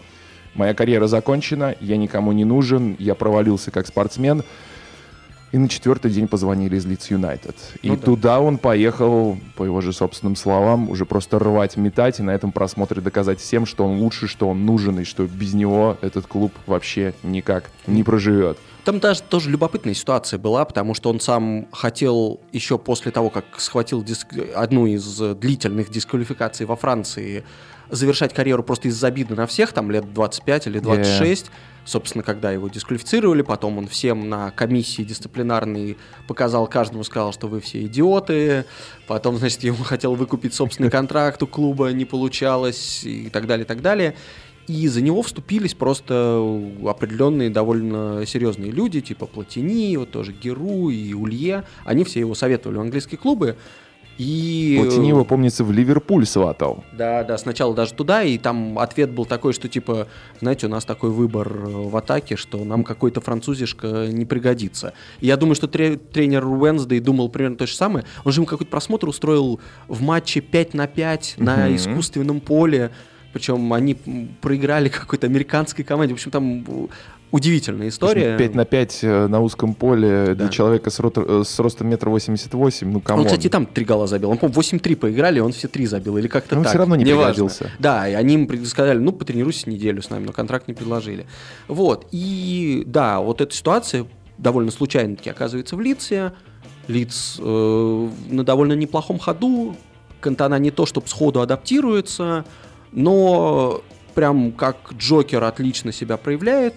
моя 0.53 0.73
карьера 0.73 1.07
закончена, 1.07 1.75
я 1.81 1.97
никому 1.97 2.31
не 2.31 2.45
нужен, 2.45 2.95
я 2.97 3.13
провалился 3.13 3.71
как 3.71 3.87
спортсмен, 3.87 4.43
и 5.55 5.57
на 5.57 5.69
четвертый 5.69 6.11
день 6.11 6.27
позвонили 6.27 6.75
из 6.75 6.85
Лиц 6.85 7.09
Юнайтед. 7.09 7.55
И 7.81 7.87
ну, 7.87 7.95
да. 7.95 8.01
туда 8.01 8.39
он 8.41 8.57
поехал, 8.57 9.37
по 9.55 9.63
его 9.63 9.79
же 9.79 9.93
собственным 9.93 10.35
словам, 10.35 10.89
уже 10.89 11.05
просто 11.05 11.39
рвать, 11.39 11.77
метать, 11.77 12.19
и 12.19 12.23
на 12.23 12.31
этом 12.31 12.51
просмотре 12.51 13.01
доказать 13.01 13.39
всем, 13.39 13.65
что 13.65 13.85
он 13.85 13.99
лучше, 14.01 14.27
что 14.27 14.49
он 14.49 14.65
нужен, 14.65 14.99
и 14.99 15.05
что 15.05 15.23
без 15.23 15.53
него 15.53 15.97
этот 16.01 16.27
клуб 16.27 16.51
вообще 16.65 17.13
никак 17.23 17.71
не 17.87 18.03
проживет. 18.03 18.57
Там 18.83 18.99
даже 18.99 19.21
тоже 19.21 19.49
любопытная 19.49 19.93
ситуация 19.93 20.37
была, 20.37 20.65
потому 20.65 20.93
что 20.93 21.09
он 21.09 21.21
сам 21.21 21.67
хотел 21.71 22.41
еще 22.51 22.77
после 22.77 23.13
того, 23.13 23.29
как 23.29 23.45
схватил 23.57 24.03
диск... 24.03 24.27
одну 24.53 24.87
из 24.87 25.19
длительных 25.37 25.89
дисквалификаций 25.89 26.65
во 26.65 26.75
Франции, 26.75 27.45
завершать 27.89 28.33
карьеру 28.33 28.61
просто 28.61 28.89
из-за 28.89 29.07
обиды 29.07 29.35
на 29.35 29.47
всех, 29.47 29.71
там 29.71 29.89
лет 29.89 30.13
25 30.13 30.67
или 30.67 30.79
26. 30.79 31.45
Yeah 31.45 31.49
собственно, 31.85 32.23
когда 32.23 32.51
его 32.51 32.67
дисквалифицировали, 32.67 33.43
потом 33.43 33.77
он 33.77 33.87
всем 33.87 34.27
на 34.27 34.51
комиссии 34.51 35.03
дисциплинарной 35.03 35.97
показал 36.27 36.67
каждому, 36.67 37.03
сказал, 37.03 37.31
что 37.31 37.47
вы 37.47 37.61
все 37.61 37.85
идиоты, 37.85 38.65
потом, 39.07 39.37
значит, 39.37 39.63
ему 39.63 39.77
хотел 39.83 40.15
выкупить 40.15 40.53
собственный 40.53 40.89
контракт 40.91 41.41
у 41.43 41.47
клуба, 41.47 41.89
не 41.89 42.05
получалось, 42.05 43.03
и 43.03 43.29
так 43.29 43.47
далее, 43.47 43.63
и 43.63 43.67
так 43.67 43.81
далее. 43.81 44.15
И 44.67 44.87
за 44.87 45.01
него 45.01 45.21
вступились 45.21 45.75
просто 45.75 46.39
определенные 46.87 47.51
довольно 47.51 48.25
серьезные 48.25 48.71
люди, 48.71 48.99
типа 48.99 49.27
Платини, 49.27 49.95
вот 49.95 50.09
тоже 50.09 50.31
Геру 50.31 50.89
и 50.89 51.13
Улье. 51.13 51.65
Они 51.83 52.03
все 52.03 52.21
его 52.21 52.33
советовали 52.33 52.77
в 52.77 52.81
английские 52.81 53.19
клубы. 53.19 53.57
И... 54.17 54.77
Платини 54.79 55.09
его, 55.09 55.25
помнится, 55.25 55.63
в 55.63 55.71
Ливерпуль 55.71 56.25
сватал. 56.25 56.83
Да, 56.93 57.23
да, 57.23 57.37
сначала 57.37 57.75
даже 57.75 57.93
туда, 57.93 58.23
и 58.23 58.37
там 58.37 58.79
ответ 58.79 59.11
был 59.11 59.25
такой, 59.25 59.53
что 59.53 59.67
типа, 59.67 60.07
знаете, 60.39 60.67
у 60.67 60.69
нас 60.69 60.85
такой 60.85 61.09
выбор 61.09 61.51
э, 61.51 61.67
в 61.67 61.95
атаке, 61.97 62.37
что 62.37 62.63
нам 62.63 62.83
какой-то 62.83 63.19
французишка 63.19 64.07
не 64.07 64.25
пригодится. 64.25 64.93
И 65.19 65.27
я 65.27 65.35
думаю, 65.37 65.55
что 65.55 65.67
тренер 65.67 66.47
Уэнсдей 66.47 66.99
думал 66.99 67.29
примерно 67.29 67.57
то 67.57 67.67
же 67.67 67.75
самое. 67.75 68.05
Он 68.23 68.31
же 68.31 68.39
ему 68.39 68.47
какой-то 68.47 68.71
просмотр 68.71 69.09
устроил 69.09 69.59
в 69.87 70.01
матче 70.01 70.39
5 70.39 70.73
на 70.73 70.87
5 70.87 71.35
на 71.37 71.75
искусственном 71.75 72.39
поле. 72.39 72.91
Причем 73.35 73.73
они 73.73 73.97
проиграли 74.39 74.87
какой-то 74.87 75.27
американской 75.27 75.83
команде. 75.83 76.13
В 76.13 76.15
общем, 76.15 76.31
там 76.31 76.65
удивительная 77.31 77.89
история. 77.89 78.37
5 78.37 78.55
на 78.55 78.63
5 78.63 78.99
э, 79.01 79.27
на 79.27 79.41
узком 79.41 79.73
поле 79.73 80.27
да. 80.27 80.35
для 80.35 80.47
человека 80.47 80.89
с, 80.89 81.01
рот, 81.01 81.17
э, 81.17 81.43
с 81.45 81.59
ростом 81.59 81.89
метр 81.89 82.07
восемьдесят 82.07 82.53
восемь, 82.53 82.93
ну 82.93 83.01
кому? 83.01 83.19
Он, 83.19 83.25
кстати, 83.25 83.49
там 83.49 83.65
три 83.65 83.83
гола 83.83 84.07
забил. 84.07 84.29
Он, 84.29 84.37
по-моему, 84.37 84.61
8-3 84.61 84.95
поиграли, 84.95 85.41
он 85.41 85.51
все 85.51 85.67
три 85.67 85.85
забил, 85.85 86.17
или 86.17 86.29
как-то 86.29 86.55
но 86.55 86.61
так. 86.61 86.67
он 86.67 86.69
все 86.69 86.77
равно 86.77 86.95
не, 86.95 87.03
не 87.03 87.11
пригодился. 87.11 87.69
Да, 87.77 88.07
и 88.07 88.13
они 88.13 88.35
им 88.35 88.65
сказали, 88.65 88.99
ну, 88.99 89.11
потренируйся 89.11 89.69
неделю 89.69 90.01
с 90.01 90.09
нами, 90.09 90.27
но 90.27 90.31
контракт 90.31 90.69
не 90.69 90.73
предложили. 90.73 91.27
Вот, 91.67 92.07
и 92.13 92.83
да, 92.85 93.19
вот 93.19 93.41
эта 93.41 93.53
ситуация 93.53 94.05
довольно 94.37 94.71
случайно-таки 94.71 95.29
оказывается 95.29 95.75
в 95.75 95.81
Лице. 95.81 96.31
Лиц 96.87 97.35
э, 97.37 98.09
на 98.29 98.45
довольно 98.45 98.73
неплохом 98.73 99.19
ходу. 99.19 99.75
Кантана 100.21 100.57
не 100.57 100.71
то, 100.71 100.85
чтобы 100.85 101.09
сходу 101.09 101.41
адаптируется, 101.41 102.45
но 102.95 103.83
прям 104.15 104.51
как 104.53 104.93
Джокер 104.93 105.43
отлично 105.43 105.91
себя 105.91 106.17
проявляет 106.17 106.73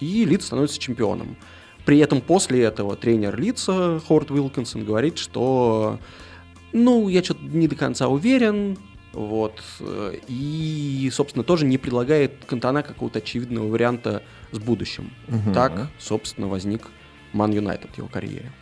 и 0.00 0.24
Лидс 0.24 0.46
становится 0.46 0.80
чемпионом. 0.80 1.36
При 1.84 1.98
этом 1.98 2.20
после 2.20 2.64
этого 2.64 2.96
тренер 2.96 3.38
Лидса, 3.38 4.00
Хорд 4.08 4.30
Уилкинсон, 4.32 4.84
говорит, 4.84 5.18
что 5.18 6.00
ну, 6.72 7.08
я 7.08 7.22
что-то 7.22 7.44
не 7.44 7.68
до 7.68 7.76
конца 7.76 8.08
уверен, 8.08 8.76
вот, 9.12 9.62
и, 10.28 11.08
собственно, 11.12 11.42
тоже 11.44 11.64
не 11.64 11.78
предлагает 11.78 12.44
Кантана 12.44 12.82
какого-то 12.82 13.20
очевидного 13.20 13.68
варианта 13.68 14.22
с 14.52 14.58
будущим. 14.58 15.10
Угу. 15.28 15.54
Так, 15.54 15.88
собственно, 15.98 16.48
возник 16.48 16.88
Ман 17.32 17.52
Юнайтед 17.52 17.92
в 17.94 17.98
его 17.98 18.08
карьере. 18.08 18.52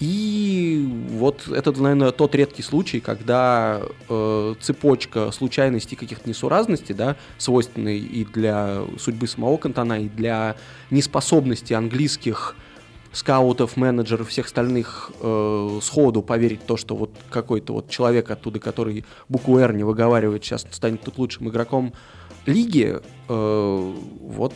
И 0.00 0.88
вот 1.10 1.46
это, 1.48 1.72
наверное, 1.72 2.10
тот 2.10 2.34
редкий 2.34 2.62
случай, 2.62 3.00
когда 3.00 3.82
э, 4.08 4.54
цепочка 4.58 5.30
случайностей 5.30 5.94
каких-то 5.94 6.26
несуразностей, 6.26 6.94
да, 6.94 7.16
свойственной 7.36 7.98
и 7.98 8.24
для 8.24 8.82
судьбы 8.98 9.28
самого 9.28 9.58
Кантона, 9.58 10.00
и 10.00 10.08
для 10.08 10.56
неспособности 10.90 11.74
английских 11.74 12.56
скаутов, 13.12 13.76
менеджеров, 13.76 14.28
всех 14.28 14.46
остальных 14.46 15.10
э, 15.20 15.78
сходу 15.82 16.22
поверить 16.22 16.62
в 16.62 16.64
то, 16.64 16.78
что 16.78 16.96
вот 16.96 17.10
какой-то 17.28 17.74
вот 17.74 17.90
человек 17.90 18.30
оттуда, 18.30 18.58
который 18.58 19.04
букву 19.28 19.58
«Р» 19.58 19.74
не 19.74 19.84
выговаривает, 19.84 20.42
сейчас 20.42 20.66
станет 20.70 21.02
тут 21.02 21.18
лучшим 21.18 21.50
игроком 21.50 21.92
лиги, 22.46 23.00
э, 23.28 23.94
вот, 24.22 24.54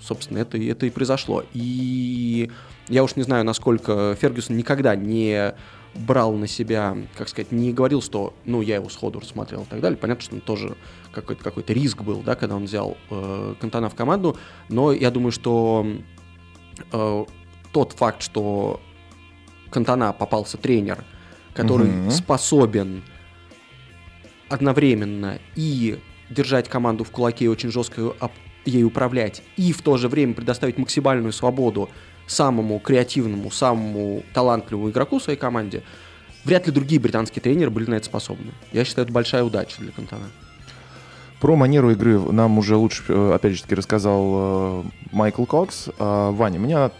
собственно, 0.00 0.38
это, 0.38 0.58
это 0.58 0.86
и 0.86 0.90
произошло. 0.90 1.44
И 1.52 2.50
я 2.90 3.04
уж 3.04 3.16
не 3.16 3.22
знаю, 3.22 3.44
насколько 3.44 4.16
Фергюсон 4.20 4.56
никогда 4.56 4.96
не 4.96 5.54
брал 5.94 6.34
на 6.34 6.46
себя, 6.46 6.96
как 7.16 7.28
сказать, 7.28 7.52
не 7.52 7.72
говорил, 7.72 8.02
что, 8.02 8.34
ну, 8.44 8.60
я 8.62 8.76
его 8.76 8.88
сходу 8.88 9.20
рассмотрел 9.20 9.62
и 9.62 9.66
так 9.66 9.80
далее. 9.80 9.96
Понятно, 9.96 10.22
что 10.22 10.34
он 10.34 10.40
тоже 10.40 10.76
какой-то 11.12 11.42
какой 11.42 11.64
риск 11.68 12.02
был, 12.02 12.22
да, 12.22 12.34
когда 12.34 12.56
он 12.56 12.64
взял 12.64 12.96
э, 13.10 13.54
Кантана 13.60 13.88
в 13.88 13.94
команду, 13.94 14.36
но 14.68 14.92
я 14.92 15.10
думаю, 15.10 15.32
что 15.32 15.86
э, 16.92 17.24
тот 17.72 17.92
факт, 17.92 18.22
что 18.22 18.80
Кантана 19.70 20.12
попался 20.12 20.58
тренер, 20.58 21.04
который 21.54 21.88
mm-hmm. 21.88 22.10
способен 22.10 23.02
одновременно 24.48 25.38
и 25.54 25.98
держать 26.28 26.68
команду 26.68 27.04
в 27.04 27.10
кулаке 27.10 27.46
и 27.46 27.48
очень 27.48 27.70
жестко 27.70 28.14
ей 28.64 28.84
управлять, 28.84 29.42
и 29.56 29.72
в 29.72 29.82
то 29.82 29.96
же 29.96 30.08
время 30.08 30.34
предоставить 30.34 30.76
максимальную 30.76 31.32
свободу 31.32 31.88
самому 32.30 32.78
креативному, 32.78 33.50
самому 33.50 34.22
талантливому 34.32 34.90
игроку 34.90 35.18
в 35.18 35.22
своей 35.22 35.38
команде, 35.38 35.82
вряд 36.44 36.66
ли 36.66 36.72
другие 36.72 37.00
британские 37.00 37.42
тренеры 37.42 37.70
были 37.70 37.90
на 37.90 37.94
это 37.94 38.06
способны. 38.06 38.52
Я 38.72 38.84
считаю, 38.84 39.04
это 39.04 39.12
большая 39.12 39.42
удача 39.42 39.80
для 39.80 39.90
Кантана. 39.90 40.26
Про 41.40 41.56
манеру 41.56 41.90
игры 41.90 42.18
нам 42.18 42.58
уже 42.58 42.76
лучше, 42.76 43.02
э, 43.08 43.32
опять 43.34 43.54
же 43.54 43.62
таки, 43.62 43.74
рассказал 43.74 44.24
э, 44.26 44.82
Майкл 45.10 45.44
Кокс. 45.44 45.88
Э, 45.98 46.30
Ваня, 46.30 46.60
у 46.60 46.62
меня 46.62 46.90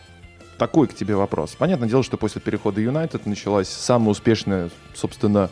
такой 0.58 0.88
к 0.88 0.94
тебе 0.94 1.14
вопрос. 1.14 1.54
Понятное 1.56 1.88
дело, 1.88 2.02
что 2.02 2.16
после 2.16 2.40
перехода 2.40 2.80
Юнайтед 2.80 3.26
началась 3.26 3.68
самая 3.68 4.10
успешная, 4.10 4.70
собственно, 4.94 5.50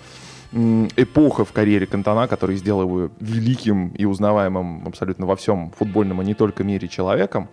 эпоха 0.52 1.44
в 1.44 1.52
карьере 1.52 1.86
Кантона, 1.86 2.26
который 2.26 2.56
сделал 2.56 2.82
его 2.82 3.10
великим 3.20 3.88
и 3.88 4.06
узнаваемым 4.06 4.88
абсолютно 4.88 5.26
во 5.26 5.36
всем 5.36 5.70
футбольном, 5.78 6.20
а 6.20 6.24
не 6.24 6.34
только 6.34 6.64
мире 6.64 6.88
человеком. 6.88 7.48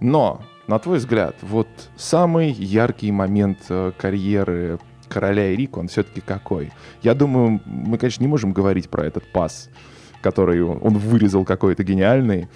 Но, 0.00 0.40
на 0.68 0.78
твой 0.78 0.98
взгляд, 0.98 1.34
вот 1.42 1.68
самый 1.96 2.50
яркий 2.50 3.10
момент 3.10 3.58
э, 3.70 3.92
карьеры 3.96 4.78
короля 5.08 5.54
Эрика, 5.54 5.78
он 5.78 5.88
все-таки 5.88 6.20
какой? 6.20 6.70
Я 7.02 7.14
думаю, 7.14 7.60
мы, 7.64 7.96
конечно, 7.98 8.22
не 8.22 8.28
можем 8.28 8.52
говорить 8.52 8.88
про 8.90 9.06
этот 9.06 9.24
пас, 9.32 9.70
который 10.20 10.62
он 10.62 10.98
вырезал 10.98 11.44
какой-то 11.44 11.82
гениальный, 11.82 12.48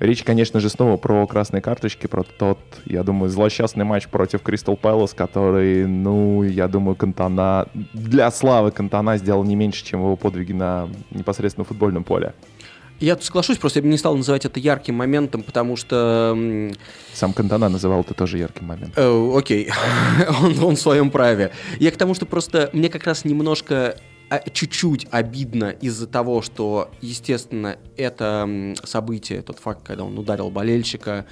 Речь, 0.00 0.24
конечно 0.24 0.58
же, 0.58 0.68
снова 0.68 0.96
про 0.96 1.24
красные 1.26 1.62
карточки, 1.62 2.08
про 2.08 2.24
тот, 2.24 2.58
я 2.84 3.04
думаю, 3.04 3.30
злосчастный 3.30 3.84
матч 3.84 4.08
против 4.08 4.42
Кристал 4.42 4.76
Пэлас, 4.76 5.14
который, 5.14 5.86
ну, 5.86 6.42
я 6.42 6.66
думаю, 6.66 6.96
Кантана, 6.96 7.68
для 7.92 8.30
славы 8.32 8.72
Кантана 8.72 9.16
сделал 9.18 9.44
не 9.44 9.54
меньше, 9.54 9.84
чем 9.84 10.00
его 10.00 10.16
подвиги 10.16 10.52
на 10.52 10.88
непосредственно 11.12 11.64
футбольном 11.64 12.02
поле. 12.02 12.34
Я 13.04 13.16
тут 13.16 13.24
соглашусь, 13.24 13.58
просто 13.58 13.80
я 13.80 13.82
бы 13.82 13.88
не 13.88 13.98
стал 13.98 14.16
называть 14.16 14.46
это 14.46 14.58
ярким 14.58 14.94
моментом, 14.94 15.42
потому 15.42 15.76
что... 15.76 16.34
Сам 17.12 17.32
Кантана 17.34 17.68
называл 17.68 18.00
это 18.00 18.14
тоже 18.14 18.38
ярким 18.38 18.66
моментом. 18.66 18.94
Э, 18.96 19.38
окей, 19.38 19.68
он, 20.42 20.58
он 20.64 20.76
в 20.76 20.80
своем 20.80 21.10
праве. 21.10 21.50
Я 21.78 21.90
к 21.90 21.96
тому, 21.98 22.14
что 22.14 22.24
просто 22.24 22.70
мне 22.72 22.88
как 22.88 23.04
раз 23.04 23.26
немножко 23.26 23.96
а, 24.30 24.40
чуть-чуть 24.50 25.06
обидно 25.10 25.70
из-за 25.70 26.06
того, 26.06 26.40
что, 26.40 26.90
естественно, 27.02 27.76
это 27.98 28.74
событие, 28.84 29.42
тот 29.42 29.58
факт, 29.58 29.80
когда 29.84 30.04
он 30.04 30.18
ударил 30.18 30.48
болельщика, 30.48 31.26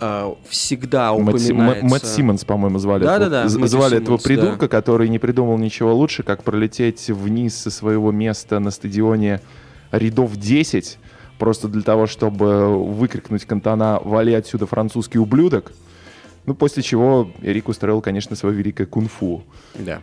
а, 0.00 0.36
всегда 0.50 1.14
упоминается... 1.14 1.86
Мэтт 1.86 2.06
Симмонс, 2.06 2.44
по-моему, 2.44 2.78
звали, 2.78 3.04
да, 3.04 3.16
этого, 3.16 3.30
да, 3.30 3.42
да, 3.44 3.66
звали 3.66 3.96
этого 3.96 4.18
придурка, 4.18 4.66
да. 4.66 4.68
который 4.68 5.08
не 5.08 5.18
придумал 5.18 5.56
ничего 5.56 5.94
лучше, 5.94 6.24
как 6.24 6.44
пролететь 6.44 7.08
вниз 7.08 7.56
со 7.56 7.70
своего 7.70 8.12
места 8.12 8.58
на 8.58 8.70
стадионе 8.70 9.40
рядов 9.90 10.36
10, 10.36 10.98
просто 11.38 11.68
для 11.68 11.82
того, 11.82 12.06
чтобы 12.06 12.76
выкрикнуть 12.92 13.44
Кантона 13.44 14.00
«Вали 14.02 14.34
отсюда, 14.34 14.66
французский 14.66 15.18
ублюдок!» 15.18 15.72
Ну, 16.46 16.54
после 16.54 16.82
чего 16.82 17.30
Эрик 17.42 17.68
устроил, 17.68 18.00
конечно, 18.00 18.34
свое 18.34 18.54
великое 18.54 18.86
кунг-фу. 18.86 19.44
Да 19.74 20.00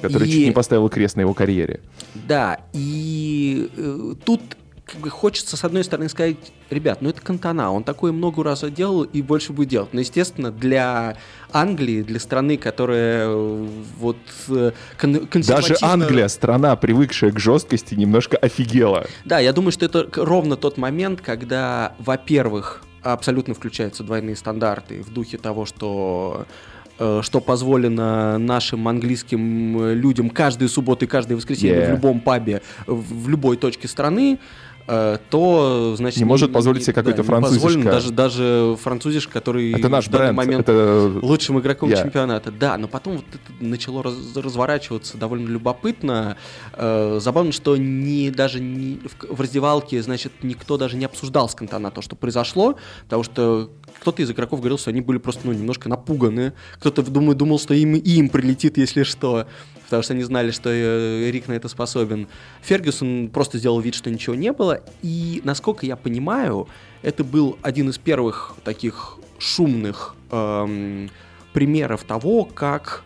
который 0.00 0.28
и... 0.28 0.32
чуть 0.32 0.46
не 0.46 0.52
поставил 0.52 0.88
крест 0.88 1.16
на 1.16 1.22
его 1.22 1.34
карьере. 1.34 1.80
Да, 2.14 2.60
и 2.72 3.70
э, 3.76 4.14
тут 4.24 4.40
как 4.84 5.00
бы 5.00 5.08
хочется, 5.08 5.56
с 5.56 5.64
одной 5.64 5.82
стороны, 5.82 6.08
сказать, 6.08 6.36
ребят, 6.68 7.00
ну 7.00 7.08
это 7.08 7.20
Кантана, 7.20 7.72
он 7.72 7.84
такое 7.84 8.12
много 8.12 8.42
раз 8.44 8.62
делал 8.70 9.02
и 9.02 9.22
больше 9.22 9.52
будет 9.52 9.68
делать. 9.68 9.88
Но, 9.94 10.00
естественно, 10.00 10.50
для 10.50 11.16
Англии, 11.52 12.02
для 12.02 12.20
страны, 12.20 12.56
которая 12.58 13.26
э, 13.26 13.68
вот 13.98 14.18
э, 14.48 14.72
кон- 14.98 15.28
Даже 15.32 15.76
Англия, 15.80 16.28
страна, 16.28 16.76
привыкшая 16.76 17.32
к 17.32 17.38
жесткости, 17.38 17.94
немножко 17.94 18.36
офигела. 18.36 19.06
Да, 19.24 19.38
я 19.38 19.52
думаю, 19.52 19.72
что 19.72 19.86
это 19.86 20.06
ровно 20.16 20.56
тот 20.56 20.76
момент, 20.76 21.20
когда, 21.22 21.94
во-первых, 21.98 22.82
абсолютно 23.02 23.54
включаются 23.54 24.02
двойные 24.02 24.36
стандарты 24.36 25.02
в 25.02 25.12
духе 25.12 25.38
того, 25.38 25.64
что 25.64 26.46
э, 26.98 27.20
что 27.22 27.40
позволено 27.40 28.38
нашим 28.38 28.86
английским 28.86 29.92
людям 29.92 30.28
каждую 30.30 30.68
субботу 30.68 31.06
и 31.06 31.08
каждое 31.08 31.36
воскресенье 31.36 31.74
Yeah. 31.76 31.86
в 31.88 31.90
любом 31.92 32.20
пабе 32.20 32.60
в 32.86 33.28
любой 33.28 33.56
точке 33.56 33.88
страны, 33.88 34.38
то 34.86 35.94
значит 35.96 36.18
Не 36.18 36.24
может 36.24 36.52
позволить 36.52 36.82
себе 36.84 36.92
какой-то 36.92 37.22
не 37.22 37.28
позволено 37.28 37.48
французишка. 37.82 37.90
даже 37.90 38.10
даже 38.12 38.76
французиш, 38.82 39.28
который 39.28 39.72
Это 39.72 39.88
наш 39.88 40.06
в 40.06 40.10
данный 40.10 40.24
бренд. 40.34 40.36
момент 40.36 40.68
Это... 40.68 41.10
лучшим 41.22 41.58
игроком 41.58 41.88
Я. 41.90 41.96
чемпионата. 42.02 42.50
Да, 42.52 42.76
но 42.76 42.86
потом 42.88 43.16
вот 43.16 43.24
это 43.32 43.64
начало 43.64 44.02
раз- 44.02 44.36
разворачиваться 44.36 45.16
довольно 45.16 45.48
любопытно. 45.48 46.36
Э, 46.74 47.18
забавно, 47.20 47.52
что 47.52 47.76
не, 47.76 48.30
даже 48.30 48.60
не, 48.60 49.00
в, 49.06 49.36
в 49.36 49.40
раздевалке, 49.40 50.02
значит, 50.02 50.32
никто 50.42 50.76
даже 50.76 50.96
не 50.96 51.04
обсуждал 51.06 51.48
с 51.48 51.54
Кантана 51.54 51.90
то, 51.90 52.02
что 52.02 52.14
произошло, 52.16 52.76
потому 53.04 53.22
что 53.22 53.70
кто-то 54.00 54.22
из 54.22 54.30
игроков 54.30 54.60
говорил, 54.60 54.78
что 54.78 54.90
они 54.90 55.00
были 55.00 55.18
просто 55.18 55.46
ну, 55.46 55.52
немножко 55.52 55.88
напуганы. 55.88 56.52
Кто-то 56.74 57.02
думаю, 57.02 57.36
думал, 57.36 57.58
что 57.58 57.74
им, 57.74 57.94
им 57.94 58.28
прилетит, 58.28 58.76
если 58.76 59.02
что. 59.02 59.46
Потому 59.84 60.02
что 60.02 60.14
они 60.14 60.22
знали, 60.22 60.50
что 60.50 60.70
э, 60.70 61.30
Рик 61.30 61.48
на 61.48 61.52
это 61.52 61.68
способен. 61.68 62.28
Фергюсон 62.62 63.30
просто 63.32 63.58
сделал 63.58 63.80
вид, 63.80 63.94
что 63.94 64.10
ничего 64.10 64.34
не 64.34 64.52
было. 64.52 64.82
И, 65.02 65.40
насколько 65.44 65.86
я 65.86 65.96
понимаю, 65.96 66.68
это 67.02 67.24
был 67.24 67.58
один 67.62 67.90
из 67.90 67.98
первых 67.98 68.54
таких 68.64 69.18
шумных 69.38 70.16
эм, 70.30 71.10
примеров 71.52 72.04
того, 72.04 72.44
как 72.44 73.04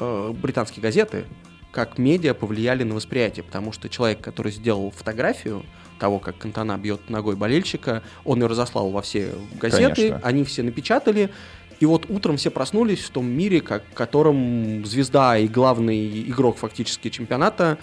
э, 0.00 0.32
британские 0.40 0.82
газеты, 0.82 1.24
как 1.70 1.98
медиа 1.98 2.34
повлияли 2.34 2.82
на 2.82 2.94
восприятие. 2.94 3.44
Потому 3.44 3.72
что 3.72 3.88
человек, 3.88 4.20
который 4.20 4.52
сделал 4.52 4.90
фотографию 4.90 5.64
того, 6.02 6.18
как 6.18 6.36
Кантана 6.36 6.76
бьет 6.78 7.08
ногой 7.10 7.36
болельщика, 7.36 8.02
он 8.24 8.42
ее 8.42 8.48
разослал 8.48 8.90
во 8.90 9.02
все 9.02 9.34
газеты, 9.60 10.08
Конечно. 10.08 10.20
они 10.24 10.42
все 10.42 10.64
напечатали. 10.64 11.30
И 11.78 11.86
вот 11.86 12.06
утром 12.08 12.38
все 12.38 12.50
проснулись 12.50 13.04
в 13.04 13.10
том 13.10 13.24
мире, 13.24 13.60
как, 13.60 13.84
в 13.88 13.94
котором 13.94 14.84
звезда 14.84 15.38
и 15.38 15.46
главный 15.46 16.22
игрок 16.22 16.56
фактически 16.56 17.08
чемпионата 17.08 17.78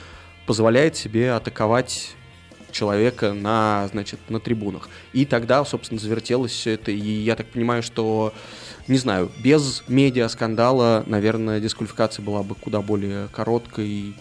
позволяет 0.46 0.98
себе 0.98 1.32
атаковать 1.32 2.12
человека 2.74 3.32
на, 3.32 3.88
значит, 3.94 4.20
на 4.28 4.42
трибунах. 4.42 4.90
И 5.14 5.24
тогда, 5.24 5.64
собственно, 5.64 6.02
завертелось 6.02 6.52
все 6.52 6.72
это. 6.74 6.92
И 6.92 7.00
я 7.00 7.38
так 7.38 7.48
понимаю, 7.48 7.84
что, 7.84 8.34
не 8.90 8.98
знаю, 8.98 9.32
без 9.42 9.84
медиа-скандала, 9.88 11.06
наверное, 11.08 11.62
дисквалификация 11.62 12.22
была 12.22 12.44
бы 12.44 12.56
куда 12.56 12.82
более 12.82 13.30
короткой 13.30 14.14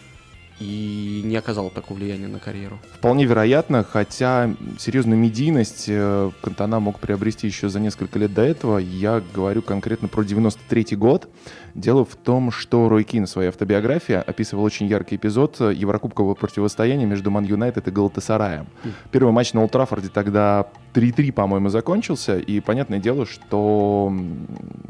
и 0.61 1.22
не 1.24 1.36
оказала 1.36 1.70
такого 1.70 1.98
влияния 1.98 2.28
на 2.28 2.38
карьеру. 2.38 2.78
Вполне 2.94 3.24
вероятно, 3.24 3.84
хотя 3.84 4.54
серьезную 4.78 5.18
медийность 5.18 5.84
э, 5.88 6.30
Кантана 6.42 6.80
мог 6.80 6.98
приобрести 6.98 7.46
еще 7.46 7.68
за 7.68 7.80
несколько 7.80 8.18
лет 8.18 8.34
до 8.34 8.42
этого. 8.42 8.78
Я 8.78 9.22
говорю 9.34 9.62
конкретно 9.62 10.09
про 10.09 10.22
93 10.22 10.96
год. 10.96 11.28
Дело 11.74 12.04
в 12.04 12.16
том, 12.16 12.50
что 12.50 12.88
Рой 12.88 13.04
Кин 13.04 13.26
в 13.26 13.28
своей 13.28 13.48
автобиографии 13.48 14.14
описывал 14.14 14.64
очень 14.64 14.86
яркий 14.86 15.16
эпизод 15.16 15.56
э, 15.60 15.72
еврокубкового 15.74 16.34
противостояния 16.34 17.06
между 17.06 17.30
Ман 17.30 17.44
Юнайтед 17.44 17.88
и 17.88 17.90
Галатасараем. 17.90 18.66
Первый 19.10 19.32
матч 19.32 19.52
на 19.52 19.62
Олд 19.62 19.72
Траффорде 19.72 20.08
тогда 20.08 20.66
3-3, 20.94 21.32
по-моему, 21.32 21.68
закончился, 21.68 22.38
и 22.38 22.60
понятное 22.60 22.98
дело, 22.98 23.26
что 23.26 24.12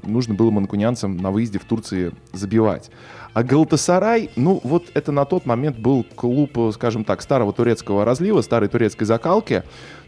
нужно 0.04 0.34
было 0.34 0.50
манкунианцам 0.50 1.16
на 1.16 1.30
выезде 1.30 1.58
в 1.58 1.64
Турции 1.64 2.12
забивать. 2.32 2.90
А 3.34 3.42
Галатасарай, 3.42 4.30
ну 4.36 4.60
вот 4.64 4.86
это 4.94 5.12
на 5.12 5.24
тот 5.24 5.46
момент 5.46 5.78
был 5.78 6.04
клуб, 6.14 6.56
э, 6.58 6.72
скажем 6.72 7.04
так, 7.04 7.22
старого 7.22 7.52
турецкого 7.52 8.04
разлива, 8.04 8.42
старой 8.42 8.68
турецкой 8.68 9.04
закалки. 9.04 9.62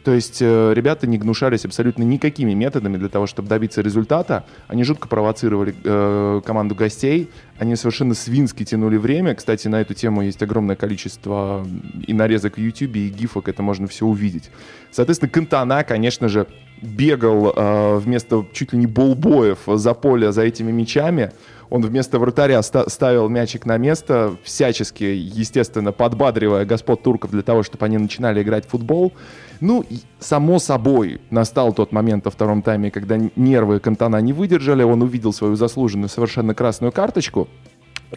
То 0.05 0.13
есть 0.13 0.39
э, 0.41 0.73
ребята 0.75 1.07
не 1.07 1.19
гнушались 1.19 1.65
абсолютно 1.65 2.03
никакими 2.03 2.55
методами 2.55 2.97
для 2.97 3.09
того, 3.09 3.27
чтобы 3.27 3.49
добиться 3.49 3.83
результата. 3.83 4.45
Они 4.67 4.83
жутко 4.85 5.09
провоцировали 5.09 5.75
э, 5.85 6.41
команду 6.45 6.60
гостей. 6.69 7.31
Они 7.59 7.77
совершенно 7.77 8.15
свински 8.15 8.65
тянули 8.65 8.97
время. 8.97 9.35
Кстати, 9.35 9.69
на 9.69 9.81
эту 9.81 9.95
тему 9.95 10.23
есть 10.23 10.43
огромное 10.43 10.77
количество 10.77 11.67
и 12.07 12.13
нарезок 12.13 12.57
в 12.57 12.61
YouTube, 12.61 12.97
и 12.97 13.09
гифок, 13.09 13.49
это 13.49 13.63
можно 13.63 13.87
все 13.87 14.07
увидеть. 14.07 14.51
Соответственно, 14.91 15.31
Кантана, 15.31 15.85
конечно 15.85 16.29
же, 16.29 16.47
бегал 16.83 17.53
э, 17.55 17.99
вместо 17.99 18.47
чуть 18.53 18.73
ли 18.73 18.79
не 18.79 18.87
болбоев 18.87 19.61
за 19.67 19.95
поле 19.95 20.33
за 20.33 20.43
этими 20.43 20.73
мячами. 20.73 21.33
Он 21.69 21.83
вместо 21.83 22.19
вратаря 22.19 22.63
ста- 22.63 22.89
ставил 22.89 23.29
мячик 23.29 23.65
на 23.65 23.77
место, 23.77 24.37
всячески, 24.43 25.05
естественно, 25.05 25.93
подбадривая 25.93 26.65
господ 26.65 27.03
турков 27.03 27.31
для 27.31 27.43
того, 27.43 27.63
чтобы 27.63 27.87
они 27.87 27.97
начинали 27.97 28.43
играть 28.43 28.67
в 28.67 28.71
футбол. 28.71 29.13
Ну, 29.61 29.85
само 30.19 30.59
собой, 30.59 31.21
настал 31.31 31.73
тот 31.73 31.93
момент 31.93 32.25
во 32.25 32.31
втором 32.31 32.63
тайме, 32.63 32.91
когда 32.91 33.19
нервы 33.37 33.79
Кантана 33.79 34.17
не 34.17 34.33
выдержали, 34.33 34.83
он 34.83 35.03
увидел 35.03 35.33
свою 35.33 35.55
заслуженную 35.55 36.09
совершенно 36.09 36.55
красную 36.55 36.93
карточку, 36.93 37.47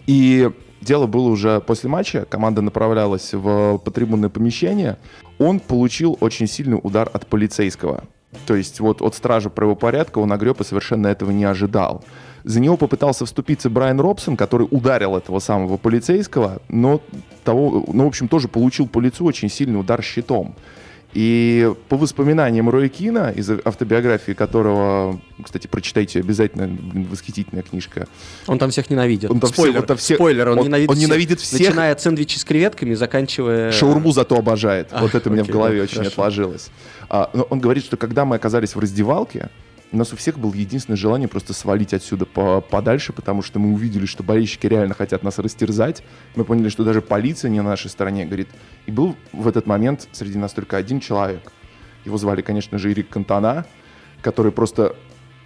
и 0.08 0.50
дело 0.82 1.06
было 1.06 1.28
уже 1.28 1.60
после 1.62 1.90
матча, 1.90 2.26
команда 2.26 2.62
направлялась 2.62 3.34
в 3.34 3.78
потрибунное 3.80 4.30
помещение, 4.30 4.98
он 5.38 5.60
получил 5.60 6.18
очень 6.22 6.48
сильный 6.48 6.80
удар 6.82 7.10
от 7.12 7.28
полицейского. 7.28 8.06
То 8.46 8.56
есть 8.56 8.80
вот 8.80 9.02
от 9.02 9.16
стража 9.16 9.50
правопорядка 9.50 10.20
он 10.20 10.32
огреб 10.32 10.62
и 10.62 10.64
совершенно 10.64 11.08
этого 11.08 11.32
не 11.32 11.46
ожидал. 11.46 12.04
За 12.44 12.60
него 12.60 12.76
попытался 12.76 13.26
вступиться 13.26 13.70
Брайан 13.70 14.00
Робсон, 14.00 14.36
который 14.36 14.68
ударил 14.70 15.16
этого 15.16 15.40
самого 15.40 15.78
полицейского, 15.78 16.62
но 16.68 17.02
того, 17.44 17.86
ну, 17.88 18.06
в 18.06 18.08
общем, 18.08 18.28
тоже 18.28 18.48
получил 18.48 18.88
по 18.88 19.00
лицу 19.00 19.26
очень 19.26 19.50
сильный 19.50 19.80
удар 19.80 20.02
щитом. 20.02 20.56
И 21.14 21.72
по 21.90 21.98
воспоминаниям 21.98 22.70
Роя 22.70 22.90
Кина, 22.90 23.32
из 23.36 23.50
автобиографии 23.50 24.32
которого, 24.32 25.22
кстати, 25.44 25.68
прочитайте 25.68 26.20
обязательно, 26.20 26.76
восхитительная 27.10 27.64
книжка. 27.64 28.08
Он 28.48 28.58
там 28.58 28.72
всех 28.72 28.90
ненавидит. 28.90 29.30
Он 29.30 29.40
там 29.40 29.50
Спойлер, 29.52 29.72
всех- 29.74 29.82
вот 29.82 29.88
там 29.88 29.98
все- 29.98 30.16
спойлер, 30.16 30.50
он, 30.50 30.60
он- 30.60 30.66
ненавидит, 30.66 30.90
он 30.90 30.96
всех, 30.96 31.08
ненавидит 31.08 31.40
всех. 31.40 31.68
Начиная 31.68 31.92
от 31.92 32.02
сэндвичей 32.02 32.40
с 32.40 32.44
креветками, 32.44 32.94
заканчивая... 32.96 33.72
Шаурму 33.72 34.12
зато 34.12 34.36
обожает. 34.36 34.88
А, 34.92 35.02
вот 35.02 35.14
это 35.14 35.30
у 35.30 35.32
меня 35.34 35.44
в 35.44 35.46
окей, 35.46 35.54
голове 35.54 35.78
да, 35.78 35.84
очень 35.84 35.98
хорошо. 35.98 36.12
отложилось. 36.12 36.70
А, 37.10 37.30
но 37.34 37.44
он 37.44 37.60
говорит, 37.60 37.84
что 37.86 37.96
когда 37.98 38.26
мы 38.26 38.36
оказались 38.36 38.76
в 38.76 38.80
раздевалке, 38.80 39.50
у 39.94 39.98
нас 39.98 40.12
у 40.12 40.16
всех 40.18 40.40
было 40.40 40.52
единственное 40.54 40.98
желание 40.98 41.28
просто 41.28 41.54
свалить 41.54 41.94
отсюда 41.94 42.26
по- 42.26 42.62
подальше, 42.62 43.14
потому 43.14 43.44
что 43.44 43.60
мы 43.60 43.74
увидели, 43.74 44.08
что 44.08 44.24
болельщики 44.24 44.66
реально 44.66 44.96
хотят 44.96 45.22
нас 45.22 45.38
растерзать. 45.38 46.04
Мы 46.36 46.46
поняли, 46.46 46.70
что 46.70 46.84
даже 46.84 47.02
полиция 47.02 47.50
не 47.50 47.62
на 47.62 47.70
нашей 47.70 47.92
стороне, 47.92 48.26
говорит. 48.26 48.50
И 48.88 48.92
был 48.92 49.16
в 49.32 49.48
этот 49.48 49.68
момент 49.68 50.10
среди 50.12 50.40
нас 50.40 50.52
только 50.52 50.78
один 50.78 51.00
человек. 51.00 51.52
Его 52.06 52.18
звали, 52.18 52.42
конечно 52.42 52.80
же, 52.80 52.90
Ирик 52.90 53.08
Кантана, 53.10 53.66
который 54.24 54.52
просто 54.52 54.96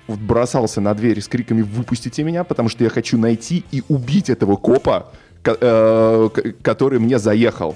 бросался 0.07 0.79
на 0.79 0.93
дверь 0.93 1.19
с 1.21 1.27
криками 1.27 1.61
«Выпустите 1.61 2.23
меня, 2.23 2.45
потому 2.45 2.69
что 2.69 2.85
я 2.85 2.89
хочу 2.89 3.17
найти 3.17 3.65
и 3.71 3.83
убить 3.89 4.29
этого 4.29 4.55
копа, 4.55 5.11
ко- 5.43 5.57
э, 5.59 6.29
который 6.61 6.99
мне 6.99 7.19
заехал». 7.19 7.75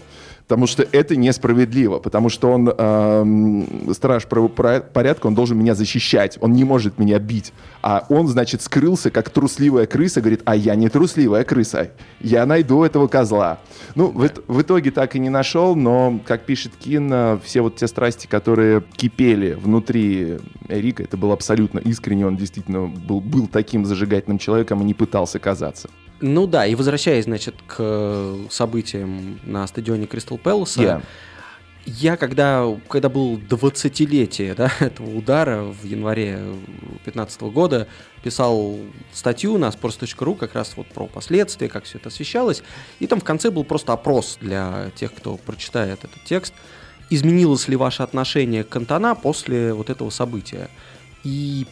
Потому 0.51 0.67
что 0.67 0.85
это 0.91 1.15
несправедливо, 1.15 1.99
потому 1.99 2.27
что 2.27 2.51
он 2.51 2.67
эм, 2.67 3.93
страж 3.93 4.25
правопорядка, 4.25 5.27
он 5.27 5.33
должен 5.33 5.57
меня 5.57 5.75
защищать, 5.75 6.37
он 6.41 6.51
не 6.51 6.65
может 6.65 6.99
меня 6.99 7.19
бить. 7.19 7.53
А 7.81 8.05
он, 8.09 8.27
значит, 8.27 8.61
скрылся, 8.61 9.11
как 9.11 9.29
трусливая 9.29 9.85
крыса, 9.85 10.19
говорит, 10.19 10.41
а 10.43 10.57
я 10.57 10.75
не 10.75 10.89
трусливая 10.89 11.45
крыса, 11.45 11.91
я 12.19 12.45
найду 12.45 12.83
этого 12.83 13.07
козла. 13.07 13.59
Ну, 13.95 14.07
в, 14.07 14.29
в 14.47 14.61
итоге 14.61 14.91
так 14.91 15.15
и 15.15 15.19
не 15.19 15.29
нашел, 15.29 15.73
но, 15.73 16.19
как 16.25 16.43
пишет 16.43 16.73
Кин, 16.77 17.09
э, 17.13 17.39
все 17.45 17.61
вот 17.61 17.77
те 17.77 17.87
страсти, 17.87 18.27
которые 18.27 18.83
кипели 18.97 19.53
внутри 19.53 20.37
Эрика, 20.67 21.03
это 21.03 21.15
было 21.15 21.31
абсолютно 21.31 21.79
искренне, 21.79 22.27
он 22.27 22.35
действительно 22.35 22.87
был, 22.87 23.21
был 23.21 23.47
таким 23.47 23.85
зажигательным 23.85 24.37
человеком 24.37 24.81
и 24.81 24.83
не 24.83 24.93
пытался 24.93 25.39
казаться. 25.39 25.87
Ну 26.21 26.47
да, 26.47 26.65
и 26.65 26.75
возвращаясь, 26.75 27.25
значит, 27.25 27.55
к 27.67 28.37
событиям 28.49 29.39
на 29.43 29.65
стадионе 29.67 30.05
Кристал 30.05 30.37
Пэласа, 30.37 30.81
Я. 30.81 31.01
я 31.85 32.15
когда, 32.17 32.65
когда 32.87 33.09
был 33.09 33.37
20-летие 33.37 34.53
да, 34.53 34.71
этого 34.79 35.15
удара 35.17 35.63
в 35.63 35.83
январе 35.83 36.37
2015 37.03 37.41
года, 37.41 37.87
писал 38.23 38.79
статью 39.11 39.57
на 39.57 39.69
sports.ru 39.69 40.37
как 40.37 40.53
раз 40.53 40.73
вот 40.75 40.87
про 40.87 41.07
последствия, 41.07 41.69
как 41.69 41.85
все 41.85 41.97
это 41.97 42.09
освещалось, 42.09 42.61
и 42.99 43.07
там 43.07 43.19
в 43.19 43.23
конце 43.23 43.49
был 43.49 43.63
просто 43.63 43.93
опрос 43.93 44.37
для 44.39 44.91
тех, 44.95 45.13
кто 45.13 45.37
прочитает 45.37 46.03
этот 46.03 46.23
текст, 46.23 46.53
изменилось 47.09 47.67
ли 47.67 47.75
ваше 47.75 48.03
отношение 48.03 48.63
к 48.63 48.69
Кантана 48.69 49.15
после 49.15 49.73
вот 49.73 49.89
этого 49.89 50.11
события. 50.11 50.69
И 51.23 51.67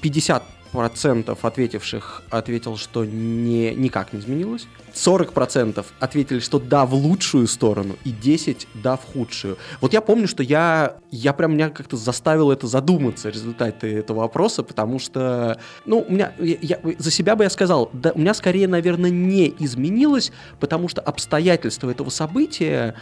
60% 0.74 1.38
ответивших 1.42 2.24
ответил, 2.30 2.78
что 2.78 3.06
не, 3.06 3.74
никак 3.76 4.14
не 4.14 4.20
изменилось. 4.20 4.68
40% 4.94 5.86
ответили, 6.00 6.40
что 6.40 6.60
да, 6.60 6.86
в 6.86 6.94
лучшую 6.94 7.48
сторону, 7.48 7.96
и 8.04 8.12
10% 8.12 8.68
да, 8.76 8.98
в 8.98 9.06
худшую. 9.06 9.58
Вот 9.82 9.94
я 9.94 10.02
помню, 10.02 10.28
что 10.28 10.44
я, 10.44 10.98
я 11.12 11.34
прям 11.34 11.54
меня 11.54 11.70
как-то 11.70 11.98
заставил 11.98 12.52
это 12.52 12.68
задуматься, 12.68 13.30
результаты 13.30 13.88
этого 13.96 14.20
вопроса, 14.20 14.64
потому 14.64 15.00
что, 15.00 15.60
ну, 15.86 16.06
у 16.08 16.12
меня, 16.12 16.34
я, 16.40 16.58
я, 16.62 16.80
за 16.98 17.12
себя 17.12 17.36
бы 17.36 17.44
я 17.44 17.50
сказал, 17.50 17.90
да, 17.94 18.12
у 18.14 18.20
меня 18.20 18.34
скорее, 18.34 18.68
наверное, 18.68 19.10
не 19.10 19.54
изменилось, 19.60 20.32
потому 20.60 20.88
что 20.88 21.02
обстоятельства 21.02 21.90
этого 21.90 22.10
события, 22.10 22.96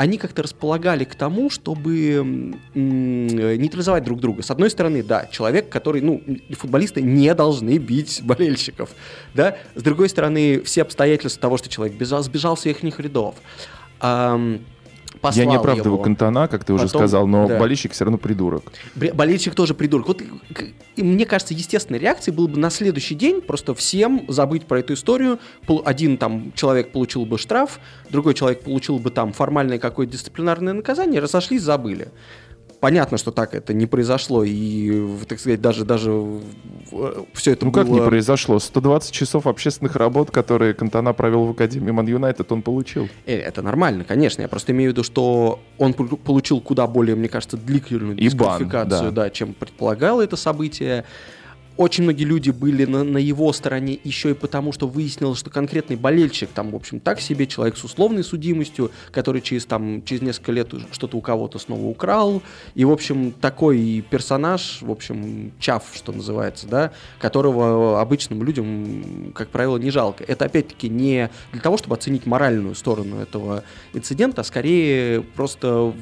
они 0.00 0.16
как-то 0.16 0.42
располагали 0.42 1.04
к 1.04 1.14
тому, 1.14 1.50
чтобы 1.50 2.56
нейтрализовать 2.74 4.02
друг 4.02 4.18
друга. 4.18 4.42
С 4.42 4.50
одной 4.50 4.70
стороны, 4.70 5.02
да, 5.02 5.26
человек, 5.26 5.68
который, 5.68 6.00
ну, 6.00 6.22
футболисты 6.52 7.02
не 7.02 7.34
должны 7.34 7.76
бить 7.76 8.22
болельщиков, 8.24 8.88
да. 9.34 9.58
С 9.74 9.82
другой 9.82 10.08
стороны, 10.08 10.62
все 10.62 10.80
обстоятельства 10.82 11.42
того, 11.42 11.58
что 11.58 11.68
человек 11.68 11.98
бежал, 11.98 12.22
сбежал 12.22 12.56
с 12.56 12.64
их 12.64 12.82
рядов. 12.82 13.34
Um, 14.00 14.62
послал 15.20 15.44
Я 15.44 15.50
не 15.50 15.56
оправдываю 15.56 15.94
его. 15.94 16.02
Кантона, 16.02 16.48
как 16.48 16.64
ты 16.64 16.72
Потом, 16.72 16.86
уже 16.86 16.88
сказал, 16.88 17.26
но 17.26 17.48
да. 17.48 17.58
болельщик 17.58 17.92
все 17.92 18.04
равно 18.04 18.18
придурок. 18.18 18.72
Болельщик 18.94 19.54
тоже 19.54 19.74
придурок. 19.74 20.08
Вот 20.08 20.22
и 20.96 21.02
мне 21.02 21.26
кажется, 21.26 21.54
естественной 21.54 21.98
реакцией 21.98 22.34
было 22.34 22.46
бы 22.46 22.58
на 22.58 22.70
следующий 22.70 23.14
день 23.14 23.40
просто 23.40 23.74
всем 23.74 24.24
забыть 24.28 24.66
про 24.66 24.80
эту 24.80 24.94
историю. 24.94 25.38
Один 25.84 26.16
там 26.16 26.52
человек 26.54 26.92
получил 26.92 27.26
бы 27.26 27.38
штраф, 27.38 27.80
другой 28.10 28.34
человек 28.34 28.62
получил 28.62 28.98
бы 28.98 29.10
там 29.10 29.32
формальное 29.32 29.78
какое-то 29.78 30.12
дисциплинарное 30.12 30.72
наказание, 30.72 31.20
разошлись, 31.20 31.62
забыли 31.62 32.08
понятно, 32.80 33.18
что 33.18 33.30
так 33.30 33.54
это 33.54 33.72
не 33.72 33.86
произошло, 33.86 34.42
и, 34.42 35.06
так 35.28 35.38
сказать, 35.38 35.60
даже, 35.60 35.84
даже 35.84 36.40
все 37.32 37.52
это 37.52 37.64
Ну 37.64 37.70
было... 37.70 37.82
как 37.82 37.90
не 37.90 38.00
произошло? 38.00 38.58
120 38.58 39.12
часов 39.12 39.46
общественных 39.46 39.96
работ, 39.96 40.30
которые 40.30 40.74
Кантана 40.74 41.12
провел 41.12 41.46
в 41.46 41.50
Академии 41.50 41.90
Ман 41.90 42.06
Юнайтед, 42.06 42.50
он 42.52 42.62
получил. 42.62 43.08
Э, 43.26 43.36
это 43.38 43.62
нормально, 43.62 44.04
конечно. 44.04 44.42
Я 44.42 44.48
просто 44.48 44.72
имею 44.72 44.90
в 44.90 44.92
виду, 44.92 45.04
что 45.04 45.60
он 45.78 45.94
получил 45.94 46.60
куда 46.60 46.86
более, 46.86 47.16
мне 47.16 47.28
кажется, 47.28 47.56
длительную 47.56 48.16
дисквалификацию, 48.16 49.12
да. 49.12 49.24
да, 49.24 49.30
чем 49.30 49.54
предполагало 49.54 50.22
это 50.22 50.36
событие 50.36 51.04
очень 51.80 52.04
многие 52.04 52.24
люди 52.24 52.50
были 52.50 52.84
на, 52.84 53.04
на 53.04 53.16
его 53.16 53.50
стороне 53.54 53.98
еще 54.04 54.32
и 54.32 54.34
потому, 54.34 54.70
что 54.70 54.86
выяснилось, 54.86 55.38
что 55.38 55.48
конкретный 55.48 55.96
болельщик, 55.96 56.50
там, 56.50 56.72
в 56.72 56.76
общем, 56.76 57.00
так 57.00 57.22
себе, 57.22 57.46
человек 57.46 57.78
с 57.78 57.84
условной 57.84 58.22
судимостью, 58.22 58.90
который 59.10 59.40
через, 59.40 59.64
там, 59.64 60.04
через 60.04 60.20
несколько 60.20 60.52
лет 60.52 60.70
что-то 60.92 61.16
у 61.16 61.22
кого-то 61.22 61.58
снова 61.58 61.86
украл, 61.86 62.42
и, 62.74 62.84
в 62.84 62.90
общем, 62.90 63.32
такой 63.32 64.04
персонаж, 64.10 64.82
в 64.82 64.90
общем, 64.90 65.52
чав, 65.58 65.84
что 65.94 66.12
называется, 66.12 66.66
да, 66.66 66.92
которого 67.18 67.98
обычным 67.98 68.42
людям, 68.42 69.32
как 69.34 69.48
правило, 69.48 69.78
не 69.78 69.90
жалко. 69.90 70.22
Это, 70.24 70.44
опять-таки, 70.44 70.90
не 70.90 71.30
для 71.52 71.62
того, 71.62 71.78
чтобы 71.78 71.96
оценить 71.96 72.26
моральную 72.26 72.74
сторону 72.74 73.16
этого 73.16 73.64
инцидента, 73.94 74.42
а 74.42 74.44
скорее 74.44 75.22
просто 75.22 75.94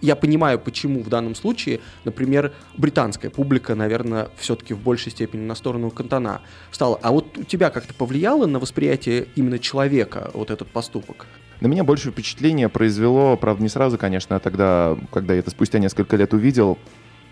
я 0.00 0.16
понимаю, 0.16 0.58
почему 0.58 1.02
в 1.02 1.08
данном 1.08 1.34
случае, 1.34 1.80
например, 2.04 2.52
британская 2.76 3.30
публика, 3.30 3.74
наверное, 3.74 4.28
все-таки 4.36 4.74
в 4.74 4.80
большей 4.80 5.12
степени 5.12 5.42
на 5.42 5.54
сторону 5.54 5.90
Кантона 5.90 6.42
стала. 6.70 6.98
А 7.02 7.12
вот 7.12 7.38
у 7.38 7.44
тебя 7.44 7.70
как-то 7.70 7.94
повлияло 7.94 8.46
на 8.46 8.58
восприятие 8.58 9.28
именно 9.34 9.58
человека 9.58 10.30
вот 10.34 10.50
этот 10.50 10.68
поступок? 10.68 11.26
На 11.60 11.68
меня 11.68 11.84
больше 11.84 12.10
впечатление 12.10 12.68
произвело, 12.68 13.36
правда, 13.36 13.62
не 13.62 13.70
сразу, 13.70 13.96
конечно, 13.96 14.36
а 14.36 14.40
тогда, 14.40 14.98
когда 15.10 15.32
я 15.32 15.40
это 15.40 15.50
спустя 15.50 15.78
несколько 15.78 16.16
лет 16.16 16.34
увидел, 16.34 16.78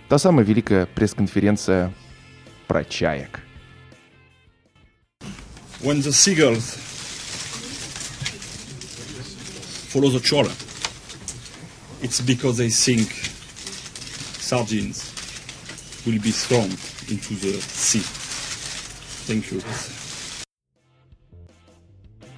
та 0.08 0.18
самая 0.18 0.46
великая 0.46 0.86
пресс-конференция 0.86 1.92
про 2.66 2.84
чаек. 2.84 3.40
When 5.82 6.00
the 6.00 6.12
seagulls 6.12 6.78
follow 9.92 10.10
the 10.10 10.20
trawler, 10.20 10.50
it's 12.04 12.20
because 12.20 12.58
they 12.58 12.68
think 12.68 13.08
sardines 14.38 15.10
will 16.04 16.20
be 16.20 16.30
thrown 16.30 16.70
into 17.08 17.34
the 17.40 17.54
sea. 17.60 18.04
Thank 19.26 19.50
you. 19.50 19.62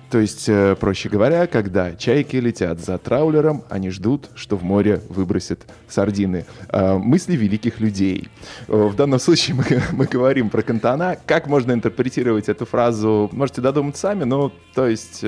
То 0.08 0.20
есть, 0.20 0.48
э, 0.48 0.76
проще 0.76 1.08
говоря, 1.08 1.48
когда 1.48 1.96
чайки 1.96 2.36
летят 2.36 2.78
за 2.78 2.96
траулером, 2.96 3.64
они 3.68 3.90
ждут, 3.90 4.30
что 4.36 4.56
в 4.56 4.62
море 4.62 5.02
выбросят 5.08 5.66
сардины. 5.88 6.46
Э, 6.68 6.96
мысли 6.96 7.34
великих 7.34 7.80
людей. 7.80 8.28
Э, 8.68 8.86
в 8.86 8.94
данном 8.94 9.18
случае 9.18 9.56
мы, 9.56 9.64
мы 9.92 10.04
говорим 10.06 10.48
про 10.48 10.62
Кантана. 10.62 11.18
Как 11.26 11.48
можно 11.48 11.72
интерпретировать 11.72 12.48
эту 12.48 12.66
фразу? 12.66 13.28
Можете 13.32 13.60
додумать 13.60 13.96
сами, 13.96 14.22
но, 14.22 14.52
то 14.74 14.86
есть, 14.86 15.24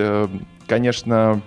конечно, 0.68 1.42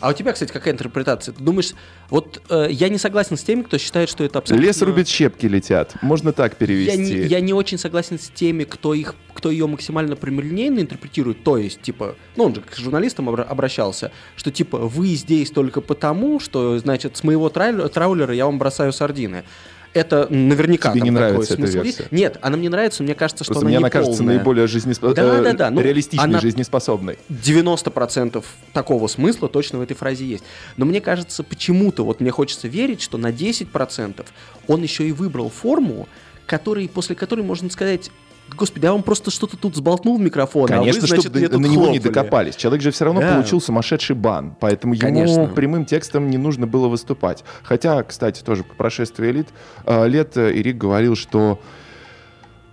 а 0.00 0.10
у 0.10 0.12
тебя, 0.12 0.32
кстати, 0.32 0.50
какая 0.50 0.72
интерпретация? 0.74 1.34
Ты 1.34 1.42
думаешь, 1.42 1.72
вот 2.08 2.42
э, 2.48 2.68
я 2.70 2.88
не 2.88 2.98
согласен 2.98 3.36
с 3.36 3.42
теми, 3.42 3.62
кто 3.62 3.78
считает, 3.78 4.08
что 4.08 4.24
это 4.24 4.38
абсолютно... 4.38 4.66
Лес 4.66 4.80
рубит, 4.82 5.08
щепки 5.08 5.46
летят. 5.46 5.94
Можно 6.02 6.32
так 6.32 6.56
перевести. 6.56 6.90
Я 6.90 6.96
не, 6.96 7.26
я 7.26 7.40
не 7.40 7.52
очень 7.52 7.78
согласен 7.78 8.18
с 8.18 8.28
теми, 8.30 8.64
кто, 8.64 8.94
их, 8.94 9.14
кто 9.34 9.50
ее 9.50 9.66
максимально 9.66 10.16
прямолинейно 10.16 10.80
интерпретирует. 10.80 11.44
То 11.44 11.58
есть, 11.58 11.82
типа, 11.82 12.16
ну 12.36 12.44
он 12.44 12.54
же 12.54 12.62
к 12.62 12.74
журналистам 12.76 13.28
обращался, 13.28 14.10
что 14.36 14.50
типа 14.50 14.78
вы 14.78 15.08
здесь 15.08 15.50
только 15.50 15.80
потому, 15.80 16.40
что, 16.40 16.78
значит, 16.78 17.16
с 17.16 17.24
моего 17.24 17.48
траулера 17.48 18.34
я 18.34 18.46
вам 18.46 18.58
бросаю 18.58 18.92
сардины 18.92 19.44
это 19.92 20.26
наверняка 20.30 20.92
Тебе 20.92 21.02
не 21.02 21.10
нравится 21.10 21.54
эта 21.54 21.66
версия? 21.66 22.06
Нет, 22.10 22.38
она 22.42 22.56
мне 22.56 22.68
нравится, 22.68 23.02
мне 23.02 23.14
кажется, 23.14 23.44
что 23.44 23.54
Просто 23.54 23.66
она 23.66 23.70
мне 23.70 23.78
она 23.78 23.90
кажется 23.90 24.22
наиболее 24.22 24.66
жизнеспособной, 24.66 25.36
да, 25.36 25.42
да, 25.42 25.52
да. 25.52 25.70
Ну, 25.70 25.80
реалистичной, 25.80 26.24
она 26.24 26.40
жизнеспособной. 26.40 27.18
90% 27.28 28.44
такого 28.72 29.06
смысла 29.08 29.48
точно 29.48 29.78
в 29.78 29.82
этой 29.82 29.94
фразе 29.94 30.24
есть. 30.24 30.44
Но 30.76 30.84
мне 30.84 31.00
кажется, 31.00 31.42
почему-то, 31.42 32.04
вот 32.04 32.20
мне 32.20 32.30
хочется 32.30 32.68
верить, 32.68 33.00
что 33.00 33.18
на 33.18 33.30
10% 33.30 34.24
он 34.68 34.82
еще 34.82 35.08
и 35.08 35.12
выбрал 35.12 35.50
форму, 35.50 36.08
который, 36.46 36.88
после 36.88 37.16
которой 37.16 37.42
можно 37.42 37.70
сказать, 37.70 38.10
Господи, 38.56 38.86
а 38.86 38.92
он 38.92 39.02
просто 39.02 39.30
что-то 39.30 39.56
тут 39.56 39.76
сболтнул 39.76 40.18
в 40.18 40.20
микрофон, 40.20 40.66
Конечно, 40.66 40.90
а 40.90 41.00
вы, 41.02 41.06
значит, 41.06 41.24
чтобы 41.24 41.58
на 41.58 41.66
него 41.66 41.88
не 41.88 41.98
докопались. 41.98 42.56
Человек 42.56 42.82
же 42.82 42.90
все 42.90 43.06
равно 43.06 43.20
да. 43.20 43.34
получил 43.34 43.60
сумасшедший 43.60 44.16
бан, 44.16 44.56
поэтому 44.58 44.96
Конечно. 44.96 45.42
ему 45.42 45.48
прямым 45.48 45.84
текстом 45.84 46.28
не 46.30 46.38
нужно 46.38 46.66
было 46.66 46.88
выступать. 46.88 47.44
Хотя, 47.62 48.02
кстати, 48.02 48.42
тоже 48.42 48.64
по 48.64 48.74
прошествии 48.74 49.30
лет, 49.30 49.48
э, 49.86 50.08
лет 50.08 50.36
Ирик 50.36 50.76
говорил, 50.76 51.16
что 51.16 51.60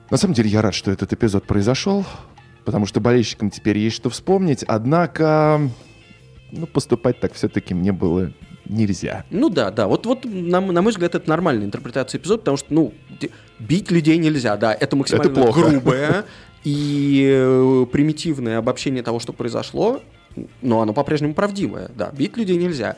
на 0.09 0.17
самом 0.17 0.34
деле 0.34 0.49
я 0.49 0.61
рад, 0.61 0.73
что 0.73 0.91
этот 0.91 1.11
эпизод 1.13 1.45
произошел, 1.45 2.05
потому 2.65 2.86
что 2.86 2.99
болельщикам 2.99 3.49
теперь 3.49 3.78
есть 3.78 3.95
что 3.95 4.09
вспомнить, 4.09 4.63
однако 4.63 5.69
ну, 6.51 6.65
поступать 6.65 7.19
так 7.19 7.34
все-таки 7.34 7.73
мне 7.73 7.91
было 7.91 8.32
нельзя. 8.70 9.26
Ну 9.30 9.49
да, 9.49 9.72
да. 9.72 9.88
Вот, 9.88 10.05
вот 10.05 10.26
на, 10.26 10.61
на 10.61 10.82
мой 10.82 10.91
взгляд, 10.91 11.15
это 11.15 11.30
нормальная 11.30 11.65
интерпретация 11.65 12.20
эпизода, 12.20 12.39
потому 12.39 12.57
что, 12.57 12.74
ну, 12.74 12.93
бить 13.59 13.91
людей 13.91 14.18
нельзя, 14.18 14.57
да. 14.57 14.74
Это 14.74 14.95
максимально 14.95 15.32
это 15.32 15.41
плохо. 15.41 15.61
грубое 15.61 16.26
и 16.63 17.28
э, 17.30 17.86
примитивное 17.91 18.57
обобщение 18.57 19.03
того, 19.03 19.20
что 19.20 19.34
произошло, 19.34 20.01
но 20.61 20.82
оно 20.82 20.93
по-прежнему 20.93 21.34
правдивое, 21.34 21.89
да. 21.95 22.11
Бить 22.11 22.38
людей 22.38 22.57
нельзя. 22.57 22.97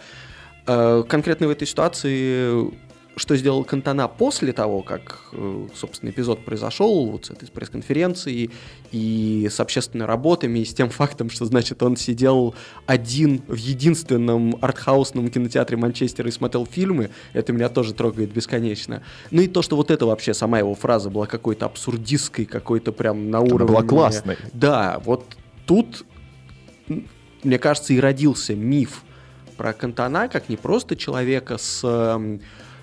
Э, 0.67 1.03
конкретно 1.07 1.47
в 1.47 1.51
этой 1.51 1.67
ситуации 1.67 2.71
что 3.19 3.35
сделал 3.35 3.63
Кантана 3.65 4.07
после 4.07 4.53
того, 4.53 4.81
как, 4.81 5.19
э, 5.33 5.67
собственно, 5.75 6.09
эпизод 6.09 6.45
произошел, 6.45 7.07
вот 7.11 7.25
с 7.25 7.31
этой 7.31 7.49
пресс-конференцией 7.49 8.49
и 8.91 9.49
с 9.51 9.59
общественными 9.59 10.07
работами, 10.07 10.59
и 10.59 10.65
с 10.65 10.73
тем 10.73 10.89
фактом, 10.89 11.29
что, 11.29 11.45
значит, 11.45 11.83
он 11.83 11.97
сидел 11.97 12.55
один 12.85 13.41
в 13.47 13.55
единственном 13.55 14.57
артхаусном 14.61 15.29
кинотеатре 15.29 15.75
Манчестера 15.75 16.29
и 16.29 16.31
смотрел 16.31 16.65
фильмы, 16.65 17.09
это 17.33 17.51
меня 17.51 17.67
тоже 17.67 17.93
трогает 17.93 18.31
бесконечно. 18.31 19.03
Ну 19.31 19.41
и 19.41 19.47
то, 19.47 19.61
что 19.61 19.75
вот 19.75 19.91
это 19.91 20.05
вообще, 20.05 20.33
сама 20.33 20.59
его 20.59 20.73
фраза 20.73 21.09
была 21.09 21.25
какой-то 21.25 21.65
абсурдистской, 21.65 22.45
какой-то 22.45 22.93
прям 22.93 23.29
на 23.29 23.41
уровне... 23.41 23.57
Она 23.57 23.65
была 23.65 23.83
классной. 23.83 24.37
Да, 24.53 25.01
вот 25.03 25.25
тут, 25.65 26.05
мне 27.43 27.59
кажется, 27.59 27.93
и 27.93 27.99
родился 27.99 28.55
миф 28.55 29.03
про 29.57 29.73
Кантана 29.73 30.29
как 30.29 30.47
не 30.47 30.55
просто 30.55 30.95
человека 30.95 31.57
с 31.57 31.81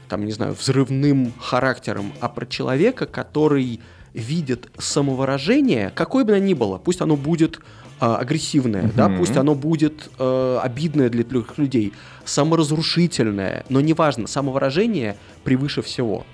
там, 0.08 0.24
не 0.24 0.32
знаю, 0.32 0.54
взрывным 0.54 1.32
характером, 1.38 2.12
а 2.20 2.28
про 2.28 2.46
человека, 2.46 3.06
который 3.06 3.80
видит 4.14 4.68
самовыражение, 4.78 5.92
какое 5.94 6.24
бы 6.24 6.32
оно 6.32 6.44
ни 6.44 6.54
было, 6.54 6.78
пусть 6.78 7.00
оно 7.00 7.16
будет 7.16 7.60
э, 8.00 8.06
агрессивное, 8.06 8.84
mm-hmm. 8.84 8.94
да, 8.94 9.08
пусть 9.08 9.36
оно 9.36 9.54
будет 9.54 10.10
э, 10.18 10.58
обидное 10.62 11.10
для 11.10 11.22
других 11.22 11.58
людей, 11.58 11.92
саморазрушительное, 12.24 13.66
но 13.68 13.80
неважно, 13.80 14.26
самовыражение 14.26 15.16
превыше 15.44 15.82
всего. 15.82 16.24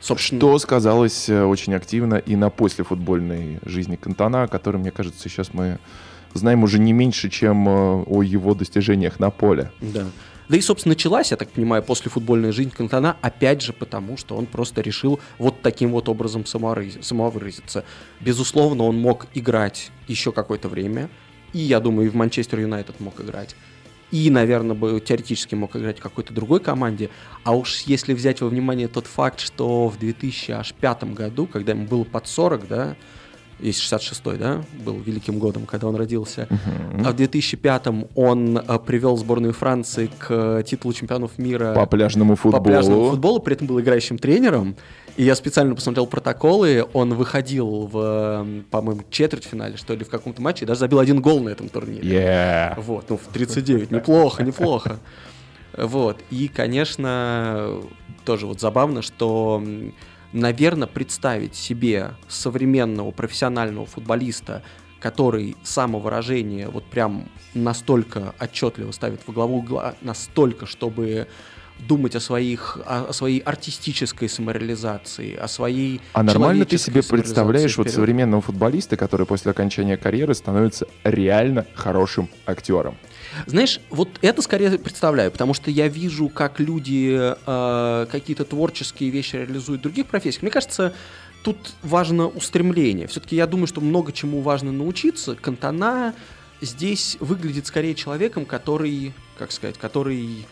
Собственно... 0.00 0.40
Что 0.40 0.58
сказалось 0.58 1.28
э, 1.28 1.44
очень 1.44 1.74
активно 1.74 2.16
и 2.16 2.36
на 2.36 2.50
послефутбольной 2.50 3.58
жизни 3.64 3.96
Кантана, 3.96 4.44
о 4.44 4.48
котором, 4.48 4.80
мне 4.80 4.90
кажется, 4.90 5.28
сейчас 5.28 5.52
мы 5.52 5.78
знаем 6.34 6.62
уже 6.62 6.78
не 6.78 6.92
меньше, 6.92 7.28
чем 7.30 7.68
э, 7.68 8.02
о 8.04 8.22
его 8.22 8.54
достижениях 8.54 9.18
на 9.18 9.30
поле. 9.30 9.70
Да. 9.80 10.06
Да 10.48 10.56
и, 10.56 10.60
собственно, 10.62 10.94
началась, 10.94 11.30
я 11.30 11.36
так 11.36 11.50
понимаю, 11.50 11.82
после 11.82 12.10
футбольной 12.10 12.52
жизни 12.52 12.70
Кантона, 12.70 13.16
опять 13.20 13.60
же 13.60 13.72
потому, 13.72 14.16
что 14.16 14.34
он 14.36 14.46
просто 14.46 14.80
решил 14.80 15.20
вот 15.38 15.60
таким 15.60 15.92
вот 15.92 16.08
образом 16.08 16.46
самовыразиться. 16.46 17.84
Безусловно, 18.20 18.84
он 18.84 18.98
мог 18.98 19.26
играть 19.34 19.90
еще 20.06 20.32
какое-то 20.32 20.68
время, 20.68 21.10
и, 21.52 21.58
я 21.58 21.80
думаю, 21.80 22.06
и 22.06 22.10
в 22.10 22.14
Манчестер 22.14 22.60
Юнайтед 22.60 22.98
мог 23.00 23.20
играть. 23.20 23.56
И, 24.10 24.30
наверное, 24.30 24.74
бы 24.74 24.98
теоретически 25.00 25.54
мог 25.54 25.76
играть 25.76 25.98
в 25.98 26.02
какой-то 26.02 26.32
другой 26.32 26.60
команде. 26.60 27.10
А 27.44 27.54
уж 27.54 27.82
если 27.82 28.14
взять 28.14 28.40
во 28.40 28.48
внимание 28.48 28.88
тот 28.88 29.06
факт, 29.06 29.40
что 29.40 29.88
в 29.88 29.98
2005 29.98 31.12
году, 31.12 31.46
когда 31.46 31.72
ему 31.72 31.86
было 31.86 32.04
под 32.04 32.26
40, 32.26 32.68
да, 32.68 32.96
есть 33.60 33.80
66-й, 33.80 34.38
да, 34.38 34.64
был 34.84 34.98
великим 35.00 35.38
годом, 35.38 35.66
когда 35.66 35.88
он 35.88 35.96
родился. 35.96 36.46
А 37.04 37.12
в 37.12 37.16
2005-м 37.16 38.08
он 38.14 38.58
а, 38.58 38.78
привел 38.78 39.16
сборную 39.16 39.52
Франции 39.52 40.10
к 40.18 40.62
титулу 40.64 40.94
чемпионов 40.94 41.38
мира 41.38 41.72
по 41.74 41.86
пляжному 41.86 42.36
футболу. 42.36 42.62
По 42.62 42.70
пляжному 42.70 43.10
футболу, 43.10 43.40
при 43.40 43.54
этом 43.54 43.66
был 43.66 43.80
играющим 43.80 44.18
тренером. 44.18 44.76
И 45.16 45.24
я 45.24 45.34
специально 45.34 45.74
посмотрел 45.74 46.06
протоколы, 46.06 46.86
он 46.92 47.14
выходил 47.14 47.88
в, 47.92 48.46
по-моему, 48.70 49.02
четвертьфинале, 49.10 49.76
что 49.76 49.94
ли, 49.94 50.04
в 50.04 50.08
каком-то 50.08 50.40
матче, 50.40 50.64
и 50.64 50.68
даже 50.68 50.80
забил 50.80 51.00
один 51.00 51.20
гол 51.20 51.40
на 51.40 51.48
этом 51.48 51.68
турнире. 51.68 52.08
Yeah. 52.08 52.80
Вот, 52.80 53.06
ну, 53.10 53.16
в 53.16 53.32
39, 53.32 53.90
неплохо, 53.90 54.44
неплохо. 54.44 55.00
Вот, 55.76 56.18
и, 56.30 56.46
конечно, 56.46 57.80
тоже 58.24 58.46
вот 58.46 58.60
забавно, 58.60 59.02
что 59.02 59.60
наверное, 60.32 60.88
представить 60.88 61.54
себе 61.54 62.14
современного 62.28 63.10
профессионального 63.10 63.86
футболиста, 63.86 64.62
который 65.00 65.56
самовыражение 65.62 66.68
вот 66.68 66.84
прям 66.84 67.28
настолько 67.54 68.34
отчетливо 68.40 68.90
ставит 68.92 69.20
во 69.26 69.32
главу 69.32 69.58
угла, 69.58 69.94
настолько, 70.00 70.66
чтобы 70.66 71.28
думать 71.78 72.16
о 72.16 72.20
своих, 72.20 72.78
о, 72.84 73.06
о 73.08 73.12
своей 73.12 73.40
артистической 73.40 74.28
самореализации, 74.28 75.34
о 75.36 75.48
своей 75.48 76.00
А 76.12 76.22
нормально 76.22 76.64
ты 76.64 76.78
себе 76.78 77.02
представляешь 77.02 77.72
вперед. 77.72 77.86
вот 77.86 77.94
современного 77.94 78.42
футболиста, 78.42 78.96
который 78.96 79.26
после 79.26 79.50
окончания 79.50 79.96
карьеры 79.96 80.34
становится 80.34 80.86
реально 81.04 81.66
хорошим 81.74 82.28
актером? 82.46 82.96
Знаешь, 83.46 83.80
вот 83.90 84.08
это 84.22 84.42
скорее 84.42 84.78
представляю, 84.78 85.30
потому 85.30 85.54
что 85.54 85.70
я 85.70 85.88
вижу, 85.88 86.28
как 86.28 86.60
люди 86.60 87.16
э, 87.46 88.06
какие-то 88.10 88.44
творческие 88.44 89.10
вещи 89.10 89.36
реализуют 89.36 89.80
в 89.80 89.82
других 89.84 90.06
профессиях. 90.06 90.42
Мне 90.42 90.50
кажется, 90.50 90.94
тут 91.42 91.56
важно 91.82 92.26
устремление. 92.26 93.06
Все-таки 93.06 93.36
я 93.36 93.46
думаю, 93.46 93.66
что 93.66 93.80
много 93.80 94.12
чему 94.12 94.40
важно 94.40 94.72
научиться. 94.72 95.34
Кантана 95.34 96.14
здесь 96.60 97.16
выглядит 97.20 97.66
скорее 97.66 97.94
человеком, 97.94 98.44
который, 98.44 99.12
как 99.38 99.52
сказать, 99.52 99.78
который, 99.78 100.46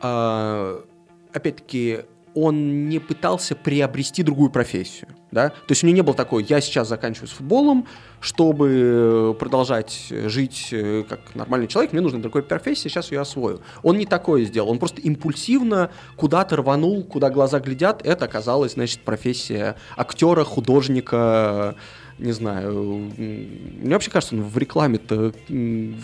опять-таки, 0.00 2.00
он 2.36 2.90
не 2.90 2.98
пытался 2.98 3.56
приобрести 3.56 4.22
другую 4.22 4.50
профессию, 4.50 5.08
да, 5.30 5.48
то 5.48 5.70
есть 5.70 5.82
у 5.82 5.86
него 5.86 5.96
не 5.96 6.02
было 6.02 6.14
такой, 6.14 6.44
я 6.44 6.60
сейчас 6.60 6.86
заканчиваю 6.86 7.28
с 7.28 7.32
футболом, 7.32 7.86
чтобы 8.20 9.34
продолжать 9.38 10.08
жить 10.10 10.68
э, 10.70 11.04
как 11.08 11.34
нормальный 11.34 11.66
человек, 11.66 11.92
мне 11.92 12.02
нужна 12.02 12.18
другая 12.18 12.42
профессия, 12.42 12.90
сейчас 12.90 13.10
ее 13.10 13.20
освою. 13.20 13.62
Он 13.82 13.96
не 13.96 14.04
такое 14.04 14.44
сделал, 14.44 14.70
он 14.70 14.78
просто 14.78 15.00
импульсивно 15.00 15.90
куда-то 16.16 16.56
рванул, 16.56 17.04
куда 17.04 17.30
глаза 17.30 17.58
глядят, 17.58 18.04
это 18.04 18.26
оказалось, 18.26 18.74
значит, 18.74 19.00
профессия 19.00 19.76
актера, 19.96 20.44
художника, 20.44 21.74
не 22.18 22.32
знаю, 22.32 23.10
мне 23.16 23.92
вообще 23.92 24.10
кажется, 24.10 24.34
он 24.34 24.42
в 24.42 24.56
рекламе-то 24.58 25.32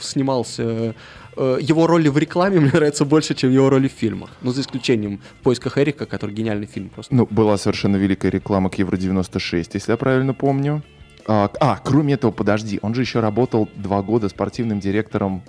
снимался 0.00 0.94
Э, 1.36 1.58
его 1.60 1.86
роли 1.86 2.08
в 2.08 2.18
рекламе 2.18 2.60
мне 2.60 2.70
нравятся 2.72 3.04
больше, 3.04 3.34
чем 3.34 3.50
его 3.50 3.70
роли 3.70 3.88
в 3.88 3.92
фильмах. 3.92 4.30
Ну, 4.42 4.52
за 4.52 4.60
исключением 4.60 5.20
«В 5.40 5.42
поисках 5.42 5.78
Эрика», 5.78 6.06
который 6.06 6.34
гениальный 6.34 6.66
фильм 6.66 6.88
просто. 6.88 7.14
Ну, 7.14 7.26
была 7.30 7.56
совершенно 7.56 7.96
великая 7.96 8.30
реклама 8.30 8.70
к 8.70 8.78
Евро-96, 8.78 9.70
если 9.74 9.92
я 9.92 9.96
правильно 9.96 10.34
помню. 10.34 10.82
А, 11.26 11.50
а, 11.60 11.80
кроме 11.82 12.14
этого, 12.14 12.32
подожди, 12.32 12.78
он 12.82 12.94
же 12.94 13.02
еще 13.02 13.20
работал 13.20 13.68
два 13.76 14.02
года 14.02 14.28
спортивным 14.28 14.80
директором 14.80 15.42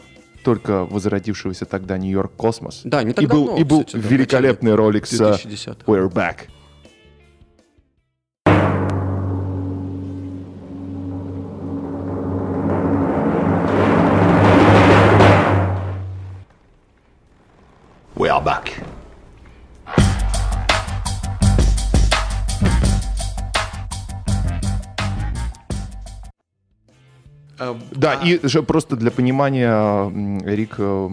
только 0.44 0.84
возродившегося 0.86 1.66
тогда 1.66 1.98
Нью-Йорк 1.98 2.34
Космос. 2.36 2.82
Да, 2.84 3.02
не 3.02 3.14
так 3.14 3.24
и 3.24 3.28
давно, 3.28 3.46
был, 3.46 3.58
И 3.58 3.64
был 3.64 3.84
кстати, 3.84 4.06
великолепный 4.06 4.72
да, 4.72 4.78
ролик 4.78 5.08
с 5.08 5.14
«We're 5.20 6.12
Back». 6.12 6.50
Да, 27.96 28.20
а... 28.22 28.26
и 28.26 28.46
же 28.48 28.64
просто 28.64 28.96
для 28.96 29.12
понимания, 29.12 30.10
Рик 30.46 30.76
э, 30.78 31.10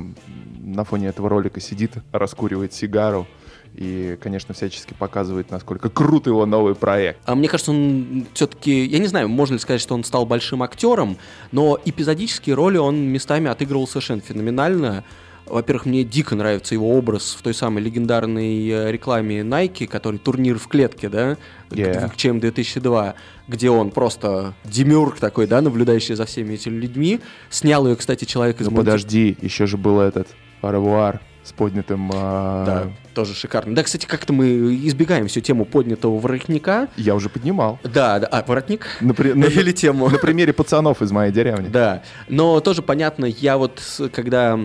на 0.59 0.85
фоне 0.85 1.09
этого 1.09 1.29
ролика 1.29 1.61
сидит, 1.61 1.93
раскуривает 2.13 2.73
сигару 2.73 3.27
и, 3.75 4.19
конечно, 4.21 4.55
всячески 4.55 4.95
показывает, 4.95 5.51
насколько 5.51 5.89
крут 5.91 6.27
его 6.27 6.45
новый 6.47 6.75
проект. 6.75 7.21
А 7.25 7.35
мне 7.35 7.49
кажется, 7.49 7.71
он 7.71 8.27
все-таки, 8.35 8.85
я 8.85 8.99
не 8.99 9.07
знаю, 9.07 9.29
можно 9.29 9.55
ли 9.55 9.61
сказать, 9.61 9.81
что 9.81 9.95
он 9.95 10.05
стал 10.05 10.27
большим 10.27 10.63
актером, 10.63 11.17
но 11.53 11.79
эпизодические 11.85 12.55
роли 12.55 12.79
он 12.79 13.01
местами 13.01 13.49
отыгрывал 13.49 13.87
совершенно 13.87 14.21
феноменально. 14.21 15.05
Во-первых, 15.51 15.87
мне 15.87 16.05
дико 16.05 16.35
нравится 16.35 16.75
его 16.75 16.97
образ 16.97 17.37
в 17.39 17.43
той 17.43 17.55
самой 17.55 17.83
легендарной 17.83 18.69
э, 18.69 18.93
рекламе 18.93 19.41
Nike, 19.41 19.87
который 19.87 20.19
турнир 20.19 20.59
в 20.59 20.69
клетке, 20.69 21.09
да, 21.09 21.37
yeah. 21.71 22.13
чем 22.17 22.41
2002, 22.41 23.15
где 23.49 23.71
он 23.71 23.91
просто 23.91 24.55
демюрк 24.65 25.19
такой, 25.19 25.47
да, 25.47 25.61
наблюдающий 25.61 26.15
за 26.15 26.25
всеми 26.27 26.55
этими 26.55 26.77
людьми. 26.77 27.21
Снял 27.51 27.87
ее, 27.87 27.97
кстати, 27.97 28.25
человек 28.25 28.61
из 28.61 28.69
Ну 28.69 28.77
подожди, 28.77 29.37
еще 29.41 29.67
же 29.67 29.77
был 29.77 30.01
этот 30.01 30.29
Паравуар 30.61 31.21
с 31.43 31.53
поднятым... 31.53 32.11
А... 32.15 32.65
Да, 32.65 32.93
тоже 33.15 33.35
шикарно. 33.35 33.75
Да, 33.75 33.83
кстати, 33.83 34.07
как-то 34.07 34.33
мы 34.33 34.75
избегаем 34.87 35.27
всю 35.27 35.41
тему 35.41 35.65
поднятого 35.65 36.19
воротника. 36.19 36.89
Я 36.97 37.15
уже 37.15 37.29
поднимал. 37.29 37.79
Да, 37.83 38.19
да. 38.19 38.27
А, 38.27 38.45
воротник? 38.47 38.87
На, 39.01 39.15
на, 39.15 39.45
Или 39.47 39.73
тему? 39.73 40.09
На 40.09 40.19
примере 40.19 40.53
пацанов 40.53 41.03
из 41.03 41.11
моей 41.11 41.33
деревни. 41.33 41.69
Да, 41.69 42.03
но 42.29 42.61
тоже 42.61 42.83
понятно, 42.83 43.25
я 43.25 43.57
вот, 43.57 43.81
когда 44.13 44.61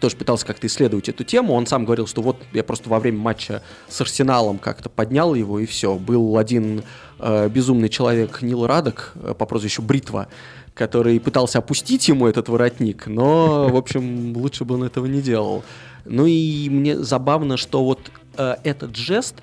тоже 0.00 0.16
пытался 0.16 0.46
как-то 0.46 0.66
исследовать 0.66 1.08
эту 1.08 1.24
тему. 1.24 1.52
Он 1.52 1.66
сам 1.66 1.84
говорил, 1.84 2.06
что 2.06 2.22
вот 2.22 2.36
я 2.52 2.64
просто 2.64 2.88
во 2.88 2.98
время 2.98 3.18
матча 3.18 3.62
с 3.88 4.00
Арсеналом 4.00 4.58
как-то 4.58 4.88
поднял 4.88 5.34
его, 5.34 5.58
и 5.60 5.66
все. 5.66 5.94
Был 5.96 6.38
один 6.38 6.82
э, 7.18 7.48
безумный 7.48 7.88
человек 7.88 8.42
Нил 8.42 8.66
Радок 8.66 9.12
э, 9.14 9.34
по 9.38 9.46
прозвищу 9.46 9.82
Бритва, 9.82 10.28
который 10.74 11.20
пытался 11.20 11.58
опустить 11.58 12.08
ему 12.08 12.26
этот 12.26 12.48
воротник, 12.48 13.06
но, 13.06 13.68
в 13.68 13.76
общем, 13.76 14.36
лучше 14.36 14.64
бы 14.64 14.76
он 14.76 14.84
этого 14.84 15.06
не 15.06 15.20
делал. 15.20 15.62
Ну 16.04 16.26
и 16.26 16.68
мне 16.70 16.98
забавно, 16.98 17.56
что 17.56 17.84
вот 17.84 18.10
э, 18.36 18.56
этот 18.64 18.96
жест, 18.96 19.36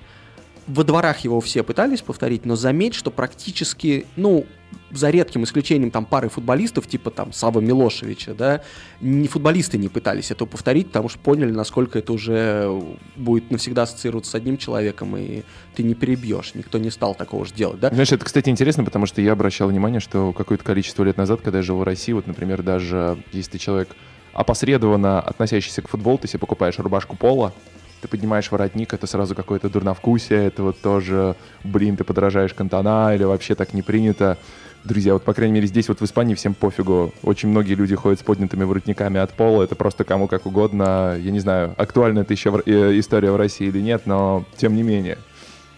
во 0.68 0.84
дворах 0.84 1.20
его 1.20 1.40
все 1.40 1.62
пытались 1.62 2.02
повторить, 2.02 2.44
но 2.44 2.54
заметь, 2.54 2.94
что 2.94 3.10
практически, 3.10 4.06
ну, 4.16 4.46
за 4.90 5.08
редким 5.10 5.44
исключением 5.44 5.90
там 5.90 6.04
пары 6.04 6.28
футболистов, 6.28 6.86
типа 6.86 7.10
там 7.10 7.32
Сава 7.32 7.60
Милошевича, 7.60 8.34
да, 8.34 8.62
не 9.00 9.26
футболисты 9.26 9.78
не 9.78 9.88
пытались 9.88 10.30
это 10.30 10.44
повторить, 10.44 10.88
потому 10.88 11.08
что 11.08 11.18
поняли, 11.18 11.50
насколько 11.50 11.98
это 11.98 12.12
уже 12.12 12.70
будет 13.16 13.50
навсегда 13.50 13.82
ассоциироваться 13.82 14.32
с 14.32 14.34
одним 14.34 14.58
человеком, 14.58 15.16
и 15.16 15.42
ты 15.74 15.82
не 15.82 15.94
перебьешь, 15.94 16.54
никто 16.54 16.78
не 16.78 16.90
стал 16.90 17.14
такого 17.14 17.46
же 17.46 17.54
делать, 17.54 17.80
да. 17.80 17.88
Знаешь, 17.88 18.12
это, 18.12 18.24
кстати, 18.24 18.50
интересно, 18.50 18.84
потому 18.84 19.06
что 19.06 19.22
я 19.22 19.32
обращал 19.32 19.68
внимание, 19.68 20.00
что 20.00 20.32
какое-то 20.32 20.64
количество 20.64 21.02
лет 21.02 21.16
назад, 21.16 21.40
когда 21.42 21.58
я 21.58 21.62
жил 21.62 21.78
в 21.78 21.82
России, 21.82 22.12
вот, 22.12 22.26
например, 22.26 22.62
даже 22.62 23.18
если 23.32 23.52
ты 23.52 23.58
человек 23.58 23.88
опосредованно 24.34 25.20
относящийся 25.20 25.82
к 25.82 25.88
футболу, 25.88 26.18
ты 26.18 26.28
себе 26.28 26.40
покупаешь 26.40 26.78
рубашку 26.78 27.16
пола, 27.16 27.54
ты 28.00 28.08
поднимаешь 28.08 28.50
воротник, 28.50 28.94
это 28.94 29.06
сразу 29.06 29.34
какое-то 29.34 29.68
дурновкусие, 29.68 30.46
это 30.46 30.62
вот 30.62 30.80
тоже, 30.80 31.36
блин, 31.64 31.96
ты 31.96 32.04
подражаешь 32.04 32.54
Кантана, 32.54 33.14
или 33.14 33.24
вообще 33.24 33.54
так 33.54 33.74
не 33.74 33.82
принято 33.82 34.38
друзья, 34.84 35.12
вот, 35.12 35.22
по 35.22 35.34
крайней 35.34 35.54
мере, 35.54 35.66
здесь 35.66 35.88
вот 35.88 36.00
в 36.00 36.04
Испании 36.04 36.34
всем 36.34 36.54
пофигу. 36.54 37.12
Очень 37.22 37.50
многие 37.50 37.74
люди 37.74 37.94
ходят 37.94 38.20
с 38.20 38.22
поднятыми 38.22 38.64
воротниками 38.64 39.20
от 39.20 39.32
пола. 39.32 39.64
Это 39.64 39.74
просто 39.74 40.04
кому 40.04 40.28
как 40.28 40.46
угодно. 40.46 41.16
Я 41.20 41.30
не 41.30 41.40
знаю, 41.40 41.74
актуальна 41.76 42.20
это 42.20 42.32
еще 42.32 42.62
э, 42.64 42.98
история 42.98 43.30
в 43.30 43.36
России 43.36 43.68
или 43.68 43.80
нет, 43.80 44.02
но 44.06 44.44
тем 44.56 44.74
не 44.74 44.82
менее. 44.82 45.18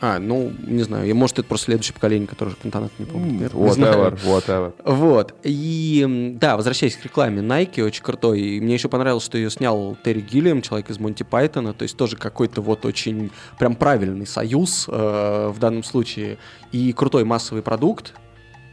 А, 0.02 0.18
ну, 0.18 0.50
не 0.66 0.82
знаю, 0.82 1.08
и 1.08 1.12
может 1.12 1.38
это 1.38 1.48
просто 1.48 1.66
следующее 1.66 1.94
поколение, 1.94 2.26
которое 2.26 2.54
Кантанат 2.54 2.90
не 2.98 3.04
помнит. 3.04 3.52
Mm, 3.52 3.76
whatever, 3.76 4.18
whatever. 4.24 4.72
Вот. 4.84 5.34
И, 5.42 6.36
да, 6.40 6.56
возвращаясь 6.56 6.96
к 6.96 7.04
рекламе, 7.04 7.42
Nike 7.42 7.84
очень 7.84 8.02
крутой. 8.02 8.40
И 8.40 8.60
мне 8.60 8.74
еще 8.74 8.88
понравилось, 8.88 9.24
что 9.24 9.36
ее 9.36 9.50
снял 9.50 9.96
Терри 10.02 10.20
Гиллиам, 10.20 10.62
человек 10.62 10.88
из 10.88 10.98
Монти 10.98 11.22
Пайтона. 11.22 11.74
То 11.74 11.82
есть 11.82 11.98
тоже 11.98 12.16
какой-то 12.16 12.62
вот 12.62 12.86
очень 12.86 13.30
прям 13.58 13.74
правильный 13.76 14.26
союз 14.26 14.86
э, 14.88 15.52
в 15.54 15.58
данном 15.58 15.84
случае. 15.84 16.38
И 16.72 16.92
крутой 16.94 17.24
массовый 17.24 17.62
продукт 17.62 18.14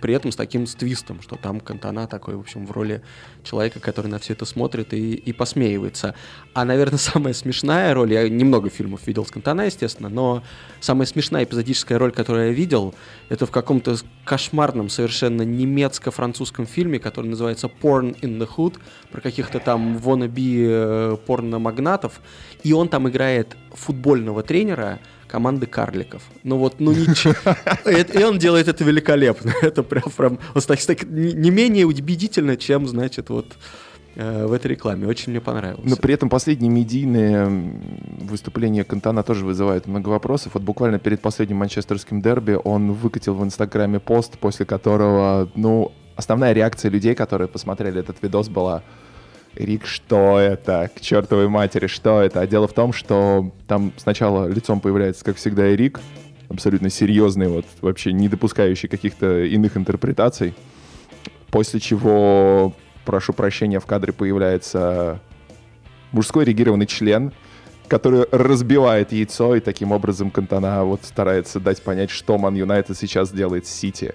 при 0.01 0.13
этом 0.13 0.31
с 0.31 0.35
таким 0.35 0.67
с 0.67 0.75
что 0.75 1.35
там 1.35 1.59
Кантана 1.59 2.07
такой, 2.07 2.35
в 2.35 2.39
общем, 2.39 2.65
в 2.65 2.71
роли 2.71 3.01
человека, 3.43 3.79
который 3.79 4.07
на 4.07 4.19
все 4.19 4.33
это 4.33 4.45
смотрит 4.45 4.93
и, 4.93 5.13
и 5.13 5.33
посмеивается. 5.33 6.15
А, 6.53 6.65
наверное, 6.65 6.97
самая 6.97 7.33
смешная 7.33 7.93
роль, 7.93 8.13
я 8.13 8.27
немного 8.29 8.69
фильмов 8.69 9.07
видел 9.07 9.25
с 9.25 9.31
Кантана, 9.31 9.61
естественно, 9.61 10.09
но 10.09 10.43
самая 10.79 11.05
смешная 11.05 11.43
эпизодическая 11.43 11.97
роль, 11.97 12.11
которую 12.11 12.47
я 12.47 12.53
видел, 12.53 12.93
это 13.29 13.45
в 13.45 13.51
каком-то 13.51 13.95
кошмарном 14.25 14.89
совершенно 14.89 15.41
немецко-французском 15.41 16.65
фильме, 16.65 16.99
который 16.99 17.27
называется 17.27 17.67
«Porn 17.67 18.19
in 18.21 18.37
the 18.39 18.47
Hood», 18.47 18.77
про 19.11 19.21
каких-то 19.21 19.59
там 19.59 19.97
wannabe 19.97 20.65
э, 20.67 21.17
порно-магнатов, 21.25 22.19
и 22.63 22.73
он 22.73 22.89
там 22.89 23.07
играет 23.09 23.55
футбольного 23.71 24.43
тренера, 24.43 24.99
команды 25.27 25.65
карликов. 25.65 26.23
Ну 26.43 26.57
вот, 26.57 26.79
ну 26.79 26.91
ничего. 26.91 27.35
И 28.19 28.23
он 28.23 28.39
делает 28.39 28.67
это 28.67 28.83
великолепно. 28.83 29.53
Это 29.61 29.83
прям, 29.83 30.03
прям 30.15 30.39
не 31.09 31.51
менее 31.51 31.85
убедительно, 31.85 32.57
чем, 32.57 32.87
значит, 32.87 33.29
вот 33.29 33.57
э, 34.15 34.45
в 34.45 34.53
этой 34.53 34.67
рекламе. 34.67 35.07
Очень 35.07 35.31
мне 35.31 35.41
понравилось. 35.41 35.89
Но 35.89 35.95
при 35.95 36.13
этом 36.13 36.29
последние 36.29 36.71
медийные 36.71 37.47
выступления 38.21 38.83
Кантана 38.83 39.23
тоже 39.23 39.45
вызывают 39.45 39.87
много 39.87 40.09
вопросов. 40.09 40.53
Вот 40.53 40.63
буквально 40.63 40.99
перед 40.99 41.21
последним 41.21 41.57
манчестерским 41.57 42.21
дерби 42.21 42.57
он 42.63 42.93
выкатил 42.93 43.35
в 43.35 43.43
Инстаграме 43.43 43.99
пост, 43.99 44.37
после 44.39 44.65
которого, 44.65 45.49
ну, 45.55 45.91
основная 46.15 46.53
реакция 46.53 46.89
людей, 46.89 47.15
которые 47.15 47.47
посмотрели 47.47 47.99
этот 47.99 48.21
видос, 48.21 48.49
была 48.49 48.83
Рик, 49.57 49.85
что 49.85 50.39
это? 50.39 50.89
К 50.95 51.01
чертовой 51.01 51.47
матери, 51.47 51.87
что 51.87 52.21
это? 52.21 52.41
А 52.41 52.47
дело 52.47 52.67
в 52.67 52.73
том, 52.73 52.93
что 52.93 53.51
там 53.67 53.91
сначала 53.97 54.47
лицом 54.47 54.79
появляется, 54.79 55.25
как 55.25 55.37
всегда, 55.37 55.67
Рик, 55.75 55.99
абсолютно 56.49 56.89
серьезный, 56.89 57.47
вот 57.47 57.65
вообще 57.81 58.13
не 58.13 58.29
допускающий 58.29 58.87
каких-то 58.87 59.43
иных 59.43 59.75
интерпретаций. 59.75 60.53
После 61.49 61.79
чего, 61.79 62.73
прошу 63.05 63.33
прощения, 63.33 63.79
в 63.79 63.85
кадре 63.85 64.13
появляется 64.13 65.19
мужской 66.11 66.45
регированный 66.45 66.85
член, 66.85 67.33
который 67.87 68.25
разбивает 68.31 69.11
яйцо, 69.11 69.55
и 69.55 69.59
таким 69.59 69.91
образом 69.91 70.29
Кантана 70.29 70.83
вот 70.83 71.03
старается 71.03 71.59
дать 71.59 71.81
понять, 71.81 72.09
что 72.09 72.37
Ман 72.37 72.55
Юнайтед 72.55 72.97
сейчас 72.97 73.31
делает 73.31 73.65
с 73.65 73.71
Сити. 73.71 74.13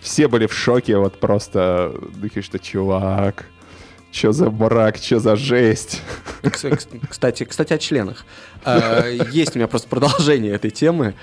Все 0.00 0.26
были 0.26 0.46
в 0.46 0.52
шоке, 0.52 0.98
вот 0.98 1.20
просто, 1.20 1.94
думаешь, 2.16 2.44
что 2.44 2.58
чувак, 2.58 3.46
Че 4.12 4.32
за 4.32 4.50
мрак, 4.50 5.00
че 5.00 5.18
за 5.18 5.36
жесть. 5.36 6.02
Кстати, 7.08 7.44
кстати, 7.44 7.72
о 7.72 7.78
членах. 7.78 8.26
А, 8.62 9.08
есть 9.08 9.56
у 9.56 9.58
меня 9.58 9.68
просто 9.68 9.88
продолжение 9.88 10.52
этой 10.52 10.70
темы. 10.70 11.14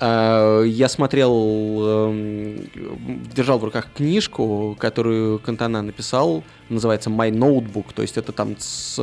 А, 0.00 0.62
я 0.62 0.88
смотрел, 0.88 1.30
эм, 1.32 2.70
держал 3.34 3.58
в 3.58 3.64
руках 3.64 3.88
книжку, 3.94 4.76
которую 4.78 5.40
Кантана 5.40 5.82
написал, 5.82 6.42
называется 6.70 7.10
My 7.10 7.30
Notebook, 7.30 7.92
то 7.94 8.00
есть 8.00 8.16
это 8.16 8.32
там 8.32 8.56
с, 8.58 8.98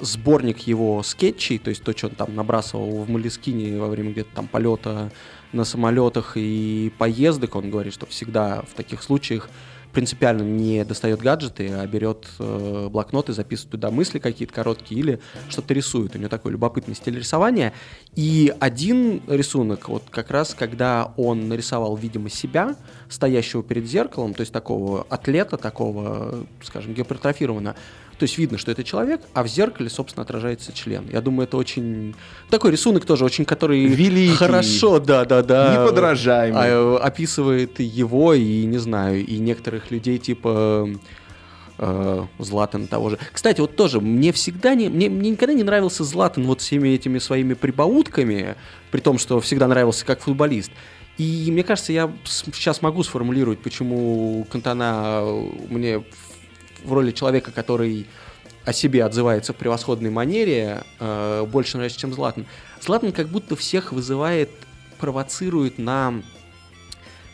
сборник 0.00 0.58
его 0.60 1.02
скетчей, 1.02 1.58
то 1.58 1.70
есть 1.70 1.82
то, 1.82 1.96
что 1.96 2.08
он 2.08 2.14
там 2.14 2.34
набрасывал 2.34 3.04
в 3.04 3.08
Малискине 3.10 3.80
во 3.80 3.88
время 3.88 4.10
где-то 4.10 4.34
там 4.34 4.48
полета 4.48 5.10
на 5.52 5.64
самолетах 5.64 6.32
и 6.36 6.92
поездок. 6.98 7.56
Он 7.56 7.70
говорит, 7.70 7.94
что 7.94 8.04
всегда 8.06 8.62
в 8.70 8.74
таких 8.74 9.02
случаях 9.02 9.48
принципиально 9.92 10.42
не 10.42 10.84
достает 10.84 11.20
гаджеты, 11.20 11.68
а 11.68 11.86
берет 11.86 12.26
э, 12.38 12.88
блокнот 12.90 13.28
и 13.28 13.32
записывает 13.32 13.72
туда 13.72 13.90
мысли 13.90 14.18
какие-то 14.18 14.54
короткие 14.54 15.00
или 15.00 15.20
что-то 15.48 15.74
рисует. 15.74 16.14
У 16.14 16.18
него 16.18 16.28
такой 16.28 16.52
любопытный 16.52 16.94
стиль 16.94 17.16
рисования. 17.16 17.72
И 18.14 18.52
один 18.60 19.22
рисунок, 19.26 19.88
вот 19.88 20.04
как 20.10 20.30
раз 20.30 20.54
когда 20.54 21.12
он 21.16 21.48
нарисовал, 21.48 21.96
видимо, 21.96 22.28
себя, 22.28 22.76
стоящего 23.08 23.62
перед 23.62 23.86
зеркалом, 23.86 24.34
то 24.34 24.40
есть 24.40 24.52
такого 24.52 25.06
атлета, 25.08 25.56
такого, 25.56 26.46
скажем, 26.62 26.94
гипертрофированного, 26.94 27.76
то 28.20 28.24
есть 28.24 28.36
видно, 28.36 28.58
что 28.58 28.70
это 28.70 28.84
человек, 28.84 29.22
а 29.32 29.42
в 29.42 29.48
зеркале, 29.48 29.88
собственно, 29.88 30.24
отражается 30.24 30.74
член. 30.74 31.08
Я 31.10 31.22
думаю, 31.22 31.48
это 31.48 31.56
очень... 31.56 32.14
Такой 32.50 32.70
рисунок 32.70 33.06
тоже 33.06 33.24
очень, 33.24 33.46
который 33.46 33.86
Великий. 33.86 34.36
хорошо, 34.36 35.00
да-да-да. 35.00 35.72
Неподражаемый. 35.82 36.60
А, 36.62 36.98
описывает 36.98 37.80
его 37.80 38.34
и, 38.34 38.66
не 38.66 38.76
знаю, 38.76 39.24
и 39.24 39.38
некоторых 39.38 39.90
людей 39.90 40.18
типа 40.18 40.90
э, 41.78 42.26
Златан 42.38 42.88
того 42.88 43.08
же. 43.08 43.18
Кстати, 43.32 43.62
вот 43.62 43.74
тоже, 43.74 44.02
мне 44.02 44.32
всегда 44.32 44.74
не, 44.74 44.90
мне, 44.90 45.08
мне 45.08 45.30
никогда 45.30 45.54
не 45.54 45.64
нравился 45.64 46.04
Златан 46.04 46.44
вот 46.44 46.60
всеми 46.60 46.90
этими 46.90 47.18
своими 47.18 47.54
прибаутками, 47.54 48.54
при 48.90 49.00
том, 49.00 49.16
что 49.16 49.40
всегда 49.40 49.66
нравился 49.66 50.04
как 50.04 50.20
футболист. 50.20 50.70
И 51.16 51.48
мне 51.50 51.62
кажется, 51.62 51.94
я 51.94 52.12
сейчас 52.26 52.82
могу 52.82 53.02
сформулировать, 53.02 53.60
почему 53.60 54.46
Кантана 54.50 55.24
мне 55.70 56.02
в 56.84 56.92
роли 56.92 57.12
человека, 57.12 57.50
который 57.52 58.06
о 58.64 58.72
себе 58.72 59.04
отзывается 59.04 59.52
в 59.52 59.56
превосходной 59.56 60.10
манере, 60.10 60.82
э, 60.98 61.46
больше 61.50 61.76
нравится, 61.76 61.98
чем 61.98 62.12
Златан. 62.12 62.46
Златан 62.80 63.12
как 63.12 63.28
будто 63.28 63.56
всех 63.56 63.92
вызывает, 63.92 64.50
провоцирует 64.98 65.78
на 65.78 66.22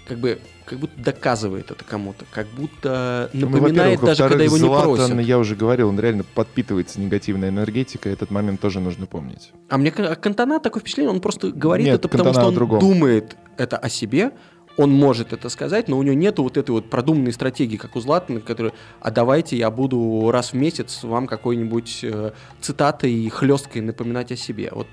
как 0.06 0.18
бы 0.18 0.38
как 0.64 0.78
будто 0.80 1.00
доказывает 1.00 1.70
это 1.70 1.84
кому-то, 1.84 2.24
как 2.32 2.48
будто 2.48 3.30
ну, 3.32 3.48
напоминает 3.48 4.00
ну, 4.00 4.06
даже, 4.06 4.28
когда 4.28 4.44
его 4.44 4.58
не 4.58 4.68
просят. 4.68 5.20
я 5.20 5.38
уже 5.38 5.54
говорил, 5.54 5.88
он 5.88 6.00
реально 6.00 6.24
подпитывается 6.24 7.00
негативной 7.00 7.48
энергетикой, 7.48 8.12
этот 8.12 8.30
момент 8.30 8.60
тоже 8.60 8.80
нужно 8.80 9.06
помнить. 9.06 9.52
А 9.68 9.78
мне 9.78 9.92
Кантана 9.92 10.58
такое 10.58 10.80
впечатление, 10.80 11.12
он 11.12 11.20
просто 11.20 11.52
говорит 11.52 11.86
Нет, 11.86 11.96
это, 11.96 12.08
потому 12.08 12.32
что 12.32 12.46
он 12.46 12.78
думает 12.80 13.36
это 13.56 13.76
о 13.76 13.88
себе, 13.88 14.32
он 14.76 14.92
может 14.92 15.32
это 15.32 15.48
сказать, 15.48 15.88
но 15.88 15.98
у 15.98 16.02
него 16.02 16.14
нету 16.14 16.42
вот 16.42 16.56
этой 16.56 16.70
вот 16.70 16.90
продуманной 16.90 17.32
стратегии, 17.32 17.76
как 17.76 17.96
у 17.96 18.00
Златана, 18.00 18.40
который, 18.40 18.72
а 19.00 19.10
давайте 19.10 19.56
я 19.56 19.70
буду 19.70 20.30
раз 20.30 20.52
в 20.52 20.54
месяц 20.54 21.02
вам 21.02 21.26
какой-нибудь 21.26 22.00
э, 22.02 22.32
цитатой 22.60 23.12
и 23.12 23.28
хлесткой 23.28 23.82
напоминать 23.82 24.32
о 24.32 24.36
себе. 24.36 24.70
Вот 24.72 24.86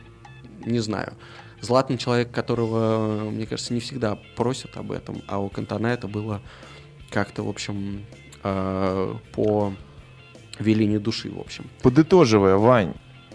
не 0.66 0.80
знаю. 0.80 1.14
Златан 1.62 1.98
человек, 1.98 2.32
которого, 2.32 3.30
мне 3.30 3.46
кажется, 3.46 3.74
не 3.74 3.80
всегда 3.80 4.18
просят 4.36 4.76
об 4.78 4.92
этом, 4.92 5.22
а 5.28 5.40
у 5.40 5.50
Кантана 5.50 5.88
это 5.88 6.08
было 6.08 6.42
как-то, 7.10 7.44
в 7.44 7.50
общем, 7.50 8.06
э, 8.44 9.16
по 9.34 9.74
велению 10.60 11.00
души, 11.00 11.30
в 11.30 11.40
общем. 11.40 11.70
Подытоживая, 11.82 12.58
Вань, 12.58 12.94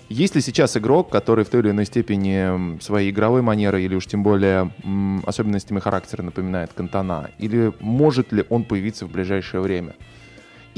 есть 0.09 0.35
ли 0.35 0.41
сейчас 0.41 0.77
игрок, 0.77 1.11
который 1.11 1.45
в 1.45 1.51
той 1.51 1.61
или 1.61 1.71
иной 1.71 1.85
степени 1.85 2.81
своей 2.81 3.11
игровой 3.11 3.43
манерой 3.43 3.85
или 3.85 3.95
уж 3.95 4.07
тем 4.07 4.23
более 4.23 4.73
особенностями 5.27 5.81
характера 5.81 6.23
напоминает 6.23 6.73
Кантана? 6.73 7.31
Или 7.39 7.73
может 7.81 8.33
ли 8.33 8.45
он 8.49 8.65
появиться 8.65 9.07
в 9.07 9.11
ближайшее 9.11 9.61
время? 9.61 9.95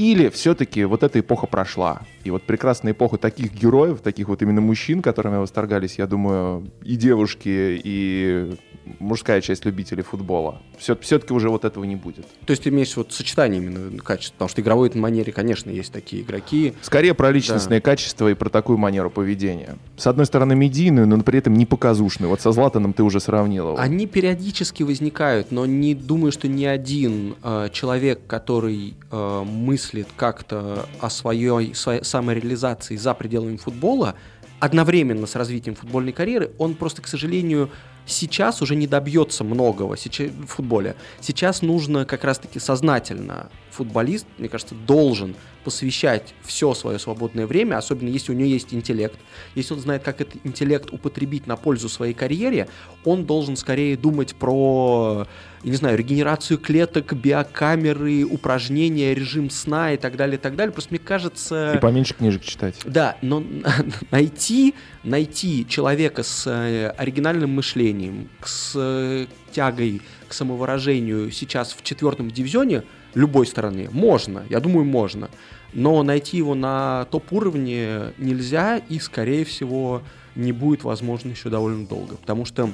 Или 0.00 0.30
все-таки 0.30 0.84
вот 0.84 1.02
эта 1.02 1.20
эпоха 1.20 1.46
прошла, 1.46 2.00
и 2.24 2.30
вот 2.30 2.44
прекрасная 2.44 2.92
эпоха 2.92 3.18
таких 3.18 3.52
героев, 3.52 4.00
таких 4.00 4.28
вот 4.28 4.40
именно 4.40 4.62
мужчин, 4.62 5.02
которыми 5.02 5.36
восторгались, 5.36 5.98
я 5.98 6.06
думаю, 6.06 6.70
и 6.82 6.96
девушки, 6.96 7.78
и 7.84 8.56
мужская 8.98 9.42
часть 9.42 9.66
любителей 9.66 10.02
футбола. 10.02 10.62
Все, 10.78 10.96
все-таки 10.96 11.34
уже 11.34 11.50
вот 11.50 11.66
этого 11.66 11.84
не 11.84 11.96
будет. 11.96 12.26
То 12.46 12.52
есть 12.52 12.62
ты 12.62 12.70
имеешь 12.70 12.96
вот 12.96 13.12
сочетание 13.12 13.60
именно 13.60 13.98
качеств, 13.98 14.32
потому 14.32 14.48
что 14.48 14.62
игровой 14.62 14.90
манере, 14.94 15.32
конечно, 15.32 15.68
есть 15.68 15.92
такие 15.92 16.22
игроки. 16.22 16.72
Скорее 16.80 17.12
про 17.12 17.30
личностные 17.30 17.80
да. 17.80 17.84
качества 17.84 18.30
и 18.30 18.34
про 18.34 18.48
такую 18.48 18.78
манеру 18.78 19.10
поведения. 19.10 19.76
С 19.98 20.06
одной 20.06 20.24
стороны 20.24 20.56
медийную, 20.56 21.06
но 21.06 21.20
при 21.22 21.38
этом 21.38 21.52
не 21.54 21.66
показушную. 21.66 22.30
Вот 22.30 22.40
со 22.40 22.52
Златаном 22.52 22.94
ты 22.94 23.02
уже 23.02 23.20
сравнил 23.20 23.68
его. 23.68 23.78
Они 23.78 24.06
периодически 24.06 24.82
возникают, 24.82 25.52
но 25.52 25.66
не 25.66 25.94
думаю, 25.94 26.32
что 26.32 26.48
ни 26.48 26.64
один 26.64 27.36
э, 27.42 27.68
человек, 27.72 28.20
который 28.26 28.94
э, 29.10 29.44
мыслит 29.44 29.89
как-то 30.16 30.86
о 31.00 31.10
своей, 31.10 31.74
своей 31.74 32.04
самореализации 32.04 32.96
за 32.96 33.14
пределами 33.14 33.56
футбола, 33.56 34.14
одновременно 34.58 35.26
с 35.26 35.34
развитием 35.36 35.74
футбольной 35.74 36.12
карьеры, 36.12 36.52
он 36.58 36.74
просто, 36.74 37.02
к 37.02 37.08
сожалению, 37.08 37.70
сейчас 38.06 38.62
уже 38.62 38.76
не 38.76 38.86
добьется 38.86 39.44
многого 39.44 39.96
в 39.96 40.46
футболе. 40.46 40.96
Сейчас 41.20 41.62
нужно 41.62 42.04
как 42.04 42.24
раз-таки 42.24 42.58
сознательно 42.58 43.48
футболист, 43.70 44.26
мне 44.38 44.48
кажется, 44.48 44.74
должен 44.74 45.34
посвящать 45.64 46.34
все 46.42 46.74
свое 46.74 46.98
свободное 46.98 47.46
время, 47.46 47.76
особенно 47.76 48.08
если 48.08 48.32
у 48.32 48.34
него 48.34 48.48
есть 48.48 48.72
интеллект. 48.72 49.18
Если 49.54 49.74
он 49.74 49.80
знает, 49.80 50.02
как 50.02 50.20
этот 50.20 50.36
интеллект 50.44 50.90
употребить 50.90 51.46
на 51.46 51.56
пользу 51.56 51.88
своей 51.88 52.14
карьере, 52.14 52.68
он 53.04 53.24
должен 53.24 53.56
скорее 53.56 53.96
думать 53.96 54.34
про, 54.34 55.26
я 55.62 55.70
не 55.70 55.76
знаю, 55.76 55.98
регенерацию 55.98 56.58
клеток, 56.58 57.12
биокамеры, 57.12 58.24
упражнения, 58.24 59.14
режим 59.14 59.50
сна 59.50 59.92
и 59.92 59.96
так 59.96 60.16
далее, 60.16 60.36
и 60.36 60.40
так 60.40 60.56
далее. 60.56 60.72
Просто 60.72 60.94
мне 60.94 60.98
кажется... 60.98 61.74
И 61.76 61.78
поменьше 61.78 62.14
книжек 62.14 62.42
читать. 62.42 62.76
Да, 62.84 63.16
но 63.20 63.44
найти, 64.10 64.74
найти 65.04 65.66
человека 65.68 66.22
с 66.22 66.46
э, 66.46 66.88
оригинальным 66.96 67.50
мышлением, 67.50 68.30
с 68.42 68.72
э, 68.76 69.26
тягой 69.52 70.00
к 70.26 70.32
самовыражению 70.32 71.30
сейчас 71.32 71.74
в 71.74 71.82
четвертом 71.82 72.30
дивизионе– 72.30 72.82
любой 73.14 73.46
стороны. 73.46 73.88
Можно, 73.90 74.44
я 74.48 74.60
думаю, 74.60 74.84
можно. 74.84 75.30
Но 75.72 76.02
найти 76.02 76.36
его 76.36 76.54
на 76.54 77.06
топ-уровне 77.10 78.12
нельзя 78.18 78.78
и, 78.78 78.98
скорее 78.98 79.44
всего, 79.44 80.02
не 80.34 80.52
будет 80.52 80.84
возможно 80.84 81.30
еще 81.30 81.48
довольно 81.48 81.86
долго. 81.86 82.16
Потому 82.16 82.44
что 82.44 82.70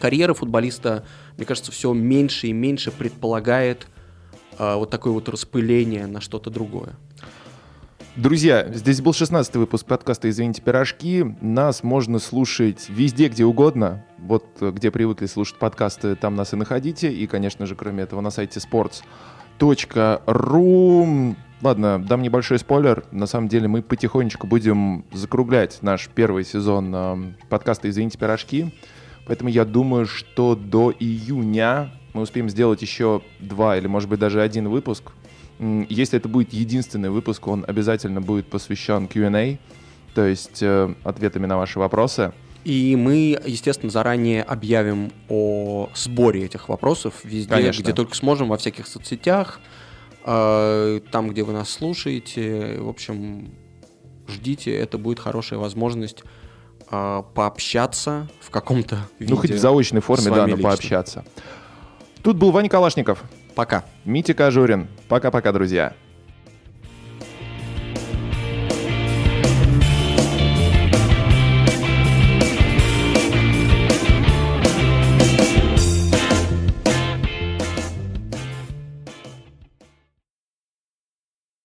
карьера 0.00 0.34
футболиста, 0.34 1.04
мне 1.36 1.46
кажется, 1.46 1.72
все 1.72 1.92
меньше 1.92 2.48
и 2.48 2.52
меньше 2.52 2.90
предполагает 2.90 3.86
э, 4.58 4.74
вот 4.74 4.90
такое 4.90 5.12
вот 5.12 5.28
распыление 5.28 6.06
на 6.06 6.20
что-то 6.20 6.50
другое. 6.50 6.96
Друзья, 8.16 8.66
здесь 8.72 9.02
был 9.02 9.12
16 9.12 9.56
выпуск 9.56 9.84
подкаста 9.84 10.30
«Извините, 10.30 10.62
пирожки». 10.62 11.22
Нас 11.42 11.82
можно 11.82 12.18
слушать 12.18 12.88
везде, 12.88 13.28
где 13.28 13.44
угодно. 13.44 14.06
Вот 14.18 14.44
э, 14.60 14.70
где 14.70 14.90
привыкли 14.90 15.26
слушать 15.26 15.58
подкасты, 15.58 16.16
там 16.16 16.34
нас 16.34 16.54
и 16.54 16.56
находите. 16.56 17.12
И, 17.12 17.26
конечно 17.26 17.66
же, 17.66 17.76
кроме 17.76 18.04
этого, 18.04 18.22
на 18.22 18.30
сайте 18.30 18.58
sports.ru. 19.58 21.36
Ладно, 21.62 22.04
дам 22.04 22.22
небольшой 22.22 22.58
спойлер. 22.58 23.04
На 23.12 23.26
самом 23.26 23.48
деле 23.48 23.66
мы 23.66 23.82
потихонечку 23.82 24.46
будем 24.46 25.04
закруглять 25.12 25.78
наш 25.82 26.08
первый 26.08 26.44
сезон 26.44 26.94
э, 26.94 27.16
подкаста 27.48 27.88
«Извините, 27.88 28.18
пирожки». 28.18 28.74
Поэтому 29.26 29.48
я 29.50 29.64
думаю, 29.64 30.06
что 30.06 30.54
до 30.54 30.92
июня 30.92 31.90
мы 32.12 32.22
успеем 32.22 32.48
сделать 32.48 32.82
еще 32.82 33.22
два 33.40 33.76
или, 33.76 33.86
может 33.86 34.08
быть, 34.08 34.20
даже 34.20 34.40
один 34.40 34.68
выпуск. 34.68 35.12
Если 35.58 36.18
это 36.18 36.28
будет 36.28 36.52
единственный 36.52 37.10
выпуск, 37.10 37.46
он 37.48 37.64
обязательно 37.66 38.20
будет 38.20 38.46
посвящен 38.48 39.08
Q&A, 39.08 39.58
то 40.14 40.24
есть 40.24 40.62
э, 40.62 40.94
ответами 41.02 41.46
на 41.46 41.56
ваши 41.56 41.78
вопросы. 41.78 42.32
И 42.66 42.96
мы, 42.96 43.40
естественно, 43.46 43.92
заранее 43.92 44.42
объявим 44.42 45.12
о 45.28 45.88
сборе 45.94 46.46
этих 46.46 46.68
вопросов 46.68 47.14
везде, 47.22 47.54
Конечно. 47.54 47.80
где 47.80 47.92
только 47.92 48.16
сможем, 48.16 48.48
во 48.48 48.56
всяких 48.56 48.88
соцсетях, 48.88 49.60
э, 50.24 51.00
там, 51.12 51.30
где 51.30 51.44
вы 51.44 51.52
нас 51.52 51.70
слушаете. 51.70 52.78
В 52.80 52.88
общем, 52.88 53.54
ждите, 54.26 54.76
это 54.76 54.98
будет 54.98 55.20
хорошая 55.20 55.60
возможность 55.60 56.24
э, 56.90 57.22
пообщаться 57.36 58.28
в 58.40 58.50
каком-то 58.50 58.98
виде. 59.20 59.32
Ну, 59.32 59.38
хоть 59.40 59.52
в 59.52 59.58
заочной 59.58 60.00
форме, 60.00 60.32
да, 60.32 60.48
но 60.48 60.56
лично. 60.56 60.64
пообщаться. 60.64 61.24
Тут 62.24 62.36
был 62.36 62.50
Ваня 62.50 62.68
Калашников, 62.68 63.22
Пока. 63.54 63.84
Митя 64.04 64.34
Кожурин. 64.34 64.88
Пока-пока, 65.08 65.52
друзья. 65.52 65.94